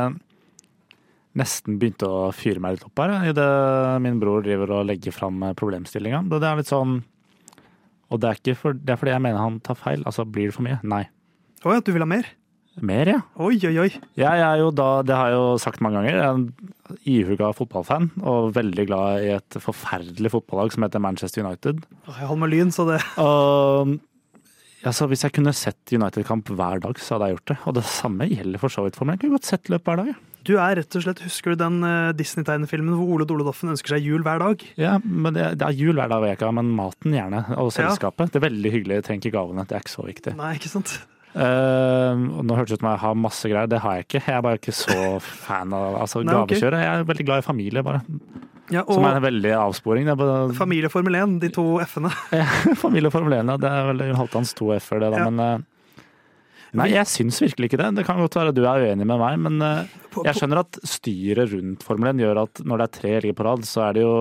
nesten 1.38 1.78
begynte 1.80 2.08
å 2.10 2.30
fyre 2.34 2.62
meg 2.62 2.76
litt 2.76 2.86
opp 2.88 3.02
her, 3.02 3.14
idet 3.30 3.48
min 4.04 4.18
bror 4.22 4.42
driver 4.46 4.78
og 4.78 4.88
legger 4.90 5.14
fram 5.14 5.40
problemstillinga. 5.58 6.24
Det 6.32 6.42
er 6.42 6.58
litt 6.60 6.70
sånn 6.72 6.98
Og 8.08 8.20
det 8.22 8.28
er, 8.28 8.38
ikke 8.40 8.56
for, 8.56 8.76
det 8.76 8.94
er 8.94 9.00
fordi 9.00 9.12
jeg 9.12 9.24
mener 9.24 9.42
han 9.42 9.58
tar 9.60 9.76
feil. 9.76 10.02
Altså, 10.08 10.24
blir 10.24 10.48
det 10.48 10.56
for 10.56 10.64
mye? 10.64 10.78
Nei. 10.88 11.04
Å 11.60 11.74
ja, 11.76 11.82
du 11.84 11.90
vil 11.92 12.04
ha 12.04 12.08
mer? 12.08 12.28
Mer, 12.80 13.08
ja. 13.10 13.20
Oi, 13.42 13.56
oi, 13.66 13.74
oi. 13.82 13.88
Jeg 14.18 14.42
er 14.44 14.60
jo 14.60 14.70
da, 14.74 15.02
det 15.06 15.16
har 15.16 15.32
jeg 15.32 15.38
jo 15.38 15.46
sagt 15.60 15.82
mange 15.84 15.98
ganger, 15.98 16.14
jeg 16.14 16.24
er 16.24 16.36
en 16.36 16.98
ihuga 17.10 17.50
fotballfan 17.56 18.10
og 18.22 18.52
veldig 18.56 18.84
glad 18.88 19.24
i 19.26 19.32
et 19.34 19.58
forferdelig 19.60 20.30
fotballag 20.32 20.72
som 20.74 20.86
heter 20.86 21.02
Manchester 21.02 21.44
United. 21.44 21.82
Jeg 22.06 22.28
holder 22.30 22.42
med 22.44 22.52
lyn, 22.54 22.70
så 22.74 22.86
det 22.88 23.00
Og 23.20 23.96
altså, 24.86 25.08
hvis 25.10 25.26
jeg 25.26 25.34
kunne 25.36 25.54
sett 25.56 25.94
United-kamp 25.94 26.52
hver 26.54 26.84
dag, 26.86 27.02
så 27.02 27.16
hadde 27.16 27.30
jeg 27.32 27.38
gjort 27.38 27.52
det. 27.52 27.58
Og 27.66 27.78
det 27.80 27.86
samme 27.90 28.30
gjelder 28.30 28.62
for 28.62 28.72
så 28.72 28.86
vidt 28.86 28.98
for 28.98 29.08
meg. 29.08 29.18
Jeg 29.18 29.26
kunne 29.26 29.40
godt 29.40 29.50
sett 29.50 29.72
løp 29.72 29.88
hver 29.88 30.02
dag. 30.02 30.12
jeg. 30.14 30.20
Du 30.46 30.54
er 30.56 30.78
rett 30.78 30.96
og 30.98 31.04
slett, 31.04 31.20
Husker 31.26 31.54
du 31.54 31.60
den 31.60 31.82
eh, 31.86 32.12
Disney-tegnefilmen 32.16 32.96
hvor 32.96 33.18
Ole 33.18 33.26
Dole 33.28 33.46
Doffen 33.46 33.72
ønsker 33.74 33.96
seg 33.96 34.06
jul 34.06 34.24
hver 34.26 34.42
dag? 34.42 34.64
Ja, 34.80 34.96
men 35.02 35.36
det, 35.36 35.50
er 35.58 35.76
jul 35.76 35.98
hver 35.98 36.10
dag 36.12 36.24
veka, 36.24 36.50
men 36.54 36.72
maten 36.76 37.14
gjerne. 37.16 37.44
Og 37.60 37.72
selskapet. 37.74 38.32
Det 38.32 38.40
er 38.40 38.48
veldig 38.48 38.74
hyggelig. 38.74 39.00
Jeg 39.00 39.08
trenger 39.08 39.26
ikke 39.26 39.38
gavene. 39.38 39.66
Det 39.68 39.78
er 39.78 39.84
ikke 39.84 39.96
så 39.96 40.06
viktig. 40.06 40.34
Nei, 40.38 40.54
ikke 40.60 40.72
sant? 40.72 40.98
Uh, 41.38 42.16
nå 42.16 42.56
hørtes 42.56 42.72
det 42.72 42.78
ut 42.78 42.82
som 42.82 42.88
jeg 42.90 43.02
har 43.04 43.18
masse 43.20 43.50
greier. 43.50 43.70
Det 43.70 43.82
har 43.84 43.98
jeg 43.98 44.06
ikke. 44.08 44.22
Jeg 44.24 44.36
er 44.38 44.44
bare 44.46 44.60
ikke 44.60 44.76
så 44.76 45.00
fan 45.46 45.74
av 45.76 45.98
altså, 46.04 46.22
Nei, 46.24 46.34
gavekjøret. 46.34 46.78
Okay. 46.78 46.86
Jeg 46.86 47.02
er 47.02 47.10
veldig 47.12 47.26
glad 47.28 47.42
i 47.42 47.48
familie, 47.48 47.84
bare. 47.86 48.04
Ja, 48.68 48.84
Som 48.84 49.06
er 49.08 49.16
en 49.16 49.24
veldig 49.24 49.52
avsporing. 49.56 50.08
Bare, 50.18 50.52
Familie 50.56 50.90
Formel 50.92 51.16
1, 51.16 51.38
de 51.44 51.48
to 51.52 51.64
F-ene. 51.84 52.12
familie 52.84 53.12
Formel 53.12 53.38
1, 53.38 53.52
ja. 53.54 53.56
det 53.60 53.70
er 53.72 53.90
vel 53.92 54.02
Halvdans 54.18 54.52
to 54.58 54.72
F-er, 54.76 55.00
det 55.04 55.12
da. 55.14 55.22
Ja. 55.22 55.28
Men 55.30 55.44
eh, 55.44 55.66
Nei, 56.76 56.90
jeg 56.92 57.08
syns 57.08 57.38
virkelig 57.40 57.70
ikke 57.70 57.78
det. 57.80 57.86
Det 57.96 58.04
kan 58.04 58.18
godt 58.20 58.36
være 58.36 58.52
du 58.52 58.60
er 58.68 58.82
uenig 58.90 59.06
med 59.08 59.20
meg, 59.22 59.38
men 59.40 59.62
eh, 59.64 59.94
jeg 60.26 60.36
skjønner 60.36 60.60
at 60.60 60.80
styret 60.84 61.52
rundt 61.54 61.86
Formel 61.86 62.10
1 62.12 62.20
gjør 62.20 62.42
at 62.42 62.60
når 62.68 62.82
det 62.82 62.86
er 62.88 62.96
tre 62.98 63.12
helger 63.14 63.36
på 63.38 63.46
rad, 63.46 63.64
så 63.64 63.86
er 63.86 63.96
det 63.96 64.02
jo 64.04 64.12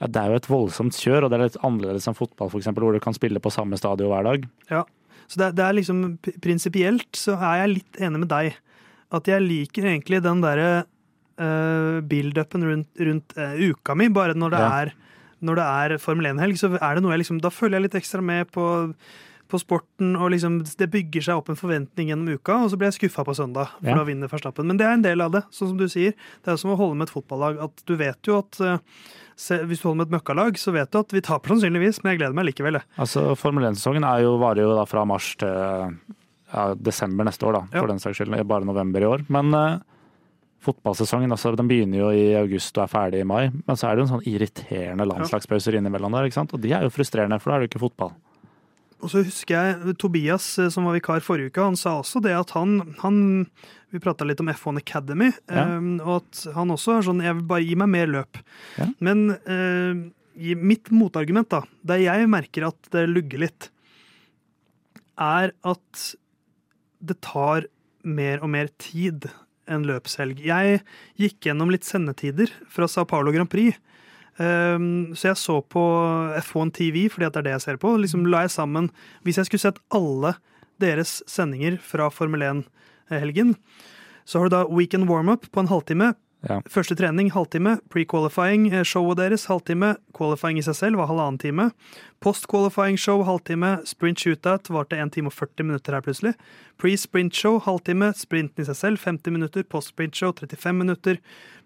ja, 0.00 0.06
Det 0.08 0.16
er 0.22 0.30
jo 0.32 0.38
et 0.40 0.48
voldsomt 0.48 0.96
kjør, 0.96 1.26
og 1.26 1.30
det 1.30 1.36
er 1.36 1.44
litt 1.44 1.58
annerledes 1.66 2.08
enn 2.08 2.16
fotball, 2.16 2.48
eksempel, 2.56 2.86
hvor 2.86 2.96
du 2.96 3.02
kan 3.04 3.12
spille 3.16 3.42
på 3.44 3.52
samme 3.52 3.76
stadion 3.76 4.08
hver 4.08 4.24
dag. 4.30 4.46
Ja. 4.72 4.84
Så 5.28 5.42
det, 5.42 5.50
det 5.58 5.66
er 5.66 5.76
liksom 5.76 6.00
Prinsipielt 6.42 7.18
så 7.20 7.36
er 7.36 7.60
jeg 7.60 7.74
litt 7.74 8.00
enig 8.00 8.22
med 8.24 8.30
deg. 8.32 8.56
At 9.12 9.28
jeg 9.28 9.44
liker 9.44 9.90
egentlig 9.90 10.22
den 10.24 10.40
derre 10.40 10.70
uh, 11.40 12.00
build-upen 12.06 12.64
rundt, 12.66 12.88
rundt 13.10 13.36
uh, 13.36 13.52
uka 13.60 13.94
mi. 13.98 14.08
Bare 14.08 14.34
når 14.38 14.56
det 14.56 14.62
Ja. 14.64 14.72
er 14.80 14.92
når 15.40 15.56
det 15.56 15.64
er 15.64 15.98
Formel 16.02 16.26
1-helg, 16.32 16.56
så 16.60 16.68
er 16.76 16.94
det 16.96 17.02
noe 17.04 17.14
jeg 17.14 17.22
liksom 17.22 17.38
Da 17.40 17.48
følger 17.48 17.78
jeg 17.78 17.86
litt 17.86 17.94
ekstra 18.00 18.20
med 18.24 18.50
på, 18.52 18.64
på 19.50 19.58
sporten, 19.60 20.14
og 20.16 20.30
liksom 20.32 20.60
det 20.78 20.86
bygger 20.90 21.22
seg 21.26 21.40
opp 21.40 21.48
en 21.52 21.58
forventning 21.58 22.08
gjennom 22.12 22.30
uka, 22.38 22.56
og 22.64 22.70
så 22.72 22.78
blir 22.80 22.90
jeg 22.92 22.98
skuffa 23.00 23.24
på 23.26 23.34
søndag, 23.36 23.72
for 23.80 23.90
Ja. 23.90 23.96
da 23.98 24.04
vinner 24.08 24.30
Verstappen. 24.30 24.66
Men 24.70 24.76
det 24.78 24.86
er 24.86 24.92
en 24.96 25.02
del 25.02 25.20
av 25.20 25.32
det, 25.34 25.42
sånn 25.50 25.68
som 25.72 25.76
du 25.76 25.86
sier. 25.90 26.14
Det 26.44 26.52
er 26.54 26.56
som 26.56 26.70
å 26.72 26.76
holde 26.78 26.96
med 26.96 27.08
et 27.08 27.14
fotballag. 27.14 27.58
At 27.62 27.82
du 27.86 27.96
vet 27.96 28.22
jo 28.30 28.38
at 28.38 28.60
eh, 28.60 28.78
se, 29.36 29.58
Hvis 29.64 29.80
du 29.82 29.88
holder 29.88 30.04
med 30.04 30.08
et 30.12 30.16
møkkalag, 30.20 30.54
så 30.60 30.72
vet 30.72 30.90
du 30.90 30.98
at 30.98 31.10
vi 31.12 31.20
taper 31.20 31.48
sannsynligvis, 31.54 32.02
men 32.04 32.12
jeg 32.12 32.18
gleder 32.20 32.34
meg 32.34 32.46
likevel. 32.52 32.80
Altså, 32.98 33.34
Formel 33.36 33.64
1-sesongen 33.72 34.04
er 34.04 34.22
jo, 34.22 34.38
varer 34.38 34.62
jo 34.62 34.74
da 34.76 34.84
fra 34.86 35.04
mars 35.04 35.34
til 35.36 35.96
ja, 36.52 36.74
desember 36.74 37.24
neste 37.24 37.46
år, 37.46 37.52
da, 37.52 37.62
Ja. 37.72 37.80
for 37.80 37.86
den 37.88 37.98
saks 37.98 38.18
skyld. 38.20 38.46
Bare 38.46 38.64
november 38.64 39.00
i 39.00 39.04
år. 39.08 39.24
Men 39.28 39.54
eh, 39.54 39.78
fotballsesongen 40.60 41.32
altså, 41.32 41.54
den 41.56 41.68
begynner 41.70 42.02
jo 42.02 42.08
i 42.12 42.34
august 42.36 42.76
og 42.76 42.84
er 42.84 42.90
ferdig 42.92 43.20
i 43.22 43.28
mai. 43.28 43.50
Men 43.66 43.76
så 43.80 43.88
er 43.88 43.96
det 43.96 44.02
jo 44.02 44.08
en 44.08 44.20
sånn 44.20 44.26
irriterende 44.28 45.06
landslagspauser 45.08 45.78
innimellom 45.78 46.12
der, 46.12 46.28
ikke 46.28 46.36
sant? 46.40 46.52
og 46.52 46.60
de 46.60 46.72
er 46.76 46.82
jo 46.84 46.92
frustrerende, 46.92 47.40
for 47.40 47.50
da 47.50 47.56
er 47.56 47.60
det 47.64 47.70
jo 47.70 47.72
ikke 47.78 47.84
fotball. 47.88 48.12
Og 49.00 49.08
så 49.12 49.22
husker 49.24 49.56
jeg 49.56 49.94
Tobias, 50.00 50.46
eh, 50.60 50.68
som 50.72 50.84
var 50.88 50.96
vikar 50.98 51.22
forrige 51.24 51.50
uke, 51.52 51.62
han 51.64 51.76
sa 51.80 51.96
også 52.02 52.20
det 52.24 52.34
at 52.36 52.50
han, 52.56 52.94
han 53.00 53.20
Vi 53.90 53.98
prata 53.98 54.22
litt 54.28 54.38
om 54.40 54.46
F1 54.52 54.76
Academy, 54.78 55.32
Ja. 55.50 55.64
eh, 55.78 55.88
og 56.04 56.20
at 56.22 56.44
han 56.54 56.70
også 56.70 56.98
er 56.98 57.02
sånn 57.08 57.22
Jeg 57.24 57.34
vil 57.40 57.46
bare 57.50 57.64
gi 57.66 57.74
meg 57.80 57.88
mer 57.88 58.06
løp. 58.06 58.38
Ja. 58.78 58.86
Men 59.00 59.30
eh, 59.46 60.54
mitt 60.56 60.88
motargument, 60.94 61.48
da, 61.50 61.62
der 61.84 61.98
jeg 62.04 62.28
merker 62.30 62.68
at 62.68 62.90
det 62.92 63.08
lugger 63.10 63.42
litt, 63.42 63.70
er 65.20 65.52
at 65.66 66.04
det 67.02 67.18
tar 67.24 67.66
mer 68.04 68.40
og 68.44 68.48
mer 68.52 68.68
tid 68.80 69.26
en 69.70 69.84
løpshelg. 69.86 70.38
Jeg 70.40 70.80
gikk 71.20 71.48
gjennom 71.50 71.70
litt 71.72 71.84
sendetider 71.84 72.50
fra 72.72 72.88
Sao 72.88 73.04
Paulo 73.04 73.32
Grand 73.34 73.50
Prix. 73.52 73.76
Um, 74.40 75.12
så 75.12 75.30
jeg 75.30 75.36
så 75.36 75.58
på 75.60 75.82
F1 76.40 76.70
TV, 76.72 77.02
fordi 77.12 77.28
det 77.28 77.40
er 77.42 77.44
det 77.44 77.56
jeg 77.58 77.64
ser 77.66 77.80
på. 77.82 77.92
Liksom 78.00 78.24
la 78.24 78.46
jeg 78.46 78.54
sammen 78.54 78.88
Hvis 79.20 79.36
jeg 79.36 79.50
skulle 79.50 79.60
sett 79.66 79.80
alle 79.92 80.32
deres 80.80 81.18
sendinger 81.28 81.76
fra 81.84 82.08
Formel 82.08 82.40
1-helgen, 82.40 83.52
så 84.24 84.40
har 84.40 84.48
du 84.48 84.54
da 84.54 84.62
weekend 84.64 85.10
warm-up 85.10 85.44
på 85.52 85.60
en 85.60 85.68
halvtime. 85.68 86.14
Ja. 86.48 86.56
Første 86.72 86.96
trening 86.96 87.28
halvtime. 87.34 87.74
Pre-qualifying 87.92 88.70
eh, 88.72 88.84
showet 88.88 89.18
deres 89.20 89.44
halvtime. 89.50 89.92
Qualifying 90.16 90.60
i 90.60 90.64
seg 90.64 90.78
selv 90.78 91.00
var 91.00 91.10
halvannen 91.10 91.36
time. 91.40 91.66
Post-qualifying 92.24 92.96
show 93.00 93.20
halvtime. 93.28 93.74
Sprint 93.88 94.22
shootout 94.22 94.70
varte 94.72 94.96
1 94.96 95.12
time 95.12 95.28
og 95.28 95.36
40 95.36 95.68
minutter 95.68 95.96
her 95.96 96.04
plutselig. 96.06 96.32
Pre-sprint 96.80 97.36
show 97.36 97.58
halvtime. 97.60 98.12
Sprinten 98.16 98.64
i 98.64 98.68
seg 98.70 98.78
selv 98.78 99.04
50 99.04 99.36
minutter. 99.36 99.66
Post-sprint 99.68 100.16
show 100.16 100.32
35 100.32 100.78
minutter. 100.80 101.20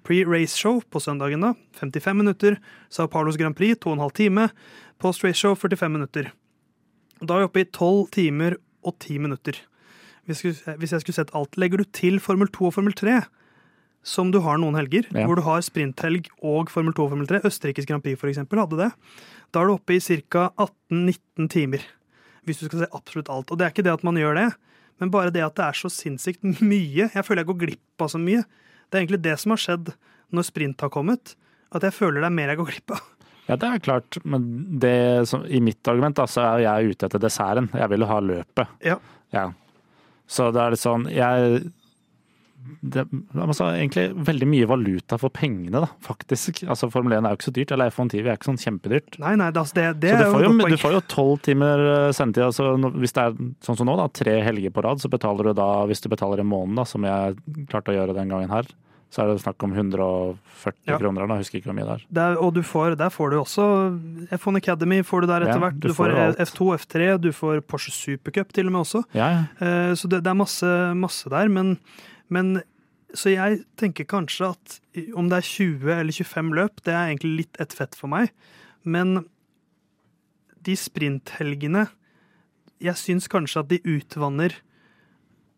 Pre-race 0.05 0.59
show 0.59 0.83
på 0.91 1.03
søndagen 1.03 1.47
da 1.47 1.53
55 1.79 2.19
minutter. 2.19 2.59
Sao 2.91 3.07
Paulos 3.07 3.39
Grand 3.39 3.55
Prix 3.57 3.79
2,5 3.87 4.11
time. 4.19 4.49
Post-race 4.99 5.39
show 5.39 5.55
45 5.55 5.95
minutter. 5.95 6.33
Da 7.23 7.39
er 7.39 7.45
vi 7.45 7.51
oppe 7.53 7.63
i 7.63 7.71
12 7.71 8.11
timer 8.19 8.59
og 8.83 8.99
10 8.99 9.23
minutter. 9.23 9.63
Hvis 10.27 10.43
jeg 10.43 11.01
skulle 11.05 11.15
sett 11.15 11.33
alt. 11.37 11.55
Legger 11.61 11.79
du 11.79 11.87
til 11.95 12.19
Formel 12.19 12.51
2 12.51 12.67
og 12.67 12.75
Formel 12.75 12.95
3, 12.97 13.21
som 14.05 14.31
du 14.35 14.39
har 14.45 14.59
noen 14.61 14.77
helger, 14.77 15.07
Ja. 15.15 15.25
hvor 15.27 15.37
du 15.41 15.43
har 15.47 15.63
sprinthelg 15.65 16.27
og 16.45 16.69
Formel 16.71 16.93
2 16.93 17.07
og 17.07 17.11
Formel 17.15 17.27
3, 17.31 17.41
Østerrikes 17.49 17.87
Grand 17.89 18.03
Prix 18.05 18.21
for 18.21 18.29
eksempel, 18.29 18.61
hadde 18.61 18.77
det, 18.83 18.91
da 19.55 19.63
er 19.63 19.71
du 19.71 19.75
oppe 19.79 19.97
i 19.97 20.01
ca. 20.01 20.51
18-19 20.61 21.49
timer. 21.51 21.81
Hvis 22.45 22.61
du 22.61 22.67
skal 22.69 22.85
se 22.85 22.89
absolutt 22.93 23.31
alt. 23.33 23.51
Og 23.51 23.57
det 23.59 23.65
er 23.67 23.73
ikke 23.73 23.85
det 23.87 23.95
at 23.95 24.05
man 24.05 24.19
gjør 24.21 24.35
det, 24.37 24.49
men 25.01 25.11
bare 25.11 25.33
det 25.33 25.41
at 25.47 25.55
det 25.57 25.65
er 25.65 25.79
så 25.79 25.89
sinnssykt 25.91 26.45
mye. 26.61 27.09
Jeg 27.15 27.25
føler 27.25 27.41
jeg 27.43 27.49
går 27.53 27.61
glipp 27.65 28.05
av 28.05 28.11
så 28.13 28.21
mye. 28.21 28.45
Det 28.91 28.99
er 28.99 29.05
egentlig 29.07 29.23
det 29.25 29.39
som 29.41 29.55
har 29.55 29.63
skjedd 29.63 29.95
når 30.35 30.45
sprint 30.51 30.85
har 30.85 30.93
kommet. 30.93 31.35
At 31.75 31.83
jeg 31.89 31.97
føler 31.97 32.21
det 32.21 32.29
er 32.29 32.37
mer 32.37 32.53
jeg 32.53 32.61
går 32.61 32.69
glipp 32.75 32.93
av. 32.99 33.01
Ja, 33.49 33.57
det 33.61 33.69
er 33.69 33.81
klart, 33.85 34.19
men 34.25 34.45
det 34.81 35.27
som, 35.29 35.43
i 35.45 35.59
mitt 35.61 35.85
argument 35.91 36.17
da, 36.17 36.25
så 36.31 36.45
er 36.55 36.63
jeg 36.65 36.95
ute 36.95 37.09
etter 37.09 37.21
desserten. 37.21 37.67
Jeg 37.77 37.91
vil 37.93 38.05
ha 38.09 38.21
løpet. 38.25 38.71
Ja. 38.85 38.99
Ja. 39.35 39.49
Så 40.29 40.47
det 40.55 40.61
er 40.63 40.73
litt 40.73 40.81
sånn 40.81 41.03
Jeg 41.13 41.59
det, 42.83 43.05
altså, 43.35 43.67
egentlig 43.77 44.05
veldig 44.27 44.47
mye 44.49 44.67
valuta 44.71 45.19
for 45.21 45.33
pengene, 45.35 45.83
da, 45.85 45.89
faktisk. 46.05 46.63
Altså, 46.69 46.89
Formel 46.93 47.13
1 47.19 47.25
er 47.29 47.35
jo 47.35 47.39
ikke 47.41 47.49
så 47.51 47.55
dyrt, 47.59 47.73
eller 47.77 47.91
F1 47.93 48.11
TV 48.15 48.29
er 48.31 48.39
ikke 48.39 48.51
sånn 48.51 48.61
kjempedyrt. 48.63 49.19
Nei, 49.25 49.35
nei, 49.41 49.51
det, 49.55 49.65
det, 49.75 49.87
det 50.01 50.15
Så 50.15 50.23
du 50.25 50.31
får 50.37 50.45
jo, 50.47 50.53
du 50.75 50.79
får 50.85 50.97
jo 50.99 51.03
tolv 51.15 51.43
timer 51.45 51.85
eh, 51.95 52.13
sendetid. 52.17 52.47
Altså, 52.51 52.71
hvis 53.01 53.13
det 53.17 53.27
er 53.27 53.37
sånn 53.65 53.77
som 53.81 53.87
nå, 53.91 53.97
da, 54.01 54.09
tre 54.13 54.39
helger 54.47 54.73
på 54.75 54.85
rad, 54.87 55.03
så 55.05 55.11
betaler 55.13 55.51
du 55.51 55.59
da, 55.61 55.69
hvis 55.91 56.01
du 56.05 56.09
betaler 56.13 56.41
en 56.45 56.51
måned, 56.53 56.77
da, 56.81 56.85
som 56.89 57.05
jeg 57.05 57.37
klarte 57.69 57.93
å 57.93 57.99
gjøre 57.99 58.17
den 58.17 58.33
gangen 58.33 58.51
her, 58.55 58.69
så 59.15 59.23
er 59.23 59.29
det 59.31 59.43
snakk 59.45 59.63
om 59.63 59.71
140 59.77 60.89
Ja. 60.91 60.97
kroner. 60.99 61.29
Da, 61.31 61.37
husker 61.39 61.61
ikke 61.61 61.69
hvor 61.71 61.77
mye 61.79 61.87
det 61.87 61.93
er. 62.01 62.07
Der, 62.19 62.39
og 62.43 62.55
du 62.57 62.63
får, 62.67 62.97
der 62.99 63.13
får 63.15 63.31
du 63.31 63.37
også 63.39 63.67
F1 64.35 64.57
Academy 64.59 65.03
får 65.07 65.21
du 65.23 65.27
der 65.31 65.45
etter 65.47 65.61
Ja, 65.61 65.63
hvert. 65.69 65.79
du 65.79 65.87
Du, 65.89 65.95
får 65.95 66.11
får. 66.11 66.35
F2, 66.43 66.67
F3, 66.81 67.21
du 67.23 67.29
får 67.31 67.61
Porsche 67.63 67.93
Supercup 67.95 68.51
til 68.53 68.67
og 68.67 68.73
med 68.75 68.81
også. 68.83 69.05
Ja, 69.15 69.29
ja. 69.31 69.45
Eh, 69.61 69.93
Så 69.95 70.09
det, 70.11 70.25
det 70.25 70.31
er 70.33 70.35
masse, 70.35 70.67
masse 70.99 71.31
der. 71.31 71.47
Men, 71.49 71.77
men 72.35 72.59
så 73.15 73.31
jeg 73.31 73.63
tenker 73.79 74.09
kanskje 74.11 74.51
at 74.51 74.79
om 75.15 75.29
det 75.31 75.39
er 75.39 75.49
20 75.49 75.93
eller 75.95 76.17
25 76.17 76.55
løp, 76.59 76.81
det 76.83 76.95
er 76.95 77.13
egentlig 77.13 77.35
litt 77.45 77.61
ett 77.63 77.75
fett 77.77 77.95
for 77.95 78.11
meg. 78.11 78.33
Men 78.83 79.29
de 80.65 80.75
sprinthelgene 80.79 81.89
Jeg 82.83 82.99
syns 82.99 83.29
kanskje 83.31 83.61
at 83.63 83.69
de 83.71 83.79
utvanner 83.87 84.57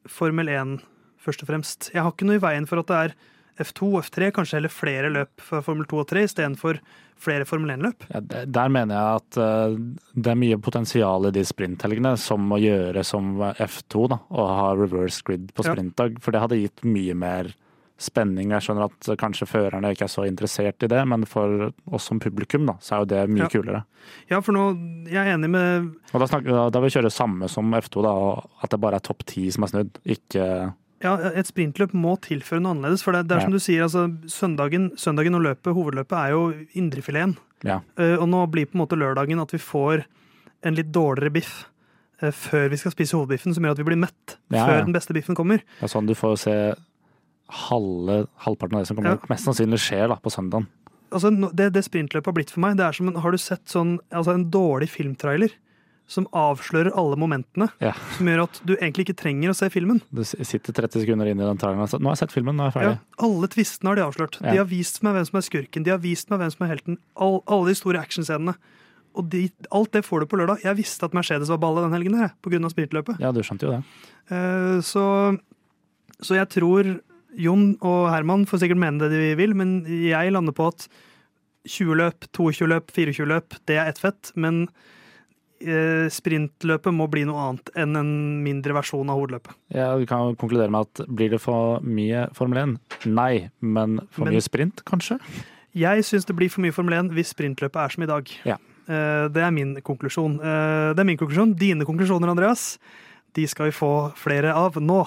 Formel 0.06 0.50
1 0.52 0.76
først 1.18 1.42
og 1.42 1.48
fremst. 1.48 1.88
Jeg 1.94 2.04
har 2.04 2.12
ikke 2.12 2.28
noe 2.28 2.38
i 2.38 2.42
veien 2.44 2.68
for 2.68 2.82
at 2.82 2.90
det 2.90 2.98
er 3.00 3.14
F2 3.62 3.88
og 3.96 4.04
F3, 4.04 4.30
kanskje 4.36 4.58
heller 4.58 4.72
flere 4.72 5.10
løp 5.12 5.40
fra 5.40 5.62
Formel 5.64 5.86
2 5.88 5.98
og 6.02 6.08
3 6.10 6.22
istedenfor 6.28 6.78
flere 7.16 7.46
Formel 7.48 7.72
1-løp. 7.78 8.04
Ja, 8.12 8.20
der 8.44 8.68
mener 8.68 8.94
jeg 8.94 9.20
at 9.22 9.38
eh, 9.40 9.76
det 10.20 10.32
er 10.34 10.40
mye 10.42 10.58
potensial 10.60 11.28
i 11.28 11.32
de 11.32 11.44
sprinthelgene, 11.48 12.16
som 12.20 12.50
å 12.52 12.58
gjøre 12.60 13.04
som 13.08 13.36
F2, 13.56 14.08
da, 14.12 14.18
og 14.30 14.50
ha 14.60 14.72
reverse 14.76 15.22
grid 15.24 15.48
på 15.56 15.64
Ja. 15.64 15.72
sprintdag. 15.72 16.18
For 16.20 16.32
det 16.36 16.42
hadde 16.44 16.60
gitt 16.60 16.84
mye 16.84 17.14
mer 17.16 17.54
spenning. 17.96 18.50
Jeg 18.52 18.60
skjønner 18.66 18.90
at 18.90 19.06
kanskje 19.16 19.46
førerne 19.48 19.88
ikke 19.94 20.04
er 20.04 20.12
så 20.12 20.26
interessert 20.28 20.84
i 20.84 20.88
det, 20.92 21.00
men 21.08 21.24
for 21.24 21.70
oss 21.96 22.04
som 22.10 22.20
publikum, 22.20 22.66
da, 22.68 22.74
så 22.84 22.92
er 22.98 22.98
jo 23.00 23.08
det 23.14 23.22
mye 23.32 23.46
Ja. 23.46 23.48
kulere. 23.48 23.84
Ja, 24.28 24.40
for 24.44 24.52
nå, 24.52 24.66
jeg 25.08 25.16
er 25.16 25.32
enig 25.38 25.48
med 25.48 25.94
Og 26.12 26.20
da, 26.20 26.26
snakker, 26.28 26.70
da 26.70 26.78
vil 26.80 26.90
vi 26.90 26.98
kjøre 27.00 27.10
samme 27.10 27.48
som 27.48 27.72
F2, 27.72 28.02
da, 28.04 28.12
at 28.62 28.68
det 28.70 28.80
bare 28.84 28.96
er 29.00 29.06
topp 29.08 29.24
ti 29.24 29.48
som 29.50 29.64
er 29.64 29.68
snudd, 29.72 29.96
ikke 30.04 30.74
Ja, 31.04 31.14
et 31.36 31.48
sprintløp 31.48 31.92
må 31.92 32.14
tilføre 32.24 32.62
noe 32.62 32.72
annerledes. 32.72 33.02
For 33.04 33.12
det, 33.12 33.26
det 33.28 33.36
er 33.36 33.44
som 33.44 33.52
Ja. 33.52 33.58
du 33.58 33.62
sier, 33.62 33.82
altså, 33.84 34.06
søndagen, 34.32 34.90
søndagen 34.96 35.36
og 35.36 35.42
løpet, 35.44 35.74
hovedløpet, 35.76 36.16
er 36.16 36.30
jo 36.32 36.54
indrefileten. 36.74 37.36
Ja. 37.64 37.80
Uh, 37.98 38.16
og 38.20 38.28
nå 38.28 38.42
blir 38.52 38.66
på 38.68 38.76
en 38.76 38.84
måte 38.84 38.96
lørdagen 38.96 39.40
at 39.40 39.52
vi 39.52 39.58
får 39.60 40.04
en 40.64 40.74
litt 40.76 40.92
dårligere 40.92 41.32
biff 41.32 41.66
uh, 42.22 42.30
før 42.30 42.70
vi 42.72 42.80
skal 42.80 42.92
spise 42.92 43.16
hovedbiffen, 43.16 43.54
som 43.54 43.64
gjør 43.64 43.76
at 43.76 43.82
vi 43.82 43.88
blir 43.90 44.00
mett 44.00 44.36
Ja, 44.52 44.64
før 44.64 44.84
den 44.84 44.96
beste 44.96 45.16
biffen 45.16 45.36
kommer. 45.36 45.60
Det 45.80 45.88
er 45.88 45.92
sånn 45.92 46.08
du 46.08 46.14
får 46.16 46.36
se 46.46 46.56
halve, 47.68 48.26
halvparten 48.42 48.76
av 48.76 48.82
det 48.82 48.88
som 48.90 48.98
kommer. 48.98 49.20
Mest 49.30 49.46
sannsynlig 49.46 49.78
skjer 49.84 50.08
da, 50.10 50.16
på 50.18 50.32
søndagen. 50.32 50.66
Altså, 51.14 51.30
det, 51.54 51.70
det 51.76 51.84
sprintløpet 51.86 52.26
har 52.26 52.34
blitt 52.34 52.50
for 52.50 52.64
meg, 52.64 52.76
det 52.80 52.88
er 52.88 52.96
som 52.96 53.08
en, 53.12 53.20
har 53.22 53.32
du 53.32 53.38
sett 53.38 53.62
sånn, 53.70 53.98
altså 54.10 54.34
en 54.34 54.48
dårlig 54.50 54.88
filmtrailer 54.90 55.52
som 56.06 56.26
avslører 56.30 56.92
alle 56.94 57.16
momentene, 57.18 57.66
Ja. 57.82 57.92
som 58.16 58.28
gjør 58.30 58.44
at 58.44 58.60
du 58.64 58.76
egentlig 58.76 59.06
ikke 59.08 59.18
trenger 59.18 59.50
å 59.50 59.56
se 59.58 59.68
filmen. 59.74 60.00
Du 60.14 60.22
sitter 60.22 60.72
30 60.72 61.02
sekunder 61.02 61.26
inn 61.26 61.40
i 61.40 61.44
den 61.44 61.58
traileren 61.58 61.82
og 61.82 61.90
sier, 61.90 61.98
nå 62.00 62.12
har 62.12 62.14
jeg 62.16 62.28
sett 62.28 62.36
filmen, 62.36 62.54
nå 62.54 62.62
er 62.62 62.70
jeg 62.70 62.76
ferdig. 62.78 62.94
Ja, 62.94 63.26
alle 63.26 63.48
tvistene 63.48 63.90
har 63.90 63.96
de 63.98 64.04
avslørt. 64.06 64.38
Ja. 64.40 64.52
De 64.52 64.60
har 64.62 64.68
vist 64.70 65.02
meg 65.02 65.16
hvem 65.16 65.26
som 65.26 65.38
er 65.40 65.46
skurken, 65.48 65.82
de 65.86 65.90
har 65.90 65.98
vist 65.98 66.30
meg 66.30 66.38
hvem 66.38 66.52
som 66.54 66.66
er 66.66 66.70
helten. 66.76 66.98
All, 67.16 67.40
alle 67.50 67.72
de 67.72 67.74
store 67.74 67.98
actionscenene. 67.98 68.54
Og 69.16 69.30
de, 69.32 69.50
alt 69.72 69.92
det 69.96 70.04
får 70.04 70.20
du 70.20 70.26
på 70.30 70.38
lørdag. 70.38 70.62
Jeg 70.62 70.76
visste 70.76 71.08
at 71.08 71.14
Mercedes 71.16 71.48
var 71.48 71.58
ballet 71.58 71.86
den 71.88 71.96
helgen 71.96 72.18
her, 72.20 72.34
av 72.36 72.70
sprintløpet. 72.70 73.18
Ja, 73.18 73.32
du 73.32 73.40
skjønte 73.42 73.66
jo 73.66 73.72
det. 73.72 73.82
Eh, 74.30 74.78
så, 74.84 75.04
så 76.20 76.36
jeg 76.36 76.50
tror 76.52 77.00
Jon 77.36 77.76
og 77.84 78.10
Herman 78.12 78.46
får 78.48 78.62
sikkert 78.62 78.80
mene 78.80 79.00
det 79.08 79.10
de 79.16 79.34
vil, 79.40 79.54
men 79.56 79.80
jeg 79.88 80.32
lander 80.32 80.54
på 80.56 80.68
at 80.68 80.86
20 81.66 81.98
løp, 81.98 82.28
22 82.36 82.68
løp, 82.70 82.92
24 82.94 83.26
løp, 83.26 83.56
det 83.66 83.80
er 83.80 83.90
ett 83.90 83.98
fett. 83.98 84.30
Men 84.38 84.68
sprintløpet 85.60 86.92
må 86.94 87.06
bli 87.10 87.24
noe 87.24 87.40
annet 87.48 87.70
enn 87.76 87.96
en 87.96 88.10
mindre 88.44 88.74
versjon 88.76 89.08
av 89.10 89.18
hovedløpet. 89.20 89.54
Ja, 89.74 89.94
vi 89.96 90.06
kan 90.06 90.18
jo 90.30 90.36
konkludere 90.38 90.70
med 90.70 90.86
at 90.86 91.06
blir 91.08 91.30
det 91.30 91.40
for 91.40 91.80
mye 91.80 92.26
Formel 92.36 92.62
1? 92.76 93.06
Nei, 93.06 93.50
men 93.60 93.98
for 94.10 94.24
Men- 94.24 94.34
mye 94.34 94.42
sprint, 94.42 94.84
kanskje? 94.84 95.18
Jeg 95.74 96.04
syns 96.04 96.24
det 96.26 96.36
blir 96.36 96.50
for 96.50 96.60
mye 96.62 96.72
Formel 96.72 96.94
1 96.94 97.10
hvis 97.12 97.34
sprintløpet 97.34 97.76
er 97.76 97.88
som 97.90 98.02
i 98.02 98.06
dag. 98.06 98.30
Ja. 98.44 98.56
Eh, 98.88 99.28
Det 99.28 99.42
er 99.42 99.50
min 99.50 99.74
konklusjon. 99.82 100.40
Eh, 100.40 100.94
Det 100.94 101.00
er 101.00 101.04
min 101.04 101.16
konklusjon. 101.18 101.56
Dine 101.56 101.84
konklusjoner, 101.84 102.28
Andreas, 102.30 102.78
de 103.34 103.46
skal 103.46 103.66
vi 103.66 103.72
få 103.72 104.12
flere 104.14 104.54
av 104.54 104.74
nå. 104.74 105.06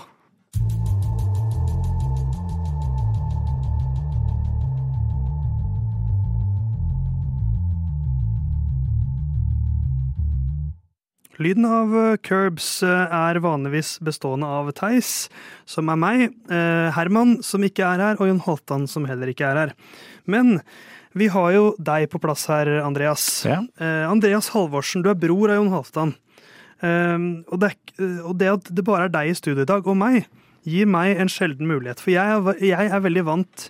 Lyden 11.39 11.63
av 11.63 11.93
eh, 11.95 12.17
Curbs 12.19 12.67
eh, 12.83 13.13
er 13.15 13.39
vanligvis 13.39 13.93
bestående 14.03 14.47
av 14.47 14.73
Theis, 14.75 15.29
som 15.69 15.87
er 15.87 15.99
meg, 15.99 16.23
eh, 16.51 16.89
Herman, 16.91 17.37
som 17.47 17.63
ikke 17.63 17.85
er 17.87 18.03
her, 18.03 18.19
og 18.19 18.27
Jon 18.27 18.41
Halvdan, 18.43 18.87
som 18.91 19.07
heller 19.07 19.31
ikke 19.31 19.47
er 19.47 19.61
her. 19.61 19.71
Men 20.27 20.59
vi 21.15 21.29
har 21.31 21.53
jo 21.55 21.69
deg 21.79 22.09
på 22.11 22.19
plass 22.21 22.43
her, 22.51 22.67
Andreas. 22.83 23.23
Ja. 23.47 23.61
Andreas 24.11 24.51
Halvorsen, 24.53 25.01
du 25.01 25.09
er 25.09 25.17
bror 25.17 25.49
av 25.49 25.61
Jon 25.61 25.71
Halvdan. 25.73 26.13
Eh, 26.83 27.17
og, 27.47 27.57
det, 27.63 27.71
og 28.19 28.35
det 28.39 28.51
at 28.57 28.69
det 28.75 28.85
bare 28.91 29.07
er 29.07 29.15
deg 29.15 29.31
i 29.31 29.39
studio 29.39 29.63
i 29.63 29.71
dag, 29.71 29.87
og 29.87 29.97
meg, 29.99 30.27
gir 30.67 30.91
meg 30.91 31.23
en 31.23 31.31
sjelden 31.31 31.71
mulighet. 31.71 32.03
For 32.03 32.13
jeg 32.13 32.35
er, 32.35 32.63
jeg 32.67 32.91
er 32.91 33.07
veldig 33.07 33.25
vant 33.31 33.69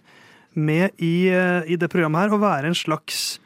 med 0.58 0.98
i, 0.98 1.30
i 1.30 1.78
det 1.78 1.94
programmet 1.94 2.26
her 2.26 2.34
å 2.34 2.42
være 2.42 2.72
en 2.72 2.76
slags 2.76 3.38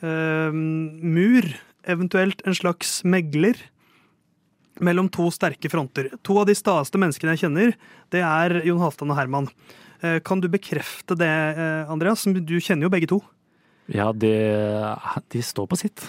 uh, 0.00 0.48
mur, 0.50 1.46
eventuelt 1.88 2.44
en 2.46 2.56
slags 2.56 3.00
megler, 3.08 3.58
mellom 4.84 5.08
to 5.10 5.28
sterke 5.34 5.70
fronter. 5.70 6.10
To 6.26 6.38
av 6.42 6.46
de 6.48 6.56
staeste 6.56 7.00
menneskene 7.00 7.34
jeg 7.34 7.46
kjenner, 7.46 7.74
det 8.14 8.22
er 8.24 8.60
Jon 8.66 8.82
Halvdan 8.82 9.10
og 9.14 9.18
Herman. 9.18 9.50
Eh, 10.02 10.20
Kan 10.22 10.40
du 10.40 10.48
bekrefte 10.48 11.16
det, 11.18 11.26
eh, 11.28 11.90
Andreas? 11.90 12.22
Du 12.24 12.56
kjenner 12.60 12.86
jo 12.86 12.94
begge 12.94 13.08
to. 13.10 13.20
Ja, 13.88 14.12
de, 14.12 14.28
de 15.32 15.40
står 15.40 15.66
på 15.66 15.76
sitt. 15.80 16.02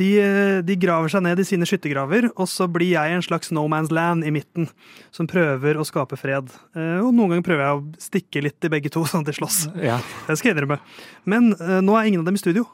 De, 0.00 0.06
eh, 0.18 0.62
de 0.64 0.76
graver 0.80 1.12
seg 1.12 1.22
ned 1.22 1.38
i 1.38 1.44
sine 1.44 1.68
skyttergraver, 1.68 2.30
og 2.32 2.48
så 2.48 2.64
blir 2.66 2.94
jeg 2.96 3.12
en 3.12 3.22
slags 3.22 3.52
no 3.52 3.66
man's 3.68 3.92
land 3.92 4.24
i 4.24 4.32
midten, 4.32 4.70
som 5.12 5.28
prøver 5.28 5.76
å 5.76 5.84
skape 5.84 6.16
fred. 6.16 6.48
Og 6.74 7.10
noen 7.12 7.28
ganger 7.36 7.44
prøver 7.44 7.66
jeg 7.66 7.76
å 7.76 8.06
stikke 8.08 8.42
litt 8.48 8.64
i 8.64 8.72
begge 8.72 8.90
to, 8.90 9.04
sånn 9.10 9.20
at 9.20 9.28
de 9.28 9.36
slåss. 9.36 9.66
Ja. 9.84 10.00
Det 10.26 10.38
skal 10.40 10.50
jeg 10.50 10.56
innrømme. 10.56 10.80
Men 11.28 11.52
nå 11.84 11.94
er 12.00 12.08
ingen 12.08 12.24
av 12.24 12.32
dem 12.32 12.40
i 12.40 12.42
studio. 12.42 12.64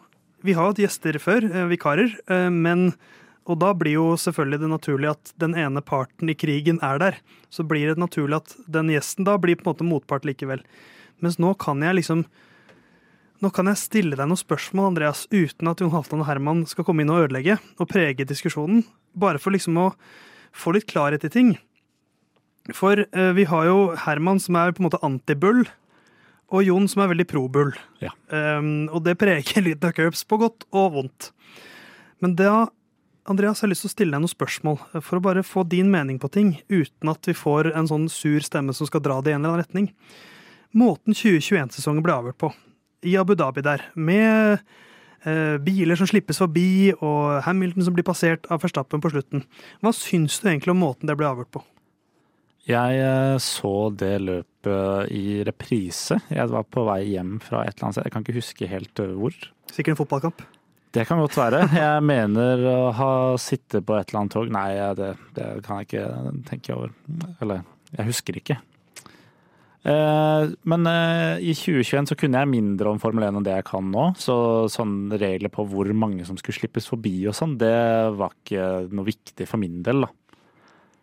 Vi 0.46 0.54
har 0.56 0.70
hatt 0.70 0.80
gjester 0.80 1.18
før, 1.20 1.44
eh, 1.44 1.68
vikarer, 1.68 2.14
eh, 2.28 2.48
men 2.50 2.94
og 3.50 3.58
da 3.58 3.72
blir 3.74 3.96
jo 3.96 4.06
selvfølgelig 4.20 4.60
det 4.62 4.70
naturlig 4.70 5.10
at 5.10 5.32
den 5.40 5.56
ene 5.58 5.80
parten 5.82 6.30
i 6.30 6.36
krigen 6.38 6.78
er 6.86 7.00
der. 7.02 7.16
Så 7.50 7.64
blir 7.66 7.88
det 7.88 7.98
naturlig 7.98 8.36
at 8.36 8.54
den 8.70 8.92
gjesten 8.92 9.26
da 9.26 9.36
blir 9.40 9.56
på 9.58 9.64
en 9.64 9.72
måte 9.72 9.86
motpart 9.88 10.28
likevel. 10.28 10.62
Mens 11.20 11.40
nå 11.40 11.56
kan 11.58 11.82
jeg 11.82 12.02
liksom 12.02 12.24
Nå 13.40 13.48
kan 13.56 13.70
jeg 13.70 13.80
stille 13.80 14.16
deg 14.18 14.28
noen 14.28 14.36
spørsmål, 14.36 14.90
Andreas, 14.90 15.22
uten 15.32 15.70
at 15.70 15.80
Jon 15.80 15.94
Halvdan 15.94 16.20
og 16.20 16.26
Herman 16.28 16.58
skal 16.68 16.84
komme 16.84 17.00
inn 17.00 17.08
og 17.08 17.22
ødelegge 17.22 17.54
og 17.80 17.88
prege 17.88 18.26
diskusjonen. 18.28 18.82
Bare 19.16 19.40
for 19.40 19.48
liksom 19.54 19.78
å 19.80 19.86
få 20.52 20.74
litt 20.76 20.84
klarhet 20.84 21.24
i 21.24 21.30
ting. 21.32 21.54
For 22.76 23.00
eh, 23.00 23.30
vi 23.32 23.46
har 23.48 23.64
jo 23.64 23.78
Herman 23.96 24.42
som 24.44 24.58
er 24.60 24.74
på 24.76 24.84
en 24.84 24.90
måte 24.90 25.00
anti-Bull, 25.00 25.64
og 26.50 26.66
Jon 26.66 26.88
som 26.90 27.04
er 27.04 27.12
veldig 27.12 27.26
pro-Bull. 27.30 27.72
Ja. 28.02 28.12
Um, 28.28 28.88
og 28.90 29.04
det 29.06 29.16
preger 29.20 29.62
Lyden 29.66 29.88
av 29.88 29.94
Curbs 29.96 30.24
på 30.26 30.40
godt 30.40 30.66
og 30.74 30.96
vondt. 30.96 31.30
Men 32.20 32.34
da, 32.38 32.66
Andreas, 33.30 33.60
jeg 33.60 33.68
har 33.68 33.72
lyst 33.72 33.86
til 33.86 33.90
å 33.90 33.94
stille 33.94 34.16
deg 34.16 34.24
noen 34.24 34.32
spørsmål 34.32 34.80
eh, 34.90 35.04
for 35.04 35.18
å 35.18 35.24
bare 35.24 35.46
få 35.46 35.64
din 35.68 35.88
mening 35.92 36.18
på 36.20 36.30
ting, 36.32 36.56
uten 36.68 37.12
at 37.12 37.30
vi 37.30 37.36
får 37.36 37.70
en 37.72 37.88
sånn 37.88 38.10
sur 38.12 38.42
stemme 38.44 38.74
som 38.76 38.88
skal 38.88 39.04
dra 39.04 39.20
det 39.22 39.32
i 39.32 39.36
en 39.36 39.44
eller 39.44 39.54
annen 39.54 39.64
retning. 39.64 39.88
Måten 40.76 41.16
2021-sesongen 41.16 42.04
ble 42.04 42.14
avgjort 42.14 42.40
på, 42.42 42.52
i 43.08 43.16
Abu 43.18 43.32
Dhabi 43.38 43.64
der, 43.64 43.86
med 43.96 44.60
eh, 45.24 45.56
biler 45.64 45.98
som 45.98 46.10
slippes 46.10 46.42
forbi, 46.42 46.92
og 46.98 47.40
Hamilton 47.46 47.88
som 47.88 47.96
blir 47.96 48.06
passert 48.06 48.46
av 48.52 48.62
Verstappen 48.62 49.02
på 49.02 49.12
slutten. 49.14 49.46
Hva 49.80 49.94
syns 49.96 50.42
du 50.42 50.50
egentlig 50.50 50.74
om 50.74 50.82
måten 50.84 51.10
det 51.10 51.16
ble 51.18 51.30
avgjort 51.30 51.54
på? 51.56 51.64
Jeg 52.68 53.00
eh, 53.00 53.36
så 53.40 53.72
det 53.96 54.14
løpet 54.20 55.10
i 55.16 55.40
reprise. 55.48 56.18
Jeg 56.28 56.50
var 56.52 56.66
på 56.68 56.84
vei 56.88 57.02
hjem 57.14 57.38
fra 57.42 57.64
et 57.64 57.74
eller 57.76 57.88
annet 57.88 57.96
sted. 57.96 58.08
Jeg 58.08 58.14
kan 58.14 58.26
ikke 58.26 58.36
huske 58.36 58.68
helt 58.70 59.02
eh, 59.02 59.14
hvor. 59.16 59.36
Sikkert 59.72 59.94
en 59.94 60.00
fotballkamp. 60.02 60.42
Det 60.92 61.06
kan 61.06 61.22
godt 61.22 61.38
være. 61.38 61.62
Jeg 61.78 62.02
mener 62.04 62.64
å 62.66 62.78
ha 62.98 63.12
sittet 63.40 63.86
på 63.86 63.96
et 63.96 64.10
eller 64.10 64.24
annet 64.24 64.34
tog. 64.34 64.50
Nei, 64.52 64.68
det, 64.98 65.12
det 65.36 65.46
kan 65.64 65.80
jeg 65.80 65.88
ikke 65.88 66.34
tenke 66.50 66.76
over. 66.76 66.92
Eller, 67.40 67.62
jeg 67.96 68.10
husker 68.10 68.40
ikke. 68.42 68.58
Eh, 69.80 70.50
Men 70.68 70.88
i 71.40 71.54
2021 71.56 72.10
så 72.10 72.18
kunne 72.20 72.42
jeg 72.42 72.52
mindre 72.52 72.90
om 72.92 73.00
Formel 73.00 73.24
1 73.30 73.38
enn 73.40 73.46
det 73.46 73.54
jeg 73.56 73.68
kan 73.70 73.86
nå. 73.94 74.10
Så 74.20 74.36
sånne 74.74 75.16
regler 75.22 75.54
på 75.54 75.64
hvor 75.70 75.88
mange 75.96 76.26
som 76.28 76.36
skulle 76.36 76.58
slippes 76.58 76.90
forbi 76.90 77.14
og 77.30 77.38
sånn, 77.38 77.56
det 77.62 77.72
var 78.20 78.34
ikke 78.36 78.90
noe 78.92 79.08
viktig 79.08 79.48
for 79.48 79.62
min 79.62 79.80
del, 79.86 80.04
da. 80.04 80.12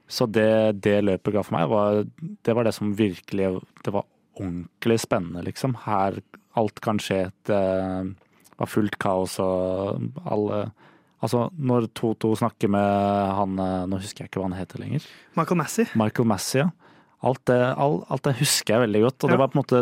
Så 0.07 0.25
det, 0.31 0.79
det 0.81 1.01
løpet 1.03 1.33
ga 1.35 1.41
for 1.43 1.57
meg, 1.57 1.67
var, 1.71 2.03
det 2.47 2.55
var 2.55 2.63
det 2.67 2.73
som 2.77 2.93
virkelig 2.95 3.49
Det 3.83 3.91
var 3.93 4.05
ordentlig 4.39 4.99
spennende, 5.03 5.43
liksom. 5.43 5.75
Her 5.83 6.21
alt 6.57 6.79
kan 6.81 6.97
skje. 7.01 7.25
Det 7.47 7.61
var 8.57 8.69
fullt 8.71 8.97
kaos 9.01 9.39
og 9.43 10.01
alle 10.25 10.67
Altså, 11.17 11.47
når 11.57 11.87
Toto 11.97 12.35
snakker 12.37 12.69
med 12.69 13.31
han 13.33 13.55
Nå 13.89 13.97
husker 13.97 14.21
jeg 14.21 14.29
ikke 14.29 14.37
hva 14.37 14.51
han 14.51 14.59
heter 14.59 14.77
lenger. 14.83 15.05
Michael 15.35 15.57
Massey. 15.57 15.85
Michael 15.97 16.27
Massey, 16.29 16.59
ja. 16.61 16.67
Alt 17.25 17.41
det, 17.49 17.57
all, 17.73 18.03
alt 18.13 18.21
det 18.27 18.35
husker 18.37 18.75
jeg 18.75 18.83
veldig 18.83 19.01
godt. 19.01 19.23
Og 19.23 19.29
Ja. 19.29 19.33
det 19.33 19.39
var 19.41 19.47
på 19.49 19.57
en 19.57 19.63
måte 19.63 19.79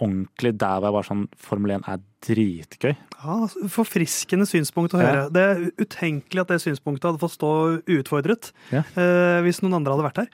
ordentlig 0.00 0.54
der 0.58 0.78
hvor 0.80 0.88
jeg 0.88 0.94
var 0.96 1.06
sånn 1.08 1.24
Formel 1.36 1.74
1 1.76 1.88
er 1.92 2.00
dritgøy. 2.26 2.92
Ja, 2.96 3.34
altså, 3.42 3.68
Forfriskende 3.68 4.46
synspunkt 4.48 4.94
å 4.96 5.00
høre. 5.02 5.26
Ja. 5.26 5.28
Det 5.32 5.42
er 5.50 5.64
utenkelig 5.84 6.40
at 6.44 6.48
det 6.54 6.60
synspunktet 6.64 7.10
hadde 7.10 7.20
fått 7.22 7.36
stå 7.36 7.50
uutfordret 7.84 8.52
Ja. 8.72 8.82
eh, 8.96 9.40
hvis 9.44 9.60
noen 9.62 9.76
andre 9.80 9.92
hadde 9.96 10.08
vært 10.08 10.22
her. 10.24 10.28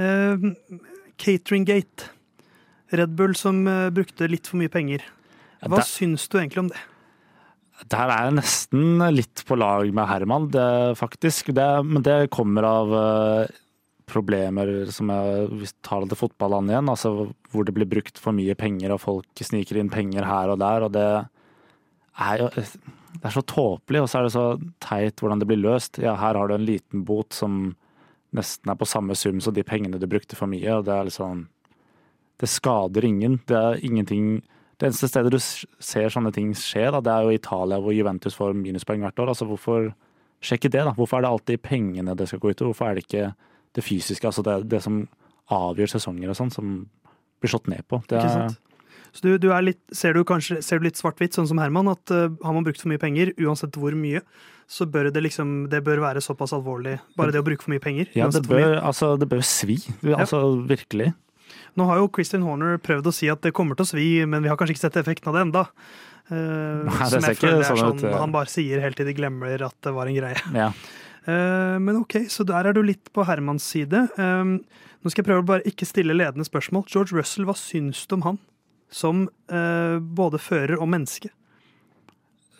Eh, 0.00 0.76
Cateringgate. 1.20 2.10
Red 2.92 3.14
Bull 3.18 3.34
som 3.34 3.66
eh, 3.66 3.88
brukte 3.90 4.28
litt 4.30 4.46
for 4.46 4.60
mye 4.60 4.70
penger. 4.72 5.02
Hva 5.62 5.80
Der- 5.80 5.88
syns 5.88 6.28
du 6.28 6.38
egentlig 6.38 6.58
om 6.64 6.68
det? 6.68 6.78
Der 7.92 8.08
er 8.08 8.24
jeg 8.30 8.36
nesten 8.38 9.02
litt 9.14 9.42
på 9.44 9.56
lag 9.58 9.92
med 9.92 10.08
Herman, 10.08 10.46
det, 10.50 10.96
faktisk. 10.96 11.52
Det, 11.52 11.84
men 11.84 12.00
det 12.02 12.30
kommer 12.32 12.64
av 12.64 12.94
eh, 12.96 13.46
problemer 14.06 14.70
som 14.94 15.10
jeg 15.10 15.46
hvis 15.60 15.74
tar 15.84 16.04
det 16.04 16.12
til 16.12 16.20
fotballand 16.24 16.70
igjen. 16.70 16.90
Altså 16.92 17.12
hvor 17.52 17.66
det 17.66 17.74
blir 17.76 17.88
brukt 17.90 18.20
for 18.22 18.36
mye 18.36 18.56
penger, 18.58 18.94
og 18.94 19.02
folk 19.02 19.42
sniker 19.42 19.80
inn 19.80 19.92
penger 19.92 20.26
her 20.28 20.52
og 20.54 20.60
der. 20.62 20.86
Og 20.86 20.92
det 20.94 21.08
er 22.26 22.44
jo 22.44 22.50
Det 23.16 23.24
er 23.24 23.32
så 23.32 23.40
tåpelig, 23.48 24.00
og 24.02 24.08
så 24.12 24.18
er 24.18 24.26
det 24.26 24.32
så 24.34 24.46
teit 24.84 25.20
hvordan 25.20 25.40
det 25.40 25.46
blir 25.48 25.56
løst. 25.56 25.96
Ja, 25.98 26.18
her 26.20 26.36
har 26.36 26.48
du 26.48 26.54
en 26.54 26.66
liten 26.68 27.04
bot 27.08 27.32
som 27.32 27.74
nesten 28.36 28.68
er 28.68 28.76
på 28.76 28.84
samme 28.84 29.16
sum 29.16 29.40
som 29.40 29.54
de 29.56 29.64
pengene 29.64 29.96
du 29.96 30.06
brukte 30.06 30.36
for 30.36 30.46
mye, 30.46 30.68
og 30.76 30.84
det 30.84 30.92
er 30.92 31.08
liksom 31.08 31.48
Det 32.36 32.48
skader 32.52 33.04
ingen. 33.04 33.40
Det 33.48 33.56
er 33.56 33.80
ingenting 33.80 34.42
det 34.76 34.90
eneste 34.90 35.08
stedet 35.08 35.32
du 35.32 35.38
ser 35.40 36.10
sånne 36.12 36.34
ting 36.36 36.50
skje, 36.52 36.90
da, 36.92 37.00
det 37.00 37.12
er 37.12 37.22
jo 37.24 37.30
Italia, 37.32 37.78
hvor 37.80 37.94
Juventus 37.96 38.34
får 38.36 38.52
minuspoeng 38.52 39.00
hvert 39.00 39.18
år. 39.18 39.32
Altså, 39.32 39.46
hvorfor 39.48 39.94
Sjekke 40.44 40.68
det, 40.68 40.82
da. 40.84 40.92
Hvorfor 40.92 41.18
er 41.18 41.24
det 41.24 41.30
alltid 41.32 41.62
pengene 41.64 42.14
det 42.16 42.28
skal 42.28 42.40
gå 42.42 42.52
ut 42.52 42.60
over? 42.60 42.72
Hvorfor 42.72 42.90
er 42.90 42.98
det 42.98 43.06
ikke 43.06 43.30
det 43.76 43.84
fysiske, 43.84 44.26
altså 44.28 44.44
det, 44.46 44.60
det 44.72 44.82
som 44.84 45.04
avgjør 45.52 45.96
sesonger 45.96 46.32
og 46.32 46.38
sånn, 46.38 46.52
som 46.54 46.78
blir 47.42 47.52
slått 47.52 47.68
ned 47.70 47.86
på? 47.90 48.00
Det 48.10 48.20
er? 48.20 48.54
Så 49.16 49.24
du, 49.24 49.36
du 49.40 49.48
litt, 49.64 49.80
ser 49.96 50.12
du 50.12 50.24
kanskje 50.28 50.58
ser 50.64 50.80
du 50.80 50.86
litt 50.88 50.98
svart-hvitt, 51.00 51.36
sånn 51.36 51.48
som 51.48 51.60
Herman, 51.62 51.88
at 51.88 52.12
uh, 52.12 52.26
har 52.44 52.56
man 52.56 52.66
brukt 52.66 52.82
for 52.82 52.92
mye 52.92 53.00
penger, 53.00 53.32
uansett 53.40 53.78
hvor 53.80 53.96
mye, 53.96 54.20
så 54.68 54.84
bør 54.90 55.08
det 55.14 55.22
liksom 55.24 55.70
det 55.72 55.80
bør 55.86 56.02
være 56.02 56.20
såpass 56.24 56.52
alvorlig, 56.56 56.98
bare 57.16 57.32
det 57.32 57.40
å 57.40 57.46
bruke 57.46 57.64
for 57.64 57.72
mye 57.72 57.82
penger. 57.82 58.10
ja, 58.18 58.28
det 58.32 58.42
bør, 58.48 58.80
altså, 58.82 59.14
det 59.20 59.30
bør 59.30 59.44
svi. 59.46 59.78
Altså, 60.10 60.42
virkelig. 60.68 61.14
Nå 61.78 61.86
har 61.88 62.00
jo 62.00 62.10
Christian 62.12 62.44
Horner 62.44 62.80
prøvd 62.82 63.08
å 63.08 63.14
si 63.14 63.30
at 63.32 63.40
det 63.44 63.54
kommer 63.56 63.78
til 63.78 63.86
å 63.86 63.90
svi, 63.94 64.08
men 64.28 64.44
vi 64.44 64.50
har 64.52 64.58
kanskje 64.60 64.76
ikke 64.76 64.84
sett 64.84 65.00
effekten 65.00 65.30
av 65.30 65.38
det 65.38 65.46
enda. 65.46 65.64
Uh, 66.26 66.84
Nei, 66.88 67.00
det 67.06 67.08
som 67.14 67.28
jeg 67.30 67.40
det 67.40 67.52
er 67.54 67.66
sånn 67.70 67.82
sånn, 67.84 68.04
ja. 68.08 68.20
Han 68.20 68.32
bare 68.34 68.50
sier 68.50 68.82
helt 68.82 68.98
til 68.98 69.06
de 69.08 69.14
glemmer 69.16 69.62
at 69.68 69.76
det 69.86 69.94
var 69.96 70.10
en 70.10 70.16
greie. 70.18 70.44
Ja. 70.56 70.72
Eh, 71.26 71.76
men 71.82 71.96
ok, 72.02 72.20
så 72.30 72.44
der 72.46 72.68
er 72.70 72.76
du 72.76 72.82
litt 72.86 73.10
på 73.14 73.24
Hermans 73.26 73.64
side. 73.66 74.04
Eh, 74.16 74.44
nå 75.02 75.10
skal 75.12 75.22
jeg 75.22 75.28
prøve 75.30 75.42
å 75.44 75.48
bare 75.54 75.66
ikke 75.68 75.86
stille 75.88 76.14
ledende 76.16 76.46
spørsmål. 76.46 76.86
George 76.90 77.16
Russell, 77.16 77.46
hva 77.48 77.54
syns 77.58 78.04
du 78.06 78.14
om 78.18 78.26
han? 78.26 78.38
Som 78.90 79.24
eh, 79.50 79.96
både 79.98 80.38
fører 80.42 80.78
og 80.78 80.88
menneske. 80.92 81.32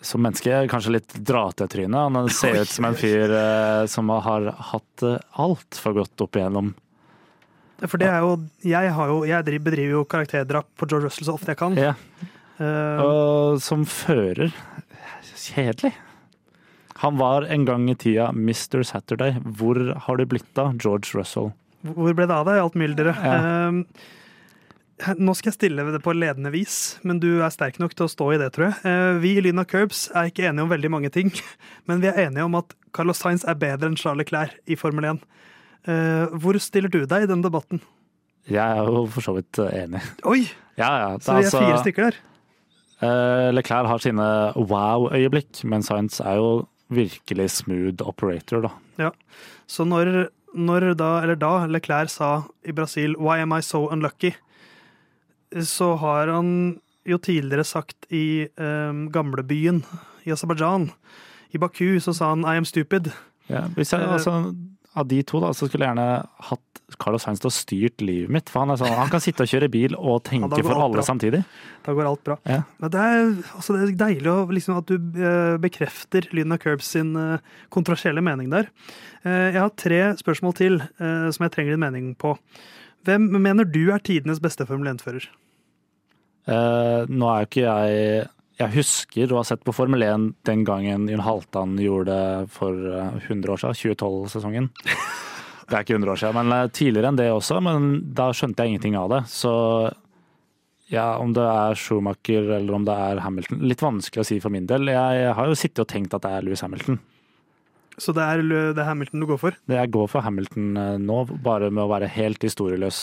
Som 0.03 0.21
menneske 0.27 0.59
kanskje 0.69 0.93
litt 0.97 1.15
dratetryne. 1.25 2.03
Han 2.11 2.27
ser 2.29 2.59
ut 2.63 2.69
som 2.71 2.85
en 2.89 2.97
fyr 2.99 3.31
eh, 3.33 3.85
som 3.89 4.11
har 4.13 4.51
hatt 4.73 4.89
det 5.03 5.15
altfor 5.41 5.95
godt 6.01 6.27
opp 6.27 6.37
igjennom. 6.37 6.73
For 7.85 8.01
det 8.01 8.07
er 8.09 8.23
jo 8.25 8.31
Jeg, 8.65 8.89
har 8.95 9.09
jo, 9.11 9.17
jeg 9.29 9.45
driver- 9.45 9.65
bedriver 9.69 9.91
jo 9.99 10.05
karakterdrap 10.09 10.65
på 10.79 10.87
George 10.89 11.07
Russell 11.11 11.27
så 11.27 11.35
ofte 11.37 11.53
jeg 11.53 11.59
kan. 11.59 11.75
Ja. 11.77 11.91
Uh, 12.57 12.97
Og 13.05 13.59
som 13.61 13.83
fører 13.85 14.49
Kjedelig. 15.37 15.91
Han 17.03 17.17
var 17.19 17.45
en 17.53 17.65
gang 17.67 17.89
i 17.91 17.95
tida 17.95 18.29
Mr. 18.33 18.81
Saturday. 18.87 19.35
Hvor 19.57 19.77
har 20.07 20.17
du 20.17 20.25
blitt 20.25 20.57
av 20.61 20.75
George 20.81 21.13
Russell? 21.17 21.51
Hvor 21.85 22.13
ble 22.17 22.25
det 22.27 22.33
av 22.33 22.47
deg, 22.49 22.57
alt 22.63 22.77
mylderet? 22.79 23.19
Ja. 23.21 23.35
Eh, 23.69 25.13
nå 25.21 25.35
skal 25.37 25.51
jeg 25.51 25.57
stille 25.59 25.83
det 25.93 25.99
på 26.01 26.13
ledende 26.17 26.49
vis, 26.49 26.97
men 27.05 27.19
du 27.21 27.27
er 27.45 27.51
sterk 27.53 27.77
nok 27.77 27.93
til 27.93 28.07
å 28.07 28.09
stå 28.09 28.31
i 28.33 28.39
det, 28.41 28.47
tror 28.55 28.71
jeg. 28.71 28.79
Eh, 28.89 29.19
vi 29.21 29.35
i 29.37 29.43
Lyna 29.45 29.61
Curbs 29.69 30.07
er 30.17 30.31
ikke 30.31 30.47
enige 30.49 30.65
om 30.65 30.71
veldig 30.73 30.89
mange 30.89 31.11
ting, 31.13 31.29
men 31.87 32.01
vi 32.01 32.09
er 32.09 32.23
enige 32.27 32.47
om 32.47 32.57
at 32.57 32.73
Carlos 32.97 33.21
Sainz 33.21 33.45
er 33.45 33.59
bedre 33.61 33.91
enn 33.91 33.99
Charles 33.99 34.23
Leclerc 34.25 34.55
i 34.65 34.77
Formel 34.79 35.05
1. 35.11 35.19
Eh, 35.87 36.33
hvor 36.41 36.57
stiller 36.59 36.89
du 36.91 37.03
deg 37.05 37.27
i 37.27 37.29
den 37.29 37.45
debatten? 37.45 37.83
Jeg 38.49 38.63
er 38.63 38.87
jo 38.89 39.03
for 39.11 39.21
så 39.25 39.35
vidt 39.37 39.59
enig. 39.69 40.01
Oi, 40.25 40.47
Ja, 40.79 40.89
ja. 41.03 41.07
Det, 41.19 41.25
så 41.27 41.35
vi 41.35 41.43
er 41.43 41.49
altså, 41.51 41.61
fire 41.61 41.77
stykker 41.83 42.07
der. 42.09 42.17
eh, 43.05 43.51
Leclerc 43.53 43.89
har 43.91 44.01
sine 44.01 44.27
wow-øyeblikk, 44.57 45.61
men 45.69 45.85
Science 45.85 46.23
er 46.25 46.39
jo 46.41 46.49
virkelig 46.93 47.49
smooth 47.51 48.01
operator, 48.07 48.61
da. 48.61 48.71
Ja. 48.97 49.11
Så 49.67 49.85
når, 49.87 50.29
når 50.55 50.93
da, 50.99 51.11
eller 51.23 51.35
da 51.39 51.65
Leclerc 51.67 52.13
sa 52.13 52.43
i 52.65 52.71
Brasil 52.71 53.15
'Why 53.17 53.41
am 53.43 53.53
I 53.53 53.61
so 53.61 53.87
unlucky', 53.91 54.35
så 55.63 55.95
har 55.95 56.27
han 56.27 56.79
jo 57.07 57.17
tidligere 57.17 57.63
sagt 57.63 58.07
i 58.11 58.47
um, 58.59 59.07
gamlebyen 59.11 59.83
i 60.25 60.31
Aserbajdsjan, 60.31 60.89
i 61.55 61.57
Baku, 61.57 61.99
så 61.99 62.13
sa 62.13 62.33
han 62.33 62.43
'I 62.43 62.57
am 62.57 62.65
stupid'. 62.67 63.11
Ja, 63.49 63.61
hvis 63.75 63.93
jeg, 63.93 64.01
Eh, 64.01 64.13
altså, 64.13 64.55
av 64.97 65.07
de 65.09 65.21
to 65.27 65.41
da, 65.43 65.53
så 65.55 65.67
skulle 65.67 65.85
jeg 65.85 65.93
gjerne 65.93 66.09
hatt 66.49 66.81
Carlos 67.01 67.25
Sainz 67.25 67.41
til 67.43 67.49
å 67.49 67.53
styrt 67.53 68.03
livet 68.05 68.31
mitt. 68.31 68.51
For 68.51 68.63
han, 68.63 68.77
sånn, 68.79 68.93
han 68.95 69.11
kan 69.11 69.21
sitte 69.23 69.43
og 69.43 69.51
kjøre 69.51 69.69
bil 69.71 69.97
og 69.97 70.21
tenke 70.27 70.61
ja, 70.61 70.65
for 70.65 70.79
alle 70.79 70.99
bra. 70.99 71.05
samtidig. 71.05 71.41
Da 71.85 71.95
går 71.97 72.07
alt 72.09 72.23
bra. 72.27 72.37
Ja. 72.47 72.61
Men 72.81 72.93
det 72.93 73.03
er, 73.03 73.33
altså 73.59 73.75
det 73.75 73.81
er 73.83 73.97
deilig 73.99 74.31
å, 74.31 74.37
liksom, 74.55 74.79
at 74.79 74.87
du 74.93 75.19
eh, 75.19 75.57
bekrefter 75.63 76.29
Lyden 76.31 76.55
av 76.55 76.61
Curbs 76.63 76.93
sin 76.95 77.11
eh, 77.19 77.43
kontroversielle 77.73 78.23
mening 78.23 78.49
der. 78.53 78.71
Eh, 79.23 79.49
jeg 79.51 79.59
har 79.59 79.75
tre 79.75 80.01
spørsmål 80.21 80.57
til 80.57 80.79
som 80.97 81.43
jeg 81.43 81.53
trenger 81.53 81.75
din 81.75 81.83
mening 81.83 82.13
på. 82.19 82.33
Hvem 83.07 83.27
mener 83.39 83.67
du 83.67 83.89
er 83.93 84.01
tidenes 84.03 84.41
beste 84.43 84.65
Formel 84.67 84.89
1-fører? 84.95 85.27
Uh, 86.47 87.03
nå 87.11 87.27
er 87.27 87.43
jo 87.43 87.47
ikke 87.49 87.63
jeg 87.65 88.27
jeg 88.57 88.73
husker 88.73 89.31
å 89.31 89.41
ha 89.41 89.45
sett 89.45 89.61
på 89.65 89.73
Formel 89.75 90.01
1 90.01 90.31
den 90.47 90.63
gangen 90.65 91.05
Jon 91.11 91.21
Halvdan 91.25 91.75
gjorde 91.81 92.15
det 92.15 92.49
for 92.55 92.73
eh, 92.73 93.27
100 93.27 93.53
år 93.53 93.61
siden, 93.61 93.77
2012-sesongen. 93.83 94.69
Det 95.67 95.75
er 95.75 95.83
ikke 95.83 95.97
100 95.97 96.13
år 96.13 96.19
siden, 96.21 96.37
men 96.39 96.55
eh, 96.55 96.69
tidligere 96.73 97.11
enn 97.11 97.19
det 97.19 97.27
også. 97.33 97.59
Men 97.61 97.87
da 98.17 98.31
skjønte 98.33 98.63
jeg 98.63 98.73
ingenting 98.73 98.97
av 98.97 99.11
det. 99.13 99.21
Så 99.29 99.53
ja, 100.89 101.17
om 101.19 101.35
det 101.35 101.43
er 101.43 101.77
Schumacher 101.77 102.53
eller 102.57 102.77
om 102.77 102.85
det 102.87 102.95
er 102.95 103.19
Hamilton 103.19 103.65
Litt 103.67 103.83
vanskelig 103.83 104.23
å 104.23 104.27
si 104.29 104.39
for 104.41 104.53
min 104.53 104.69
del. 104.69 104.89
Jeg 104.89 105.33
har 105.37 105.49
jo 105.49 105.59
sittet 105.59 105.83
og 105.83 105.91
tenkt 105.91 106.15
at 106.15 106.23
det 106.25 106.31
er 106.33 106.47
Louis 106.47 106.63
Hamilton. 106.63 106.97
Så 107.97 108.13
det 108.13 108.21
er, 108.21 108.43
det 108.45 108.77
er 108.77 108.85
Hamilton 108.85 109.23
du 109.23 109.25
går 109.25 109.39
for? 109.41 109.55
Det 109.65 109.73
Jeg 109.73 109.89
går 109.95 110.09
for 110.11 110.21
Hamilton 110.21 110.77
eh, 110.77 110.97
nå, 111.01 111.15
bare 111.41 111.71
med 111.73 111.81
å 111.81 111.89
være 111.89 112.09
helt 112.13 112.43
historieløs. 112.45 112.99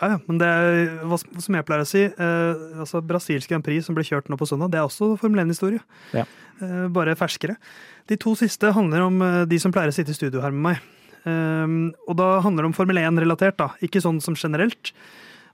Ja, 0.00 0.16
ja, 0.16 0.18
men 0.26 0.40
det 0.40 0.48
er, 0.50 0.80
hva 1.06 1.18
som 1.22 1.58
jeg 1.58 1.66
pleier 1.68 1.84
å 1.84 1.88
si, 1.88 2.02
eh, 2.10 2.64
altså 2.82 3.04
Brasilsk 3.06 3.52
Grand 3.52 3.62
Prix 3.66 3.86
som 3.86 3.94
ble 3.94 4.06
kjørt 4.06 4.32
nå 4.32 4.38
på 4.40 4.48
søndag, 4.50 4.72
det 4.74 4.80
er 4.80 4.88
også 4.88 5.12
Formel 5.20 5.44
1-historie. 5.44 5.82
Ja. 6.10 6.26
Eh, 6.58 6.88
bare 6.90 7.14
ferskere. 7.18 7.54
De 8.10 8.18
to 8.18 8.34
siste 8.38 8.74
handler 8.74 9.06
om 9.06 9.22
eh, 9.22 9.38
de 9.46 9.62
som 9.62 9.74
pleier 9.74 9.94
å 9.94 9.94
sitte 9.94 10.10
i 10.10 10.18
studio 10.18 10.42
her 10.42 10.54
med 10.54 10.66
meg. 10.72 10.90
Eh, 11.22 11.78
og 12.10 12.18
da 12.18 12.32
handler 12.42 12.66
det 12.66 12.72
om 12.72 12.76
Formel 12.80 12.98
1-relatert, 13.04 13.60
da. 13.62 13.70
Ikke 13.84 14.02
sånn 14.02 14.18
som 14.24 14.34
generelt. 14.38 14.90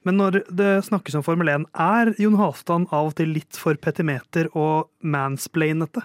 Men 0.07 0.17
når 0.17 0.43
det 0.49 0.73
snakkes 0.87 1.19
om 1.19 1.25
Formel 1.27 1.53
1, 1.53 1.69
er 1.77 2.15
Jon 2.23 2.41
Halvdan 2.41 2.89
av 2.89 3.11
og 3.11 3.17
til 3.21 3.35
litt 3.37 3.59
for 3.59 3.77
petimeter 3.77 4.49
og 4.57 4.89
mansplainete? 5.05 6.05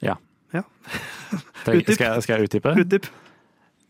Ja. 0.00 0.16
Ja. 0.52 0.62
Utdyp. 1.66 1.94
skal, 1.96 2.22
skal 2.24 2.38
jeg 2.40 2.48
utdype? 2.50 2.74
Utdyp. 2.82 3.06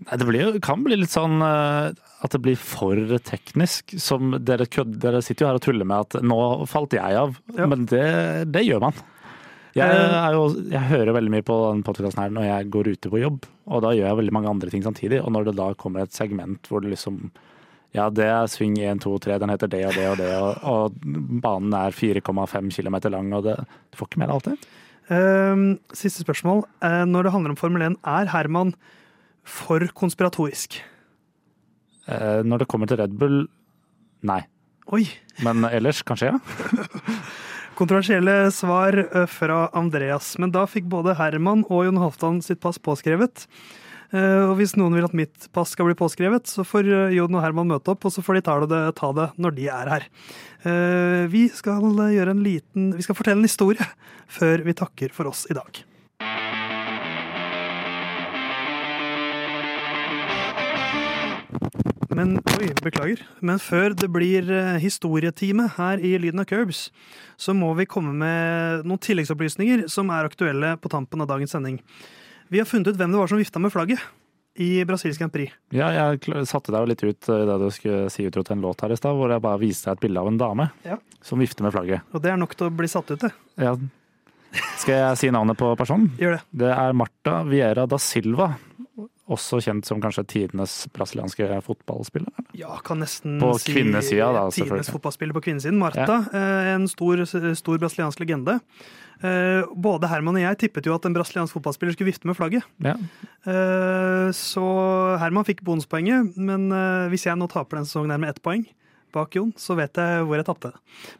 Nei, 0.03 0.17
det 0.19 0.27
blir, 0.27 0.57
kan 0.65 0.83
bli 0.83 0.97
litt 0.99 1.13
sånn 1.15 1.39
eh, 1.47 1.93
at 2.23 2.35
det 2.35 2.41
blir 2.43 2.59
for 2.59 2.99
teknisk. 3.23 3.95
Som 4.03 4.35
dere, 4.43 4.67
dere 4.67 5.21
sitter 5.23 5.45
jo 5.47 5.51
her 5.53 5.59
og 5.61 5.65
tuller 5.65 5.87
med 5.89 6.09
at 6.09 6.23
nå 6.27 6.39
falt 6.71 6.95
jeg 6.99 7.19
av, 7.19 7.37
Ja. 7.57 7.67
men 7.71 7.87
det, 7.91 8.05
det 8.55 8.65
gjør 8.67 8.83
man. 8.89 8.99
Jeg, 9.73 9.89
Eh. 9.89 10.27
jo, 10.37 10.43
jeg 10.69 10.85
hører 10.91 11.15
veldig 11.17 11.31
mye 11.33 11.45
på 11.49 11.55
den 11.71 11.79
podkasten 11.87 12.21
her 12.21 12.35
når 12.35 12.45
jeg 12.45 12.67
går 12.75 12.91
ute 12.93 13.09
på 13.15 13.23
jobb, 13.23 13.47
og 13.73 13.81
da 13.87 13.95
gjør 13.97 14.11
jeg 14.11 14.19
veldig 14.19 14.35
mange 14.37 14.51
andre 14.51 14.69
ting 14.75 14.83
samtidig. 14.85 15.23
Og 15.25 15.33
når 15.33 15.47
det 15.49 15.55
da 15.63 15.71
kommer 15.81 16.03
et 16.05 16.13
segment 16.13 16.69
hvor 16.69 16.83
det 16.85 16.93
liksom 16.93 17.31
Ja, 17.93 18.07
det 18.09 18.25
er 18.25 18.47
sving 18.49 18.79
1, 18.81 19.01
2, 19.05 19.19
3, 19.21 19.35
den 19.41 19.51
heter 19.53 19.69
det 19.69 19.83
og 19.85 19.93
det 19.97 20.05
og 20.09 20.17
det, 20.17 20.29
og, 20.41 20.63
og 20.65 21.41
banen 21.45 21.75
er 21.77 21.93
4,5 21.93 22.71
km 22.73 22.97
lang, 23.13 23.33
og 23.37 23.45
det, 23.45 23.57
du 23.93 23.99
får 24.01 24.09
ikke 24.09 24.21
mer 24.23 24.31
av 24.33 24.39
alt 24.41 24.47
det. 24.49 24.55
Eh, 25.13 25.65
siste 25.99 26.25
spørsmål. 26.25 26.65
Eh, 26.81 27.03
når 27.09 27.29
det 27.29 27.35
handler 27.35 27.55
om 27.55 27.61
Formel 27.61 27.85
1, 27.91 27.99
er 28.09 28.33
Herman 28.33 28.73
for 29.45 29.85
konspiratorisk? 29.99 30.81
Eh, 32.09 32.43
Når 32.43 32.59
det 32.63 32.69
kommer 32.69 32.89
til 32.89 32.99
Red 32.99 33.19
Bull, 33.19 33.47
nei. 34.23 34.43
Oi! 34.93 35.05
Men 35.43 35.65
ellers 35.71 36.03
kanskje, 36.03 36.33
ja. 36.33 36.39
Kontroversielle 37.79 38.51
svar 38.55 38.97
eh, 39.05 39.27
fra 39.31 39.69
Andreas. 39.75 40.35
Men 40.39 40.53
da 40.55 40.67
fikk 40.67 40.89
både 40.91 41.17
Herman 41.19 41.65
og 41.69 41.87
Jon 41.87 42.01
Halvdan 42.03 42.43
sitt 42.45 42.61
pass 42.63 42.79
påskrevet. 42.83 43.47
Eh, 44.13 44.45
Og 44.45 44.59
hvis 44.61 44.75
noen 44.77 44.93
vil 44.93 45.07
at 45.07 45.15
mitt 45.17 45.49
pass 45.57 45.73
skal 45.73 45.89
bli 45.89 45.97
påskrevet, 45.97 46.51
så 46.51 46.67
får 46.69 46.89
eh, 46.89 47.15
Jon 47.17 47.33
og 47.33 47.45
Herman 47.45 47.71
møte 47.71 47.95
opp, 47.95 48.05
og 48.05 48.13
så 48.13 48.25
får 48.25 48.39
de 48.39 48.45
ta 48.45 48.59
det, 48.69 48.83
ta 48.99 49.13
det 49.17 49.31
når 49.41 49.57
de 49.57 49.71
er 49.73 49.93
her. 49.95 50.09
Eh, 50.69 51.25
Vi 51.33 51.49
skal 51.49 51.81
liten 52.43 52.93
Vi 52.97 53.03
skal 53.03 53.17
fortelle 53.17 53.41
en 53.41 53.49
historie 53.49 53.89
før 54.29 54.65
vi 54.65 54.77
takker 54.77 55.13
for 55.13 55.33
oss 55.33 55.47
i 55.51 55.57
dag. 55.57 55.85
Men 62.13 62.37
oi, 62.61 62.69
beklager. 62.85 63.23
Men 63.41 63.57
før 63.57 63.95
det 63.97 64.11
blir 64.13 64.45
historietime 64.79 65.71
her 65.79 65.97
i 65.99 66.19
Lyden 66.21 66.45
av 66.45 66.45
Curbs, 66.45 66.91
så 67.41 67.55
må 67.57 67.73
vi 67.75 67.89
komme 67.89 68.13
med 68.13 68.85
noen 68.85 69.01
tilleggsopplysninger 69.01 69.89
som 69.89 70.13
er 70.13 70.29
aktuelle 70.29 70.77
på 70.77 70.93
tampen 70.93 71.25
av 71.25 71.31
dagens 71.33 71.57
sending. 71.57 71.81
Vi 72.53 72.61
har 72.61 72.69
funnet 72.69 72.91
ut 72.93 72.99
hvem 73.01 73.15
det 73.15 73.21
var 73.23 73.31
som 73.31 73.41
vifta 73.41 73.61
med 73.63 73.73
flagget 73.73 74.03
i 74.61 74.83
Brasilsk 74.85 75.23
Grand 75.23 75.33
Prix. 75.33 75.55
Ja, 75.73 75.87
jeg 75.97 76.45
satte 76.51 76.69
deg 76.75 76.83
jo 76.85 76.91
litt 76.91 77.05
ut 77.07 77.29
i 77.33 77.39
det 77.49 77.55
du 77.63 77.69
skulle 77.73 78.11
si 78.13 78.27
utro 78.29 78.43
til 78.45 78.59
en 78.59 78.65
låt 78.67 78.83
her 78.85 78.93
i 78.93 78.99
stad, 79.01 79.17
hvor 79.17 79.33
jeg 79.33 79.41
bare 79.41 79.61
viste 79.63 79.89
deg 79.89 79.97
et 79.97 80.03
bilde 80.05 80.21
av 80.21 80.29
en 80.29 80.37
dame 80.43 80.67
Ja. 80.85 80.99
som 81.25 81.41
vifter 81.41 81.65
med 81.65 81.73
flagget. 81.73 82.03
Og 82.13 82.21
det 82.21 82.35
er 82.35 82.37
nok 82.43 82.53
til 82.59 82.69
å 82.69 82.75
bli 82.77 82.91
satt 82.93 83.09
ut, 83.15 83.25
det. 83.25 83.31
Ja. 83.57 83.73
Skal 84.77 84.99
jeg 84.99 85.17
si 85.23 85.31
navnet 85.33 85.57
på 85.57 85.71
personen? 85.81 86.11
Gjør 86.21 86.37
det. 86.37 86.43
Det 86.53 86.69
er 86.77 86.93
Marta 86.93 87.39
Vieira 87.49 87.87
da 87.89 87.97
Silva, 87.97 88.51
også 89.31 89.61
kjent 89.63 89.87
som 89.87 90.01
kanskje 90.03 90.25
tidenes 90.29 90.73
brasilianske 90.93 91.47
fotballspiller. 91.67 92.33
Eller? 92.33 92.49
Ja, 92.59 92.75
kan 92.85 92.99
nesten 93.03 93.39
På 93.41 93.53
si 93.61 93.73
kvinnesida, 93.77 94.33
da, 94.35 94.49
tidenes 94.51 94.91
fotballspiller 94.91 95.37
på 95.37 95.45
kvinnesiden. 95.47 95.79
Marta, 95.79 96.25
ja. 96.33 96.75
en 96.75 96.89
stor, 96.91 97.23
stor 97.29 97.79
brasiliansk 97.79 98.21
legende. 98.25 98.59
Eh, 99.23 99.63
Både 99.79 100.09
Herman 100.11 100.35
og 100.41 100.43
jeg 100.43 100.59
tippet 100.65 100.89
jo 100.91 100.97
at 100.97 101.07
en 101.07 101.15
brasiliansk 101.15 101.55
fotballspiller 101.55 101.95
skulle 101.95 102.11
vifte 102.11 102.27
med 102.27 102.35
flagget. 102.37 102.67
Ja. 102.83 102.97
Eh, 103.47 104.29
Så 104.35 104.65
Herman 105.23 105.47
fikk 105.47 105.63
bonuspoenget, 105.67 106.35
men 106.37 106.71
eh, 106.75 107.09
hvis 107.13 107.27
jeg 107.31 107.39
nå 107.39 107.47
taper 107.53 107.79
denne 107.79 107.87
sesongen 107.91 108.11
her 108.15 108.23
med 108.23 108.35
ett 108.35 108.43
poeng 108.43 108.67
bak 109.13 109.35
Jon, 109.37 109.51
så 109.61 109.75
vet 109.77 109.99
jeg 110.01 110.23
hvor 110.25 110.39
jeg 110.41 110.47
tapte. 110.49 110.71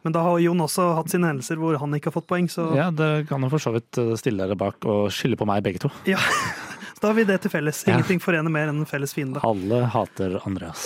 Men 0.01 0.15
da 0.15 0.23
har 0.25 0.39
Jon 0.41 0.63
også 0.65 0.87
hatt 0.97 1.11
sine 1.13 1.29
hendelser 1.29 1.59
hvor 1.61 1.77
han 1.77 1.93
ikke 1.93 2.09
har 2.09 2.15
fått 2.15 2.25
poeng, 2.31 2.47
så 2.49 2.71
ja, 2.73 2.87
dere 2.89 3.21
kan 3.29 3.45
jo 3.45 3.51
for 3.53 3.61
så 3.61 3.73
vidt 3.75 3.99
eh, 4.01 4.15
stille 4.17 4.47
dere 4.47 4.57
bak 4.57 4.81
og 4.89 5.11
skylde 5.13 5.37
på 5.37 5.45
meg 5.47 5.61
begge 5.65 5.83
to. 5.85 5.93
ja. 6.09 6.17
Da 7.03 7.09
har 7.11 7.17
vi 7.17 7.25
det 7.27 7.35
til 7.43 7.51
felles. 7.51 7.81
Ja. 7.83 7.97
Ingenting 7.97 8.21
forener 8.23 8.51
mer 8.53 8.69
enn 8.71 8.77
en 8.79 8.87
felles 8.87 9.11
fiende. 9.11 9.41
Alle 9.43 9.81
hater 9.91 10.37
Andreas, 10.47 10.85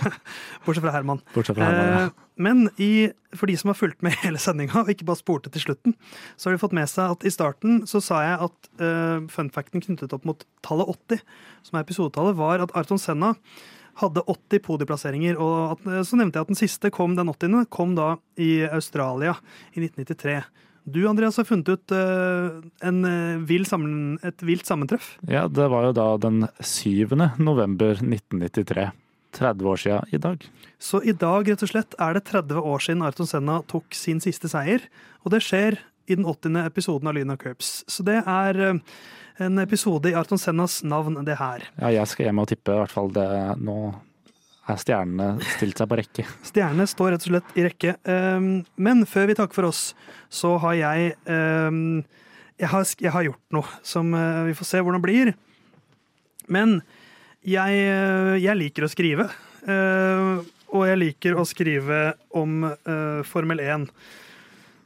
Bortsett 0.64 0.80
fra 0.86 0.94
Herman. 0.94 1.20
bortsett 1.34 1.58
fra 1.58 1.66
Herman. 1.68 2.06
Eh, 2.06 2.28
men 2.40 2.62
i, 2.80 3.10
for 3.36 3.50
de 3.50 3.58
som 3.60 3.68
har 3.68 3.76
fulgt 3.76 4.00
med 4.00 4.16
hele 4.22 4.40
sendinga, 4.40 4.80
og 4.80 4.88
ikke 4.88 5.04
bare 5.10 5.20
spurte 5.20 5.52
til 5.52 5.66
slutten, 5.66 5.98
så 6.40 6.48
har 6.48 6.56
de 6.56 6.62
fått 6.62 6.76
med 6.78 6.88
seg 6.88 7.12
at 7.12 7.26
i 7.28 7.32
starten 7.34 7.82
så 7.90 8.00
sa 8.00 8.22
jeg 8.24 8.38
at 8.46 8.70
uh, 8.80 9.28
funfacten 9.28 9.84
knyttet 9.84 10.16
opp 10.16 10.24
mot 10.28 10.46
tallet 10.64 10.94
80, 11.12 11.20
som 11.68 11.76
er 11.76 11.84
episodetallet, 11.84 12.40
var 12.40 12.64
at 12.64 12.72
Arton 12.80 13.02
Senna 13.02 13.34
hadde 14.00 14.24
80 14.24 14.64
podieplasseringer. 14.64 15.36
Og 15.36 15.74
at, 15.74 15.86
eh, 15.90 16.00
så 16.08 16.16
nevnte 16.16 16.40
jeg 16.40 16.48
at 16.48 16.54
den 16.54 16.62
siste, 16.62 16.94
kom 16.94 17.20
den 17.20 17.28
80., 17.28 17.68
kom 17.68 17.92
da 18.00 18.14
i 18.40 18.62
Australia 18.64 19.36
i 19.74 19.84
1993. 19.84 20.40
Du, 20.90 21.02
Andreas, 21.08 21.38
har 21.40 21.46
funnet 21.48 21.68
ut 21.70 21.94
eh, 21.94 22.60
en, 22.86 23.04
eh, 23.04 23.42
vill 23.46 23.66
sammen, 23.68 24.18
et 24.26 24.42
vilt 24.42 24.66
sammentreff. 24.68 25.12
Ja, 25.28 25.46
det 25.48 25.68
var 25.70 25.88
jo 25.88 25.94
da 25.96 26.08
den 26.22 26.44
7. 26.58 27.14
november 27.38 28.00
1993. 28.00 28.90
30 29.30 29.68
år 29.70 29.76
siden 29.76 30.10
i 30.10 30.18
dag. 30.18 30.42
Så 30.78 30.98
i 31.06 31.12
dag 31.14 31.46
rett 31.46 31.62
og 31.62 31.70
slett 31.70 31.94
er 32.02 32.16
det 32.16 32.24
30 32.26 32.66
år 32.66 32.82
siden 32.82 33.04
Arton 33.06 33.28
Senna 33.30 33.60
tok 33.70 33.94
sin 33.94 34.18
siste 34.18 34.50
seier. 34.50 34.82
Og 35.22 35.30
det 35.34 35.42
skjer 35.46 35.78
i 36.10 36.16
den 36.18 36.26
80. 36.26 36.58
episoden 36.66 37.10
av 37.10 37.14
Lyna 37.14 37.36
Curbs. 37.38 37.84
Så 37.86 38.02
det 38.06 38.18
er 38.24 38.60
eh, 38.66 38.80
en 39.40 39.62
episode 39.62 40.10
i 40.10 40.16
Arton 40.18 40.40
Sennas 40.40 40.80
navn, 40.82 41.20
det 41.24 41.38
her. 41.38 41.64
Ja, 41.78 41.92
jeg 42.00 42.10
skal 42.10 42.28
hjem 42.28 42.42
og 42.42 42.50
tippe, 42.50 42.74
i 42.74 42.82
hvert 42.82 42.94
fall 42.94 43.12
det 43.14 43.28
nå 43.62 43.78
er 44.72 44.80
stjernene 44.80 45.28
stilt 45.56 45.80
seg 45.80 45.90
på 45.90 45.98
rekke. 46.00 46.24
Stjernene 46.50 46.86
står 46.88 47.14
rett 47.14 47.26
og 47.26 47.32
slett 47.34 47.58
i 47.58 47.66
rekke. 47.66 47.96
Um, 48.06 48.48
Men 48.80 49.04
før 49.08 49.30
vi 49.30 49.36
takker 49.38 49.58
for 49.58 49.70
oss, 49.70 49.82
så 50.32 50.54
har 50.62 50.78
jeg 50.78 51.12
um, 51.26 52.00
jeg, 52.60 52.68
har, 52.72 52.88
jeg 53.00 53.14
har 53.14 53.26
gjort 53.28 53.56
noe 53.56 53.82
som 53.86 54.14
uh, 54.14 54.46
vi 54.48 54.56
får 54.56 54.70
se 54.70 54.82
hvordan 54.82 55.00
det 55.00 55.08
blir. 55.08 55.32
Men 56.50 56.80
jeg, 57.46 57.84
uh, 57.88 58.36
jeg 58.40 58.58
liker 58.58 58.86
å 58.86 58.92
skrive. 58.92 59.28
Uh, 59.66 60.40
Og 60.70 60.86
jeg 60.86 61.00
liker 61.00 61.34
å 61.34 61.42
skrive 61.42 62.12
om 62.38 62.62
Formel 63.26 63.58
1. 63.58 63.88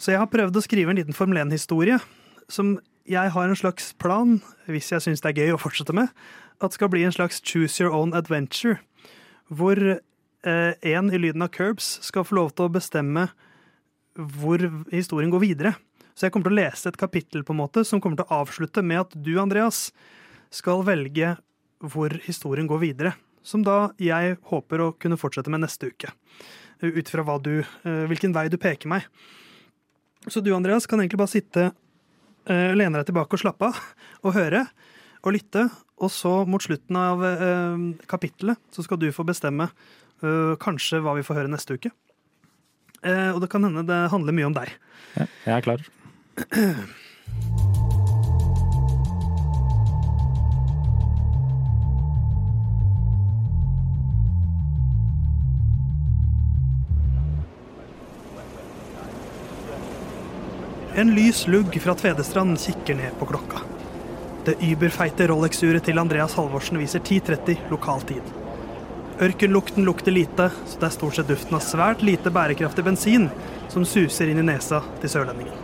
Så 0.00 0.14
jeg 0.14 0.20
har 0.22 0.30
prøvd 0.32 0.56
å 0.56 0.62
skrive 0.64 0.94
en 0.94 0.96
liten 0.96 1.12
Formel 1.12 1.42
1-historie 1.42 1.98
som 2.48 2.78
jeg 3.04 3.32
har 3.34 3.48
en 3.48 3.56
slags 3.56 3.92
plan, 4.00 4.38
hvis 4.64 4.88
jeg 4.92 5.04
syns 5.04 5.20
det 5.20 5.34
er 5.34 5.42
gøy 5.44 5.54
å 5.54 5.60
fortsette 5.60 5.92
med, 5.92 6.08
at 6.64 6.76
skal 6.76 6.88
bli 6.88 7.04
en 7.04 7.12
slags 7.12 7.42
choose 7.44 7.76
your 7.80 7.92
own 7.92 8.14
adventure. 8.16 8.78
Hvor 9.52 9.80
eh, 9.84 10.72
en 10.94 11.10
i 11.12 11.20
lyden 11.20 11.44
av 11.44 11.52
Curbs 11.54 11.98
skal 12.04 12.26
få 12.26 12.38
lov 12.40 12.54
til 12.54 12.68
å 12.68 12.74
bestemme 12.74 13.28
hvor 14.14 14.62
historien 14.92 15.32
går 15.32 15.42
videre. 15.42 15.74
Så 16.14 16.26
jeg 16.26 16.34
kommer 16.34 16.48
til 16.48 16.54
å 16.54 16.60
lese 16.60 16.90
et 16.90 16.98
kapittel 16.98 17.42
på 17.42 17.54
en 17.54 17.62
måte 17.64 17.82
som 17.86 18.00
kommer 18.02 18.20
til 18.20 18.28
å 18.28 18.42
avslutte 18.44 18.84
med 18.86 19.02
at 19.02 19.16
du, 19.18 19.34
Andreas, 19.42 19.88
skal 20.54 20.84
velge 20.86 21.34
hvor 21.82 22.14
historien 22.24 22.68
går 22.70 22.82
videre. 22.84 23.14
Som 23.44 23.64
da 23.66 23.90
jeg 24.00 24.38
håper 24.48 24.80
å 24.80 24.92
kunne 24.96 25.18
fortsette 25.20 25.52
med 25.52 25.64
neste 25.66 25.90
uke. 25.90 26.12
Ut 26.84 27.10
fra 27.10 27.38
du, 27.42 27.58
eh, 27.60 28.04
hvilken 28.08 28.32
vei 28.32 28.48
du 28.48 28.56
peker 28.56 28.88
meg. 28.88 29.08
Så 30.26 30.40
du, 30.40 30.54
Andreas, 30.54 30.86
kan 30.86 31.00
egentlig 31.00 31.20
bare 31.20 31.34
sitte, 31.34 31.72
eh, 32.46 32.72
lene 32.74 32.98
deg 32.98 33.10
tilbake 33.10 33.34
og 33.34 33.42
slappe 33.42 33.66
av, 33.66 33.80
og 34.24 34.34
høre 34.34 34.66
og 35.24 35.36
lytte. 35.36 35.66
Og 36.02 36.10
så 36.12 36.32
mot 36.48 36.62
slutten 36.62 36.98
av 36.98 37.22
eh, 37.24 37.84
kapittelet 38.10 38.60
så 38.74 38.84
skal 38.84 39.00
du 39.00 39.08
få 39.14 39.26
bestemme 39.26 39.68
eh, 39.70 40.54
kanskje 40.60 41.00
hva 41.04 41.14
vi 41.18 41.24
får 41.26 41.42
høre 41.42 41.52
neste 41.52 41.78
uke. 41.78 41.92
Eh, 43.04 43.30
og 43.32 43.40
det 43.44 43.50
kan 43.52 43.64
hende 43.66 43.86
det 43.88 44.04
handler 44.12 44.36
mye 44.36 44.50
om 44.50 44.58
deg. 44.58 44.74
Ja, 45.14 45.28
jeg 45.46 45.56
er 45.58 45.66
klar. 45.68 45.88
En 60.94 61.10
lys 61.10 61.48
lugg 61.50 61.74
fra 61.82 61.96
Tvedestrand 61.98 62.54
kikker 62.62 62.94
ned 62.94 63.16
på 63.18 63.26
klokka. 63.26 63.73
Det 64.44 64.58
überfeite 64.60 65.24
Rolex-uret 65.30 65.86
til 65.88 65.98
Andreas 65.98 66.34
Halvorsen 66.36 66.76
viser 66.76 67.00
10.30 67.00 67.70
lokal 67.70 68.02
tid. 68.04 68.26
Ørkenlukten 69.24 69.86
lukter 69.86 70.12
lite, 70.12 70.50
så 70.66 70.80
det 70.82 70.88
er 70.90 70.92
stort 70.92 71.16
sett 71.16 71.30
duften 71.30 71.56
av 71.56 71.62
svært 71.64 72.02
lite 72.04 72.32
bærekraftig 72.34 72.84
bensin 72.84 73.30
som 73.72 73.86
suser 73.88 74.28
inn 74.28 74.42
i 74.42 74.44
nesa 74.44 74.82
til 75.00 75.12
sørlendingen. 75.14 75.56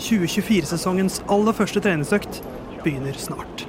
2024-sesongens 0.00 1.20
aller 1.28 1.58
første 1.60 1.82
treningsøkt 1.84 2.40
begynner 2.80 3.20
snart. 3.20 3.66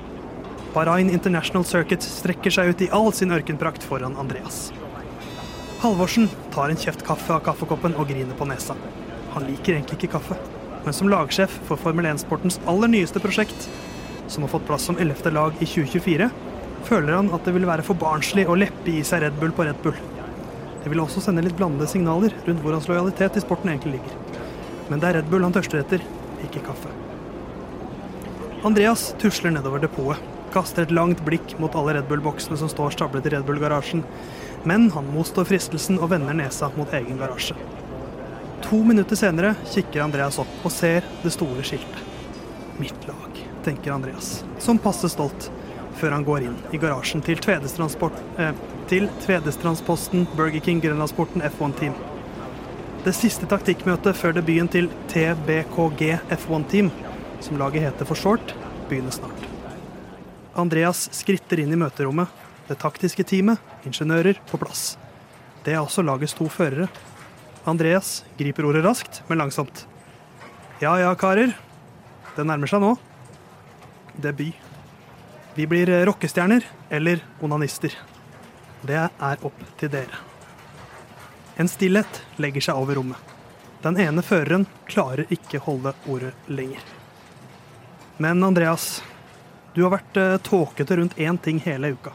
Bahrain 0.71 1.11
International 1.11 1.67
Circuit 1.67 2.07
strekker 2.07 2.55
seg 2.55 2.71
ut 2.71 2.85
i 2.85 2.91
all 2.95 3.11
sin 3.11 3.35
ørkenprakt 3.35 3.83
foran 3.83 4.15
Andreas. 4.21 4.69
Halvorsen 5.83 6.31
tar 6.55 6.71
en 6.71 6.79
kjeft 6.79 7.03
kaffe 7.03 7.35
av 7.35 7.43
kaffekoppen 7.43 7.99
og 7.99 8.07
griner 8.13 8.37
på 8.39 8.47
nesa. 8.47 8.79
Han 9.35 9.49
liker 9.49 9.75
egentlig 9.75 9.99
ikke 9.99 10.15
kaffe, 10.15 10.39
men 10.85 10.95
som 10.95 11.11
lagsjef 11.11 11.51
for 11.67 11.81
Formel 11.81 12.07
1-sportens 12.13 12.61
aller 12.69 12.95
nyeste 12.95 13.19
prosjekt, 13.19 13.67
som 14.31 14.45
har 14.45 14.51
fått 14.53 14.65
plass 14.69 14.87
som 14.87 14.97
11. 14.97 15.31
lag 15.35 15.59
i 15.59 15.67
2024, 15.67 16.29
føler 16.87 17.17
han 17.17 17.29
at 17.35 17.45
det 17.45 17.53
vil 17.55 17.67
være 17.69 17.85
for 17.85 17.99
barnslig 17.99 18.47
å 18.49 18.57
leppe 18.57 18.95
i 18.95 19.03
seg 19.05 19.25
Red 19.25 19.37
Bull 19.41 19.53
på 19.55 19.67
Red 19.67 19.79
Bull. 19.83 19.97
Det 20.81 20.89
vil 20.89 21.03
også 21.03 21.21
sende 21.21 21.43
litt 21.45 21.57
blandede 21.59 21.89
signaler 21.91 22.33
rundt 22.47 22.63
hvor 22.63 22.73
hans 22.73 22.89
lojalitet 22.89 23.35
til 23.35 23.43
sporten 23.43 23.73
egentlig 23.73 23.99
ligger. 23.99 24.15
Men 24.89 25.01
det 25.01 25.09
er 25.09 25.19
Red 25.19 25.29
Bull 25.31 25.45
han 25.45 25.53
tørster 25.55 25.83
etter, 25.83 26.03
ikke 26.47 26.63
kaffe. 26.65 26.89
Andreas 28.65 29.11
tusler 29.21 29.53
nedover 29.53 29.81
depotet, 29.81 30.21
kaster 30.51 30.83
et 30.83 30.91
langt 30.93 31.21
blikk 31.25 31.55
mot 31.63 31.75
alle 31.79 31.95
Red 31.95 32.09
Bull-boksene 32.09 32.57
som 32.59 32.69
står 32.69 32.95
stablet 32.97 33.29
i 33.29 33.35
Red 33.35 33.45
Bull-garasjen, 33.47 34.03
men 34.67 34.89
han 34.93 35.07
motstår 35.13 35.47
fristelsen 35.49 35.99
og 35.99 36.11
vender 36.11 36.35
nesa 36.37 36.69
mot 36.75 36.91
egen 36.97 37.17
garasje. 37.21 37.55
To 38.67 38.83
minutter 38.85 39.17
senere 39.17 39.55
kikker 39.71 40.03
Andreas 40.03 40.37
opp 40.41 40.65
og 40.65 40.73
ser 40.73 41.07
det 41.23 41.33
store 41.33 41.63
skiltet. 41.65 42.03
Mitt 42.81 43.07
lag, 43.07 43.30
tenker 43.65 43.93
Andreas, 43.93 44.43
som 44.59 44.79
passe 44.81 45.09
stolt, 45.11 45.49
før 45.99 46.15
han 46.15 46.25
går 46.25 46.47
inn 46.47 46.57
i 46.73 46.79
garasjen 46.81 47.21
til 47.21 47.39
eh, 47.47 48.53
til 48.87 49.07
Tvedestrandsposten 49.23 50.27
Burger 50.35 50.59
King 50.59 50.81
Grenlandsporten 50.81 51.41
F1 51.41 51.77
Team. 51.79 51.93
Det 53.05 53.13
siste 53.17 53.47
taktikkmøtet 53.49 54.17
før 54.17 54.35
debuten 54.37 54.67
til 54.69 54.89
TBKG 55.09 56.19
F1 56.37 56.67
Team, 56.69 56.91
som 57.41 57.57
laget 57.57 57.81
heter 57.87 58.05
for 58.05 58.15
short, 58.15 58.53
begynner 58.89 59.11
snart. 59.11 59.47
Andreas 60.53 61.07
skritter 61.15 61.63
inn 61.63 61.71
i 61.71 61.79
møterommet. 61.79 62.27
Det 62.67 62.77
taktiske 62.79 63.23
teamet, 63.23 63.59
ingeniører, 63.87 64.37
på 64.51 64.59
plass. 64.61 64.97
Det 65.65 65.73
er 65.73 65.81
også 65.81 66.03
lagets 66.05 66.35
to 66.37 66.49
førere. 66.51 66.89
Andreas 67.65 68.21
griper 68.37 68.65
ordet 68.69 68.83
raskt, 68.85 69.21
men 69.29 69.41
langsomt. 69.41 69.85
Ja 70.81 70.97
ja, 71.01 71.13
karer. 71.15 71.55
Det 72.35 72.45
nærmer 72.47 72.69
seg 72.69 72.81
nå. 72.81 72.95
Debut. 74.15 74.55
Vi 75.55 75.67
blir 75.67 75.89
rockestjerner 76.05 76.65
eller 76.89 77.23
onanister. 77.41 77.95
Det 78.81 78.97
er 78.97 79.45
opp 79.45 79.63
til 79.77 79.91
dere. 79.91 80.21
En 81.59 81.69
stillhet 81.69 82.21
legger 82.41 82.63
seg 82.63 82.79
over 82.79 82.97
rommet. 82.97 83.19
Den 83.81 83.97
ene 83.99 84.23
føreren 84.25 84.67
klarer 84.89 85.29
ikke 85.33 85.61
holde 85.65 85.93
ordet 86.09 86.33
lenger. 86.47 86.81
Men 88.21 88.43
Andreas, 88.45 89.01
du 89.73 89.83
har 89.83 89.95
vært 89.95 90.17
eh, 90.19 90.37
tåkete 90.45 90.97
rundt 90.99 91.17
én 91.17 91.39
ting 91.41 91.61
hele 91.65 91.93
uka. 91.95 92.13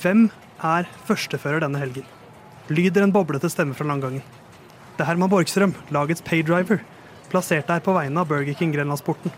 Hvem 0.00 0.28
er 0.64 0.88
førstefører 1.08 1.64
denne 1.64 1.80
helgen? 1.82 2.06
Lyder 2.72 3.04
en 3.04 3.12
boblete 3.12 3.50
stemme 3.52 3.76
fra 3.76 3.88
langgangen. 3.88 4.24
Det 4.96 5.04
er 5.04 5.10
Herman 5.10 5.32
Borgstrøm, 5.32 5.74
lagets 5.92 6.24
paydriver, 6.24 6.82
plassert 7.32 7.68
der 7.68 7.82
på 7.84 7.94
vegne 7.96 8.22
av 8.22 8.28
Burger 8.30 8.56
King 8.56 8.72
Grenlandsporten. 8.74 9.32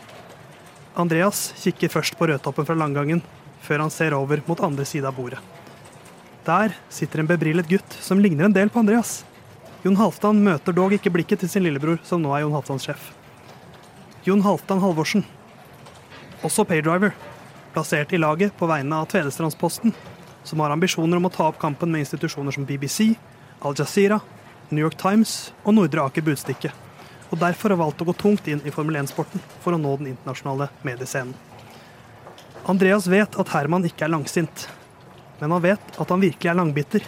Andreas 0.92 1.54
kikker 1.56 1.88
først 1.88 2.18
på 2.18 2.28
rødtoppen 2.28 2.66
fra 2.68 2.76
langgangen, 2.76 3.22
før 3.64 3.86
han 3.86 3.92
ser 3.92 4.12
over 4.12 4.42
mot 4.44 4.60
andre 4.60 4.84
side 4.84 5.08
av 5.08 5.16
bordet. 5.16 5.40
Der 6.44 6.74
sitter 6.92 7.22
en 7.22 7.28
bebrillet 7.30 7.68
gutt 7.70 7.96
som 8.02 8.20
ligner 8.20 8.48
en 8.48 8.56
del 8.56 8.68
på 8.68 8.82
Andreas. 8.82 9.22
Jon 9.86 9.96
Halvdan 9.96 10.42
møter 10.44 10.74
dog 10.76 10.92
ikke 10.92 11.12
blikket 11.14 11.40
til 11.42 11.50
sin 11.50 11.64
lillebror, 11.64 12.00
som 12.04 12.20
nå 12.22 12.34
er 12.34 12.44
Jon 12.44 12.52
Halvdans 12.54 12.84
sjef. 12.86 13.08
Jon 14.26 14.42
Halvdan 14.44 14.82
Halvorsen, 14.82 15.24
også 16.44 16.66
paydriver, 16.68 17.14
plassert 17.72 18.12
i 18.12 18.20
laget 18.20 18.52
på 18.58 18.68
vegne 18.68 19.00
av 19.00 19.08
Tvedestrandsposten, 19.10 19.94
som 20.44 20.60
har 20.60 20.74
ambisjoner 20.74 21.16
om 21.16 21.26
å 21.26 21.32
ta 21.32 21.48
opp 21.48 21.58
kampen 21.62 21.90
med 21.90 22.04
institusjoner 22.04 22.54
som 22.54 22.66
BBC, 22.68 23.14
Al 23.62 23.78
Jazeera, 23.78 24.20
New 24.70 24.82
York 24.82 24.98
Times 25.00 25.52
og 25.64 25.78
Nordre 25.78 26.04
Aker 26.04 26.26
Budstikke, 26.26 26.72
og 27.32 27.40
derfor 27.40 27.72
har 27.72 27.80
valgt 27.80 28.02
å 28.04 28.06
gå 28.10 28.14
tungt 28.20 28.48
inn 28.52 28.60
i 28.68 28.72
Formel 28.74 29.00
1-sporten 29.00 29.40
for 29.64 29.72
å 29.72 29.80
nå 29.80 29.94
den 29.96 30.12
internasjonale 30.12 30.68
mediescenen. 30.84 31.32
Andreas 32.68 33.08
vet 33.10 33.34
at 33.40 33.50
Herman 33.56 33.88
ikke 33.88 34.04
er 34.06 34.12
langsint, 34.12 34.68
men 35.40 35.50
han 35.56 35.64
vet 35.64 35.96
at 35.98 36.12
han 36.12 36.22
virkelig 36.22 36.50
er 36.52 36.58
langbitter. 36.58 37.06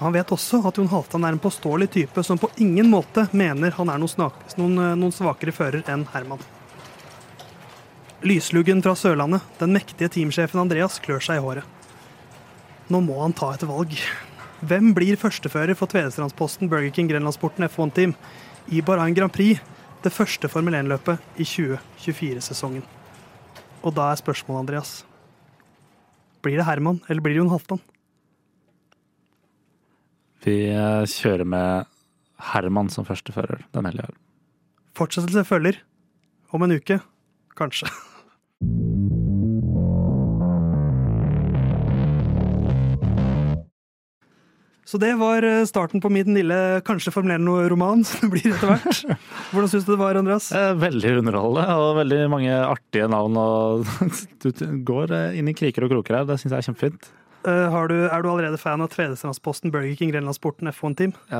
Han 0.00 0.16
vet 0.16 0.32
også 0.32 0.62
at 0.64 0.80
Jon 0.80 0.88
Halvdan 0.88 1.26
er 1.28 1.36
en 1.36 1.42
påståelig 1.42 1.90
type 1.92 2.24
som 2.24 2.40
på 2.40 2.48
ingen 2.64 2.88
måte 2.90 3.26
mener 3.36 3.76
han 3.76 3.92
er 3.92 4.00
noen, 4.00 4.80
noen 4.96 5.12
svakere 5.14 5.52
fører 5.54 5.84
enn 5.92 6.06
Herman. 6.14 6.40
Lysluggen 8.24 8.80
fra 8.84 8.96
Sørlandet, 8.96 9.44
den 9.60 9.76
mektige 9.76 10.10
teamsjefen 10.16 10.64
Andreas, 10.64 10.98
klør 11.04 11.22
seg 11.24 11.38
i 11.38 11.44
håret. 11.44 11.64
Nå 12.90 13.04
må 13.04 13.20
han 13.20 13.36
ta 13.36 13.52
et 13.54 13.68
valg. 13.68 13.92
Hvem 14.60 14.90
blir 14.96 15.20
førstefører 15.20 15.76
for 15.78 15.88
Tvedestrandsposten 15.88 16.68
Burger 16.68 16.90
King 16.92 17.08
Grenlandsporten 17.12 17.68
F1 17.68 17.94
Team 17.96 18.16
i 18.68 18.82
Bahrain 18.84 19.14
Grand 19.16 19.32
Prix, 19.32 19.60
det 20.04 20.12
første 20.12 20.48
Formel 20.52 20.76
1-løpet 20.78 21.40
i 21.40 21.46
2024-sesongen? 21.48 22.84
Og 23.80 23.94
da 23.96 24.10
er 24.10 24.20
spørsmålet, 24.20 24.66
Andreas 24.66 24.92
Blir 26.44 26.60
det 26.60 26.66
Herman, 26.68 27.00
eller 27.08 27.24
blir 27.24 27.34
det 27.34 27.40
Jon 27.40 27.52
Halvdan? 27.52 27.80
Vi 30.44 30.56
eh, 30.72 31.04
kjører 31.04 31.44
med 31.44 31.88
Herman 32.50 32.88
som 32.92 33.04
førstefører 33.04 33.66
den 33.76 33.88
helga. 33.90 34.08
Fortsettelse 34.96 35.44
følger. 35.44 35.80
Om 36.50 36.64
en 36.66 36.78
uke, 36.80 37.00
kanskje. 37.56 37.90
Så 44.90 44.98
det 44.98 45.12
var 45.20 45.44
eh, 45.46 45.62
starten 45.70 46.02
på 46.02 46.10
min 46.10 46.34
lille 46.34 46.56
kanskje 46.86 47.12
formulerende 47.14 47.68
roman 47.70 48.02
som 48.08 48.24
det 48.26 48.32
blir 48.34 48.50
etter 48.50 48.72
hvert. 48.72 49.20
Hvordan 49.52 49.70
syns 49.70 49.86
du 49.86 49.92
det 49.94 50.00
var, 50.00 50.18
Andreas? 50.18 50.48
Eh, 50.56 50.72
Veldig 50.80 51.12
underholdende 51.20 51.76
og 51.78 51.92
veldig 52.00 52.18
mange 52.32 52.56
artige 52.66 53.06
navn. 53.12 53.38
og 53.38 53.86
Du 54.42 54.50
går 54.90 55.14
eh, 55.14 55.38
inn 55.38 55.50
i 55.52 55.54
kriker 55.54 55.86
og 55.86 55.94
kroker 55.94 56.18
her, 56.20 56.26
det 56.26 56.40
syns 56.42 56.56
jeg 56.56 56.64
er 56.64 56.68
kjempefint. 56.72 57.10
Har 57.40 57.88
du, 57.88 57.94
er 58.04 58.20
du 58.20 58.26
allerede 58.28 58.58
fan 58.60 58.82
av 58.84 58.90
Tvedestrandsposten, 58.92 59.70
Burger 59.72 59.94
King, 59.96 60.10
Grenlandsporten 60.12 60.68
F1 60.68 60.96
Team? 60.98 61.14
Ja, 61.30 61.38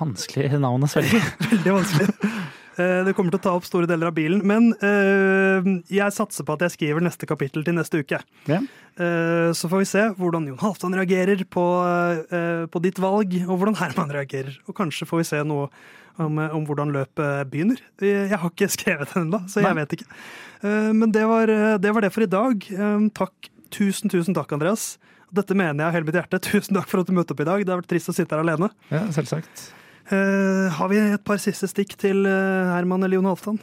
vanskelig 0.00 0.48
navn 0.58 0.82
å 0.82 0.88
svelge. 0.90 1.20
Veldig 1.52 1.74
vanskelig. 1.76 2.32
Eh, 2.78 3.04
Det 3.06 3.14
kommer 3.16 3.32
til 3.32 3.40
å 3.40 3.44
ta 3.46 3.52
opp 3.56 3.64
store 3.64 3.88
deler 3.88 4.10
av 4.10 4.14
bilen, 4.16 4.42
men 4.44 4.70
eh, 4.84 5.68
jeg 5.88 6.12
satser 6.12 6.44
på 6.44 6.56
at 6.56 6.64
jeg 6.66 6.74
skriver 6.76 7.04
neste 7.06 7.26
kapittel 7.28 7.64
til 7.64 7.76
neste 7.78 8.02
uke. 8.02 8.18
Ja. 8.50 8.58
Eh, 9.00 9.50
Så 9.56 9.70
får 9.72 9.82
vi 9.82 9.88
se 9.88 10.02
hvordan 10.18 10.46
Jon 10.50 10.60
Halvdan 10.60 10.96
reagerer 10.98 11.44
på, 11.48 11.64
på 12.72 12.82
ditt 12.84 12.98
valg, 13.00 13.32
og 13.46 13.54
hvordan 13.60 13.78
Herman 13.80 14.12
reagerer. 14.12 14.58
Og 14.68 14.76
kanskje 14.76 15.08
får 15.08 15.22
vi 15.22 15.28
se 15.30 15.40
noe 15.48 15.70
om, 16.20 16.38
om 16.38 16.64
hvordan 16.68 16.92
løpet 16.94 17.48
begynner. 17.52 17.80
Jeg 18.00 18.32
har 18.36 18.50
ikke 18.52 18.68
skrevet 18.76 19.12
den 19.14 19.26
ennå, 19.26 19.42
så 19.48 19.60
jeg 19.60 19.68
Nei. 19.68 19.80
vet 19.82 19.96
ikke. 19.98 20.06
Men 20.96 21.12
det 21.12 21.26
var, 21.28 21.50
det 21.80 21.92
var 21.92 22.04
det 22.06 22.12
for 22.14 22.24
i 22.24 22.30
dag. 22.32 22.64
Takk. 23.16 23.50
Tusen, 23.76 24.08
tusen 24.12 24.32
takk, 24.36 24.52
Andreas. 24.56 24.94
Dette 25.34 25.56
mener 25.58 25.82
jeg 25.82 25.88
av 25.90 25.96
hele 25.96 26.06
mitt 26.08 26.16
hjerte. 26.16 26.40
Tusen 26.48 26.76
takk 26.78 26.88
for 26.88 27.02
at 27.02 27.08
du 27.10 27.12
møtte 27.16 27.34
opp 27.36 27.42
i 27.44 27.48
dag. 27.48 27.64
Det 27.66 27.72
har 27.74 27.82
vært 27.82 27.90
trist 27.92 28.08
å 28.12 28.14
sitte 28.16 28.32
her 28.36 28.44
alene. 28.46 28.70
ja, 28.92 29.02
selvsagt. 29.12 29.66
Eh, 30.06 30.66
har 30.76 30.88
vi 30.92 30.98
et 31.02 31.24
par 31.26 31.40
siste 31.42 31.66
stikk 31.70 31.96
til 31.98 32.26
eh, 32.30 32.68
Herman 32.74 33.02
eller 33.02 33.18
Jon 33.18 33.26
Halvdan? 33.30 33.58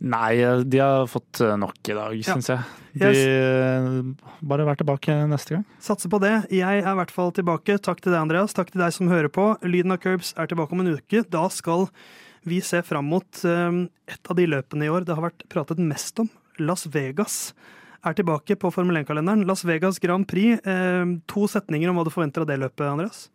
Nei, 0.00 0.38
de 0.64 0.78
har 0.80 1.08
fått 1.12 1.42
nok 1.60 1.76
i 1.90 1.96
dag, 1.96 2.14
Ja. 2.24 2.36
jeg. 2.40 2.62
De, 2.96 4.14
bare 4.40 4.64
vær 4.64 4.78
tilbake 4.80 5.12
neste 5.28 5.58
gang. 5.58 5.64
Satser 5.78 6.08
på 6.08 6.20
det. 6.22 6.32
Jeg 6.50 6.80
er 6.80 6.88
i 6.88 6.96
hvert 6.96 7.12
fall 7.12 7.34
tilbake. 7.36 7.76
Takk 7.78 8.00
til 8.00 8.14
deg, 8.14 8.22
Andreas. 8.22 8.54
Takk 8.56 8.70
til 8.72 8.80
deg 8.80 8.94
som 8.96 9.10
hører 9.12 9.28
på. 9.28 9.50
Lyden 9.62 9.92
av 9.92 10.00
Curbs 10.00 10.32
er 10.40 10.48
tilbake 10.48 10.72
om 10.72 10.80
en 10.80 10.94
uke. 10.96 11.20
Da 11.28 11.44
skal 11.52 11.88
vi 12.48 12.62
se 12.64 12.80
fram 12.86 13.10
mot 13.12 13.42
eh, 13.44 13.82
et 14.08 14.30
av 14.32 14.38
de 14.40 14.46
løpene 14.48 14.86
i 14.88 14.88
år 14.88 15.04
det 15.04 15.18
har 15.18 15.26
vært 15.28 15.44
pratet 15.52 15.82
mest 15.84 16.18
om. 16.24 16.30
Las 16.58 16.86
Vegas 16.88 17.52
er 18.00 18.16
tilbake 18.16 18.56
på 18.56 18.72
Formel 18.72 19.02
1-kalenderen. 19.02 19.44
Las 19.44 19.66
Vegas 19.68 20.00
Grand 20.00 20.24
Prix. 20.26 20.64
Eh, 20.64 21.04
to 21.28 21.44
setninger 21.50 21.92
om 21.92 22.00
hva 22.00 22.06
du 22.08 22.14
forventer 22.14 22.46
av 22.46 22.48
det 22.48 22.56
løpet, 22.62 22.86
Andreas. 22.88 23.26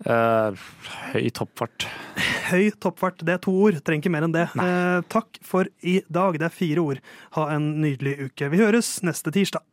Eh, 0.00 0.60
høy 1.12 1.26
toppfart. 1.36 1.84
Høy 2.50 2.70
toppfart, 2.80 3.20
det 3.26 3.36
er 3.36 3.42
to 3.44 3.52
ord. 3.52 3.80
Trenger 3.84 4.06
ikke 4.06 4.12
mer 4.14 4.26
enn 4.26 4.34
det. 4.34 4.46
Uh, 4.56 5.04
takk 5.12 5.40
for 5.44 5.68
i 5.84 6.00
dag. 6.08 6.38
Det 6.40 6.48
er 6.48 6.54
fire 6.54 6.84
ord. 6.84 7.02
Ha 7.36 7.50
en 7.54 7.72
nydelig 7.82 8.16
uke. 8.30 8.48
Vi 8.52 8.62
høres 8.62 9.00
neste 9.06 9.32
tirsdag. 9.34 9.66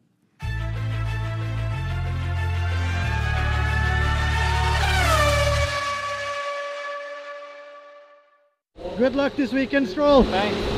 Good 8.97 9.15
luck 9.15 9.35
this 9.35 9.53
weekend, 9.53 9.87
Stroll. 9.87 10.23
Thanks. 10.23 10.76